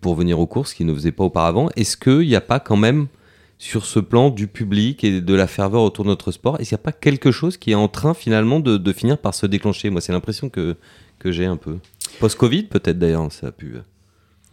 pour 0.01 0.15
venir 0.15 0.39
aux 0.39 0.47
courses 0.47 0.73
qu'ils 0.73 0.85
ne 0.85 0.93
faisaient 0.93 1.11
pas 1.11 1.23
auparavant. 1.23 1.69
Est-ce 1.75 1.95
qu'il 1.95 2.27
n'y 2.27 2.35
a 2.35 2.41
pas 2.41 2.59
quand 2.59 2.75
même 2.75 3.07
sur 3.59 3.85
ce 3.85 3.99
plan 3.99 4.29
du 4.29 4.47
public 4.47 5.03
et 5.05 5.21
de 5.21 5.33
la 5.33 5.47
ferveur 5.47 5.83
autour 5.83 6.03
de 6.03 6.09
notre 6.09 6.31
sport 6.31 6.59
Est-ce 6.59 6.69
qu'il 6.69 6.75
n'y 6.75 6.81
a 6.81 6.83
pas 6.83 6.91
quelque 6.91 7.31
chose 7.31 7.55
qui 7.55 7.71
est 7.71 7.75
en 7.75 7.87
train 7.87 8.13
finalement 8.13 8.59
de, 8.59 8.93
finir 8.93 9.17
par 9.17 9.33
se 9.33 9.45
déclencher? 9.45 9.89
Moi, 9.89 10.01
c'est 10.01 10.11
l'impression 10.11 10.49
que, 10.49 10.75
que 11.19 11.31
j'ai 11.31 11.45
un 11.45 11.57
peu. 11.57 11.77
Post-Covid, 12.19 12.63
peut-être 12.63 12.99
d'ailleurs, 12.99 13.31
ça 13.31 13.47
a 13.47 13.51
pu. 13.51 13.75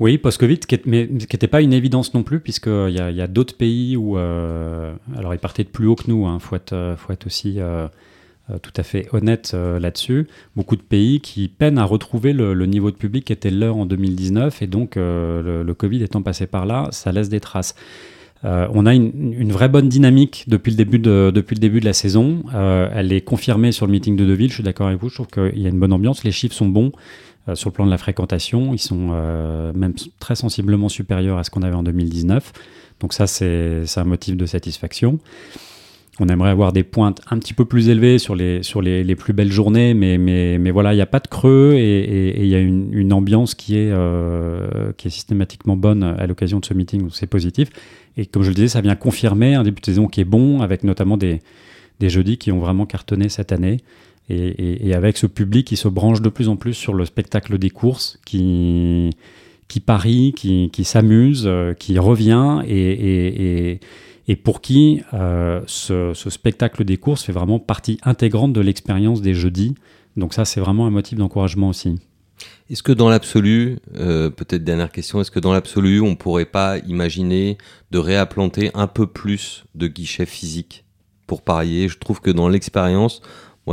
Euh. 0.00 0.04
Oui, 0.04 0.18
post-Covid, 0.18 0.58
qui 0.58 0.78
n'était 0.86 1.48
pas 1.48 1.60
une 1.60 1.72
évidence 1.72 2.14
non 2.14 2.22
plus, 2.22 2.40
puisqu'il 2.40 2.90
y 2.90 3.00
a, 3.00 3.10
y 3.10 3.20
a 3.20 3.26
d'autres 3.26 3.56
pays 3.56 3.96
où. 3.96 4.16
Euh, 4.16 4.94
alors, 5.16 5.34
ils 5.34 5.40
partaient 5.40 5.64
de 5.64 5.68
plus 5.68 5.86
haut 5.86 5.96
que 5.96 6.08
nous, 6.08 6.22
il 6.22 6.28
hein, 6.28 6.38
faut, 6.38 6.56
être, 6.56 6.94
faut 6.96 7.12
être 7.12 7.26
aussi. 7.26 7.56
Euh, 7.58 7.88
euh, 8.50 8.58
tout 8.58 8.72
à 8.76 8.82
fait 8.82 9.06
honnête 9.12 9.52
euh, 9.54 9.78
là-dessus. 9.78 10.26
Beaucoup 10.56 10.76
de 10.76 10.82
pays 10.82 11.20
qui 11.20 11.48
peinent 11.48 11.78
à 11.78 11.84
retrouver 11.84 12.32
le, 12.32 12.54
niveau 12.66 12.90
de 12.90 12.96
public 12.96 13.24
qui 13.26 13.32
était 13.32 13.50
leur 13.50 13.76
en 13.76 13.86
2019 13.86 14.62
et 14.62 14.66
donc 14.66 14.96
euh, 14.96 15.62
le, 15.62 15.74
Covid 15.74 16.02
étant 16.02 16.22
passé 16.22 16.46
par 16.46 16.66
là, 16.66 16.88
ça 16.90 17.12
laisse 17.12 17.28
des 17.28 17.40
traces. 17.40 17.74
on 18.42 18.86
a 18.86 18.94
une, 18.94 19.52
vraie 19.52 19.68
bonne 19.68 19.88
dynamique 19.88 20.44
depuis 20.48 20.70
le 20.70 20.76
début 20.76 20.98
de, 20.98 21.84
la 21.84 21.92
saison. 21.92 22.42
elle 22.52 23.12
est 23.12 23.20
confirmée 23.20 23.72
sur 23.72 23.86
le 23.86 23.92
meeting 23.92 24.16
de 24.16 24.24
Deauville, 24.24 24.48
je 24.48 24.54
suis 24.54 24.62
d'accord 24.62 24.88
avec 24.88 25.00
vous, 25.00 25.08
je 25.08 25.14
trouve 25.14 25.28
qu'il 25.28 25.58
y 25.60 25.66
a 25.66 25.68
une 25.68 25.78
bonne 25.78 25.92
ambiance, 25.92 26.24
les 26.24 26.32
chiffres 26.32 26.54
sont 26.54 26.68
bons 26.68 26.92
sur 27.54 27.70
le 27.70 27.74
plan 27.74 27.86
de 27.86 27.90
la 27.90 27.98
fréquentation, 27.98 28.72
ils 28.74 28.78
sont 28.78 29.08
même 29.74 29.94
très 30.18 30.34
sensiblement 30.34 30.88
supérieurs 30.88 31.38
à 31.38 31.44
ce 31.44 31.50
qu'on 31.50 31.62
avait 31.62 31.76
en 31.76 31.82
2019. 31.82 32.52
Donc 33.00 33.12
ça, 33.14 33.26
c'est 33.26 33.84
un 33.96 34.04
motif 34.04 34.36
de 34.36 34.46
satisfaction. 34.46 35.18
On 36.22 36.28
aimerait 36.28 36.50
avoir 36.50 36.74
des 36.74 36.82
pointes 36.82 37.22
un 37.30 37.38
petit 37.38 37.54
peu 37.54 37.64
plus 37.64 37.88
élevées 37.88 38.18
sur 38.18 38.34
les, 38.34 38.62
sur 38.62 38.82
les, 38.82 39.14
plus 39.14 39.32
belles 39.32 39.50
journées, 39.50 39.94
mais, 39.94 40.18
mais, 40.18 40.58
mais 40.58 40.70
voilà, 40.70 40.92
il 40.92 40.96
n'y 40.96 41.02
a 41.02 41.06
pas 41.06 41.18
de 41.18 41.28
creux 41.28 41.72
et 41.76 42.42
il 42.42 42.46
y 42.46 42.54
a 42.54 42.58
une, 42.58 43.12
ambiance 43.14 43.54
qui 43.54 43.76
est, 43.76 43.90
euh, 43.90 44.92
qui 44.98 45.08
est 45.08 45.10
systématiquement 45.10 45.76
bonne 45.76 46.02
à 46.02 46.26
l'occasion 46.26 46.60
de 46.60 46.64
ce 46.66 46.74
meeting, 46.74 47.02
donc 47.02 47.16
c'est 47.16 47.26
positif. 47.26 47.70
Et 48.18 48.26
comme 48.26 48.42
je 48.42 48.48
le 48.48 48.54
disais, 48.54 48.68
ça 48.68 48.82
vient 48.82 48.96
confirmer 48.96 49.54
un 49.54 49.62
début 49.62 49.80
de 49.80 49.86
saison 49.86 50.08
qui 50.08 50.20
est 50.20 50.24
bon, 50.24 50.60
avec 50.60 50.84
notamment 50.84 51.16
des, 51.16 51.40
des 52.00 52.10
jeudis 52.10 52.36
qui 52.36 52.52
ont 52.52 52.58
vraiment 52.58 52.84
cartonné 52.84 53.30
cette 53.30 53.50
année. 53.50 53.78
Et, 54.28 54.94
avec 54.94 55.16
ce 55.16 55.26
public 55.26 55.66
qui 55.66 55.76
se 55.76 55.88
branche 55.88 56.20
de 56.20 56.28
plus 56.28 56.48
en 56.48 56.56
plus 56.56 56.74
sur 56.74 56.94
le 56.94 57.04
spectacle 57.04 57.58
des 57.58 57.70
courses, 57.70 58.20
qui, 58.24 59.10
qui 59.66 59.80
parie, 59.80 60.32
qui, 60.36 60.70
qui 60.70 60.84
s'amuse, 60.84 61.44
euh, 61.46 61.74
qui 61.74 61.98
revient 61.98 62.62
et, 62.64 63.80
et 64.30 64.36
pour 64.36 64.60
qui 64.60 65.02
euh, 65.12 65.60
ce, 65.66 66.12
spectacle 66.14 66.84
des 66.84 66.98
courses 66.98 67.24
fait 67.24 67.32
vraiment 67.32 67.58
partie 67.58 67.98
intégrante 68.04 68.52
de 68.52 68.60
l'expérience 68.60 69.22
des 69.22 69.34
jeudis. 69.34 69.74
Donc 70.16 70.34
ça, 70.34 70.44
c'est 70.44 70.60
vraiment 70.60 70.86
un 70.86 70.90
motif 70.90 71.18
d'encouragement 71.18 71.70
aussi. 71.70 71.98
Est-ce 72.70 72.84
que 72.84 72.92
dans 72.92 73.08
l'absolu, 73.08 73.80
euh, 73.96 74.30
peut-être 74.30 74.62
dernière 74.62 74.92
question, 74.92 75.20
est-ce 75.20 75.32
que 75.32 75.40
dans 75.40 75.52
l'absolu, 75.52 76.00
on 76.00 76.10
ne 76.10 76.14
pourrait 76.14 76.44
pas 76.44 76.78
imaginer 76.78 77.58
de 77.90 77.98
réimplanter 77.98 78.70
un 78.74 78.86
peu 78.86 79.08
plus 79.08 79.64
de 79.74 79.88
guichets 79.88 80.26
physiques 80.26 80.84
pour 81.26 81.42
parier? 81.42 81.88
Je 81.88 81.98
trouve 81.98 82.20
que 82.20 82.30
dans 82.30 82.48
l'expérience, 82.48 83.22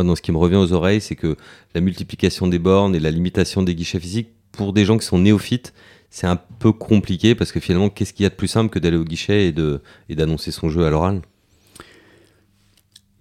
moi, 0.03 0.15
ce 0.15 0.21
qui 0.21 0.31
me 0.31 0.37
revient 0.37 0.55
aux 0.55 0.73
oreilles, 0.73 1.01
c'est 1.01 1.15
que 1.15 1.35
la 1.73 1.81
multiplication 1.81 2.47
des 2.47 2.59
bornes 2.59 2.95
et 2.95 2.99
la 2.99 3.11
limitation 3.11 3.63
des 3.63 3.75
guichets 3.75 3.99
physiques, 3.99 4.29
pour 4.51 4.73
des 4.73 4.85
gens 4.85 4.97
qui 4.97 5.05
sont 5.05 5.19
néophytes, 5.19 5.73
c'est 6.09 6.27
un 6.27 6.39
peu 6.59 6.71
compliqué 6.71 7.35
parce 7.35 7.51
que 7.51 7.59
finalement, 7.59 7.89
qu'est-ce 7.89 8.13
qu'il 8.13 8.23
y 8.23 8.27
a 8.27 8.29
de 8.29 8.35
plus 8.35 8.47
simple 8.47 8.69
que 8.69 8.79
d'aller 8.79 8.97
au 8.97 9.03
guichet 9.03 9.47
et, 9.47 10.15
d'annoncer 10.15 10.51
son 10.51 10.69
jeu 10.69 10.85
à 10.85 10.89
l'oral? 10.89 11.21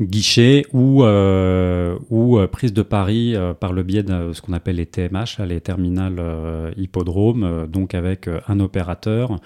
Guichet 0.00 0.66
ou, 0.74 1.04
euh, 1.04 1.98
euh, 2.12 2.46
prise 2.46 2.72
de 2.74 2.82
pari 2.82 3.34
euh, 3.34 3.54
par 3.54 3.72
le 3.72 3.82
biais 3.82 4.02
de 4.02 4.32
ce 4.34 4.42
qu'on 4.42 4.52
appelle 4.52 4.76
les 4.76 4.84
TMH, 4.84 5.40
les 5.46 5.60
terminales 5.60 6.20
hippodromes, 6.76 7.66
donc 7.66 7.94
avec 7.94 8.28
un 8.46 8.60
opérateur 8.60 9.40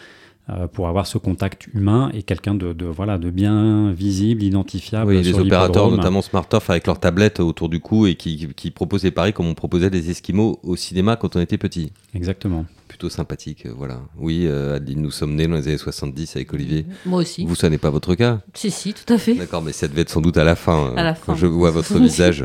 pour 0.73 0.89
avoir 0.89 1.07
ce 1.07 1.19
contact 1.19 1.69
humain 1.75 2.11
et 2.15 2.23
quelqu'un 2.23 2.55
de, 2.55 2.87
voilà, 2.87 3.19
de 3.19 3.31
bien 3.31 3.93
visible, 3.93 4.43
identifiable. 4.43 5.13
Oui, 5.13 5.23
les 5.23 5.39
opérateurs, 5.39 5.91
notamment 5.91 6.23
SmartOff, 6.23 6.71
avec 6.71 6.87
leur 6.87 6.99
tablette 6.99 7.41
autour 7.41 7.69
du 7.69 7.81
cou 7.81 8.07
et 8.07 8.15
qui, 8.15 8.49
qui 8.57 8.71
proposent 8.71 9.03
des 9.03 9.11
paris 9.11 9.33
comme 9.33 9.47
on 9.47 9.55
proposait 9.55 9.91
des 9.91 10.11
Esquimaux 10.11 10.59
au 10.63 10.77
cinéma 10.77 11.17
quand 11.17 11.37
on 11.37 11.41
était 11.41 11.59
petit. 11.59 11.93
Exactement. 12.15 12.65
Plutôt 12.89 13.09
sympathique, 13.09 13.67
euh, 13.67 13.73
voilà. 13.77 14.01
Oui, 14.19 14.47
euh, 14.47 14.77
Adeline, 14.77 15.01
nous 15.01 15.11
sommes 15.11 15.35
nés 15.35 15.47
dans 15.47 15.55
les 15.55 15.69
années 15.69 15.79
70 15.79 16.37
avec 16.37 16.53
Olivier. 16.53 16.87
Moi 17.07 17.21
aussi. 17.21 17.45
Vous, 17.45 17.55
ça 17.55 17.71
n'est 17.71 17.79
pas 17.79 17.91
votre 17.91 18.15
cas 18.15 18.41
Si, 18.55 18.71
si, 18.71 18.93
tout 18.93 19.13
à 19.13 19.19
fait. 19.19 19.35
D'accord, 19.35 19.63
mais 19.63 19.73
ça 19.73 19.87
devait 19.87 20.03
être 20.03 20.11
sans 20.11 20.21
doute 20.21 20.37
à 20.37 20.45
la 20.45 20.57
fin, 20.57 20.93
à 20.97 21.03
la 21.05 21.15
fin. 21.15 21.23
quand 21.27 21.35
je 21.37 21.47
vois 21.47 21.71
votre 21.71 21.99
visage. 22.01 22.45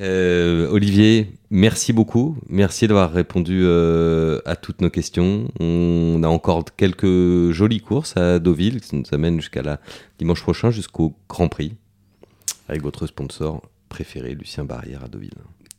Euh, 0.00 0.68
Olivier, 0.70 1.32
merci 1.50 1.92
beaucoup. 1.92 2.36
Merci 2.48 2.86
d'avoir 2.86 3.12
répondu 3.12 3.62
euh, 3.64 4.40
à 4.44 4.54
toutes 4.54 4.80
nos 4.80 4.90
questions. 4.90 5.48
On 5.58 6.22
a 6.22 6.28
encore 6.28 6.64
quelques 6.76 7.50
jolies 7.50 7.80
courses 7.80 8.16
à 8.16 8.38
Deauville 8.38 8.80
qui 8.80 8.96
nous 8.96 9.04
amènent 9.12 9.40
jusqu'à 9.40 9.62
la 9.62 9.80
dimanche 10.18 10.42
prochain, 10.42 10.70
jusqu'au 10.70 11.14
Grand 11.28 11.48
Prix, 11.48 11.74
avec 12.68 12.82
votre 12.82 13.06
sponsor 13.06 13.62
préféré, 13.88 14.34
Lucien 14.34 14.64
Barrière 14.64 15.04
à 15.04 15.08
Deauville. 15.08 15.30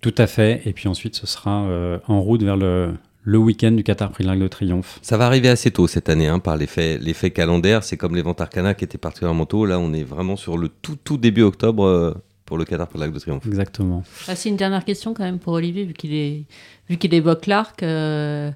Tout 0.01 0.15
à 0.17 0.27
fait. 0.27 0.61
Et 0.65 0.73
puis 0.73 0.89
ensuite, 0.89 1.15
ce 1.15 1.27
sera 1.27 1.63
euh, 1.63 1.99
en 2.07 2.21
route 2.21 2.43
vers 2.43 2.57
le, 2.57 2.93
le 3.23 3.37
week-end 3.37 3.71
du 3.71 3.83
Qatar 3.83 4.11
Prix 4.11 4.25
de 4.25 4.47
Triomphe. 4.47 4.99
Ça 5.01 5.15
va 5.15 5.27
arriver 5.27 5.47
assez 5.47 5.71
tôt 5.71 5.87
cette 5.87 6.09
année, 6.09 6.27
hein, 6.27 6.39
par 6.39 6.57
l'effet, 6.57 6.97
l'effet 6.97 7.31
calendaire. 7.31 7.85
C'est 7.85 7.97
comme 7.97 8.15
les 8.15 8.21
ventes 8.21 8.41
Arcana 8.41 8.73
qui 8.73 8.83
étaient 8.83 8.97
particulièrement 8.97 9.45
tôt. 9.45 9.65
Là, 9.65 9.79
on 9.79 9.93
est 9.93 10.03
vraiment 10.03 10.35
sur 10.35 10.57
le 10.57 10.67
tout, 10.67 10.97
tout 11.01 11.17
début 11.17 11.43
octobre 11.43 12.17
pour 12.49 12.57
le 12.57 12.65
Qatar 12.65 12.87
pour 12.87 12.99
l'Arc 12.99 13.13
de 13.13 13.19
Triomphe. 13.19 13.45
Exactement. 13.47 14.03
Ah, 14.27 14.35
c'est 14.35 14.49
une 14.49 14.57
dernière 14.57 14.83
question 14.83 15.13
quand 15.13 15.23
même 15.23 15.39
pour 15.39 15.53
Olivier, 15.53 15.85
vu 15.85 15.93
qu'il 15.93 16.13
est, 16.13 16.43
vu 16.89 16.97
qu'il 16.97 17.13
évoque 17.13 17.47
l'arc. 17.47 17.81
Euh, 17.81 18.51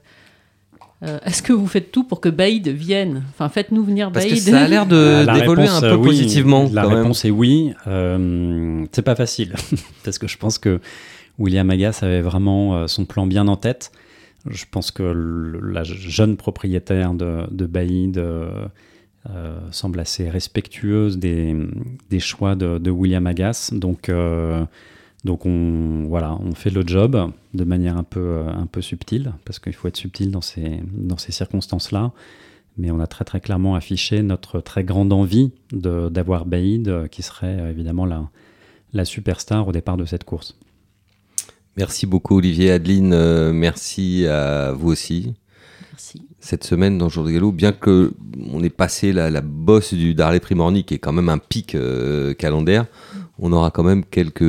euh, 1.03 1.19
est-ce 1.25 1.41
que 1.41 1.53
vous 1.53 1.67
faites 1.67 1.91
tout 1.91 2.03
pour 2.03 2.19
que 2.19 2.29
Baïd 2.29 2.67
vienne? 2.67 3.23
Enfin, 3.29 3.47
faites-nous 3.47 3.83
venir 3.83 4.11
Parce 4.11 4.25
Baïd. 4.25 4.43
que 4.43 4.51
ça 4.51 4.61
a 4.61 4.67
l'air 4.67 4.85
de, 4.85 5.25
d'évoluer 5.39 5.67
un 5.67 5.79
peu 5.79 6.01
positivement. 6.01 6.69
La 6.73 6.83
réponse 6.85 7.23
est 7.23 7.31
oui. 7.31 7.73
Euh, 7.87 8.85
c'est 8.91 9.01
pas 9.01 9.15
facile, 9.15 9.53
parce 10.03 10.17
que 10.17 10.27
je 10.27 10.37
pense 10.37 10.57
que 10.57 10.81
William 11.39 11.69
Agas 11.69 11.99
avait 12.01 12.21
vraiment 12.21 12.87
son 12.87 13.05
plan 13.05 13.25
bien 13.25 13.47
en 13.47 13.55
tête. 13.55 13.91
Je 14.49 14.65
pense 14.69 14.91
que 14.91 15.03
la 15.61 15.83
jeune 15.83 16.35
propriétaire 16.35 17.13
de, 17.13 17.43
de 17.49 17.65
Baïd 17.65 18.17
euh, 18.17 18.65
semble 19.71 19.99
assez 19.99 20.29
respectueuse 20.29 21.17
des, 21.17 21.55
des 22.09 22.19
choix 22.19 22.55
de, 22.55 22.77
de, 22.77 22.91
William 22.91 23.25
Agas. 23.25 23.71
Donc, 23.73 24.09
euh, 24.09 24.65
donc 25.23 25.45
on, 25.45 26.05
voilà, 26.07 26.37
on 26.41 26.53
fait 26.53 26.69
le 26.69 26.85
job 26.85 27.31
de 27.53 27.63
manière 27.63 27.97
un 27.97 28.03
peu, 28.03 28.19
euh, 28.19 28.49
un 28.49 28.65
peu 28.65 28.81
subtile, 28.81 29.33
parce 29.45 29.59
qu'il 29.59 29.73
faut 29.73 29.87
être 29.87 29.97
subtil 29.97 30.31
dans 30.31 30.41
ces, 30.41 30.81
dans 30.91 31.17
ces 31.17 31.31
circonstances-là. 31.31 32.11
Mais 32.77 32.91
on 32.91 32.99
a 32.99 33.07
très 33.07 33.23
très 33.23 33.39
clairement 33.39 33.75
affiché 33.75 34.23
notre 34.23 34.59
très 34.59 34.83
grande 34.83 35.13
envie 35.13 35.51
d'avoir 35.71 36.45
Baïd, 36.45 37.07
qui 37.11 37.21
serait 37.21 37.69
évidemment 37.69 38.05
la, 38.05 38.29
la 38.93 39.05
superstar 39.05 39.67
au 39.67 39.71
départ 39.71 39.95
de 39.95 40.05
cette 40.05 40.23
course. 40.23 40.57
Merci 41.77 42.07
beaucoup 42.07 42.37
Olivier, 42.37 42.71
Adeline, 42.71 43.51
merci 43.51 44.25
à 44.25 44.71
vous 44.71 44.89
aussi. 44.89 45.35
Cette 46.45 46.65
semaine 46.65 46.97
dans 46.97 47.07
jour 47.07 47.23
de 47.23 47.31
galop, 47.31 47.53
bien 47.53 47.71
que 47.71 48.11
on 48.51 48.61
ait 48.65 48.69
passé 48.69 49.13
la, 49.13 49.39
bosse 49.39 49.93
du 49.93 50.13
Darley 50.13 50.41
Primorny, 50.41 50.83
qui 50.83 50.95
est 50.95 50.99
quand 50.99 51.13
même 51.13 51.29
un 51.29 51.37
pic 51.37 51.73
euh, 51.73 52.33
calendaire, 52.33 52.85
on 53.39 53.53
aura 53.53 53.71
quand 53.71 53.83
même 53.83 54.03
quelques 54.03 54.43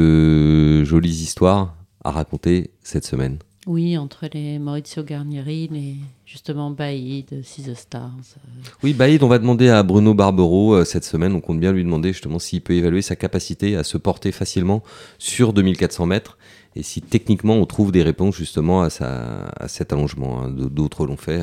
jolies 0.82 1.22
histoires 1.22 1.76
à 2.02 2.10
raconter 2.10 2.72
cette 2.82 3.04
semaine. 3.04 3.38
Oui, 3.68 3.96
entre 3.96 4.28
les 4.32 4.58
Maurizio 4.58 5.04
Garnieri, 5.04 5.68
les 5.70 5.94
justement 6.26 6.72
Baïd, 6.72 7.44
Six 7.44 7.72
Stars. 7.76 8.10
Euh. 8.38 8.50
Oui, 8.82 8.92
Baïd, 8.92 9.22
on 9.22 9.28
va 9.28 9.38
demander 9.38 9.68
à 9.68 9.84
Bruno 9.84 10.14
Barbero 10.14 10.74
euh, 10.74 10.84
cette 10.84 11.04
semaine. 11.04 11.32
On 11.32 11.40
compte 11.40 11.60
bien 11.60 11.70
lui 11.70 11.84
demander 11.84 12.12
justement 12.12 12.40
s'il 12.40 12.60
peut 12.60 12.74
évaluer 12.74 13.02
sa 13.02 13.14
capacité 13.14 13.76
à 13.76 13.84
se 13.84 13.98
porter 13.98 14.32
facilement 14.32 14.82
sur 15.18 15.52
2400 15.52 16.06
mètres 16.06 16.38
et 16.74 16.82
si 16.82 17.02
techniquement 17.02 17.54
on 17.54 17.66
trouve 17.66 17.92
des 17.92 18.02
réponses 18.02 18.34
justement 18.34 18.82
à, 18.82 18.90
sa, 18.90 19.44
à 19.56 19.68
cet 19.68 19.92
allongement. 19.92 20.42
Hein. 20.42 20.50
D'autres 20.50 21.06
l'ont 21.06 21.16
fait. 21.16 21.40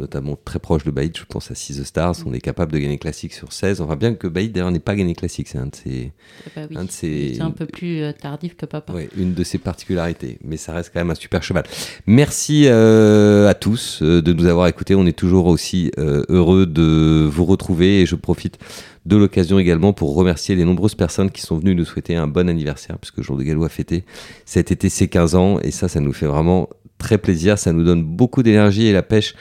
Notamment 0.00 0.38
très 0.44 0.58
proche 0.58 0.84
de 0.84 0.90
Baïd, 0.90 1.16
je 1.16 1.24
pense 1.24 1.50
à 1.50 1.54
6 1.54 1.82
Stars, 1.82 2.14
on 2.24 2.32
est 2.32 2.40
capable 2.40 2.72
de 2.72 2.78
gagner 2.78 2.98
classique 2.98 3.32
sur 3.32 3.52
16. 3.52 3.80
On 3.80 3.86
voit 3.86 3.96
bien 3.96 4.14
que 4.14 4.28
Baïd 4.28 4.52
d'ailleurs 4.52 4.70
n'est 4.70 4.78
pas 4.78 4.94
gagné 4.94 5.14
classique, 5.14 5.48
c'est 5.48 5.58
un 5.58 5.66
de 5.66 5.74
ses... 5.74 6.12
Eh 6.46 6.74
ben 6.74 6.86
c'est 6.88 7.40
un 7.40 7.50
peu 7.50 7.66
plus 7.66 8.02
euh, 8.02 8.12
tardif 8.12 8.56
que 8.56 8.66
papa. 8.66 8.92
Oui, 8.94 9.08
une 9.16 9.34
de 9.34 9.42
ses 9.42 9.58
particularités, 9.58 10.38
mais 10.44 10.56
ça 10.56 10.72
reste 10.72 10.90
quand 10.92 11.00
même 11.00 11.10
un 11.10 11.16
super 11.16 11.42
cheval. 11.42 11.64
Merci 12.06 12.64
euh, 12.66 13.48
à 13.48 13.54
tous 13.54 14.00
euh, 14.02 14.22
de 14.22 14.32
nous 14.32 14.46
avoir 14.46 14.68
écoutés, 14.68 14.94
on 14.94 15.06
est 15.06 15.18
toujours 15.18 15.46
aussi 15.46 15.90
heureux 15.96 16.66
de 16.66 17.28
vous 17.30 17.44
retrouver 17.44 18.00
et 18.00 18.06
je 18.06 18.14
profite 18.14 18.58
de 19.06 19.16
l'occasion 19.16 19.58
également 19.58 19.92
pour 19.92 20.14
remercier 20.14 20.54
les 20.54 20.64
nombreuses 20.64 20.94
personnes 20.94 21.30
qui 21.30 21.40
sont 21.40 21.58
venues 21.58 21.74
nous 21.74 21.84
souhaiter 21.84 22.14
un 22.14 22.26
bon 22.26 22.48
anniversaire, 22.48 22.98
puisque 22.98 23.22
Jour 23.22 23.36
de 23.36 23.42
Galop 23.42 23.64
a 23.64 23.68
fêté 23.68 24.04
cet 24.44 24.70
été 24.70 24.88
ses 24.88 25.08
15 25.08 25.34
ans, 25.34 25.58
et 25.60 25.70
ça, 25.70 25.88
ça 25.88 26.00
nous 26.00 26.12
fait 26.12 26.26
vraiment 26.26 26.68
très 26.98 27.18
plaisir, 27.18 27.58
ça 27.58 27.72
nous 27.72 27.84
donne 27.84 28.02
beaucoup 28.02 28.42
d'énergie 28.42 28.86
et 28.86 28.92
la 28.92 29.02
pêche 29.02 29.34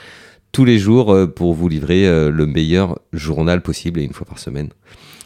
tous 0.51 0.65
les 0.65 0.79
jours 0.79 1.13
euh, 1.13 1.27
pour 1.27 1.53
vous 1.53 1.69
livrer 1.69 2.07
euh, 2.07 2.29
le 2.31 2.45
meilleur 2.45 2.99
journal 3.13 3.61
possible 3.61 3.99
et 3.99 4.03
une 4.03 4.13
fois 4.13 4.25
par 4.25 4.39
semaine. 4.39 4.69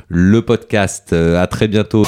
Le 0.07 0.41
podcast, 0.41 1.13
euh, 1.13 1.41
à 1.41 1.47
très 1.47 1.67
bientôt. 1.67 2.05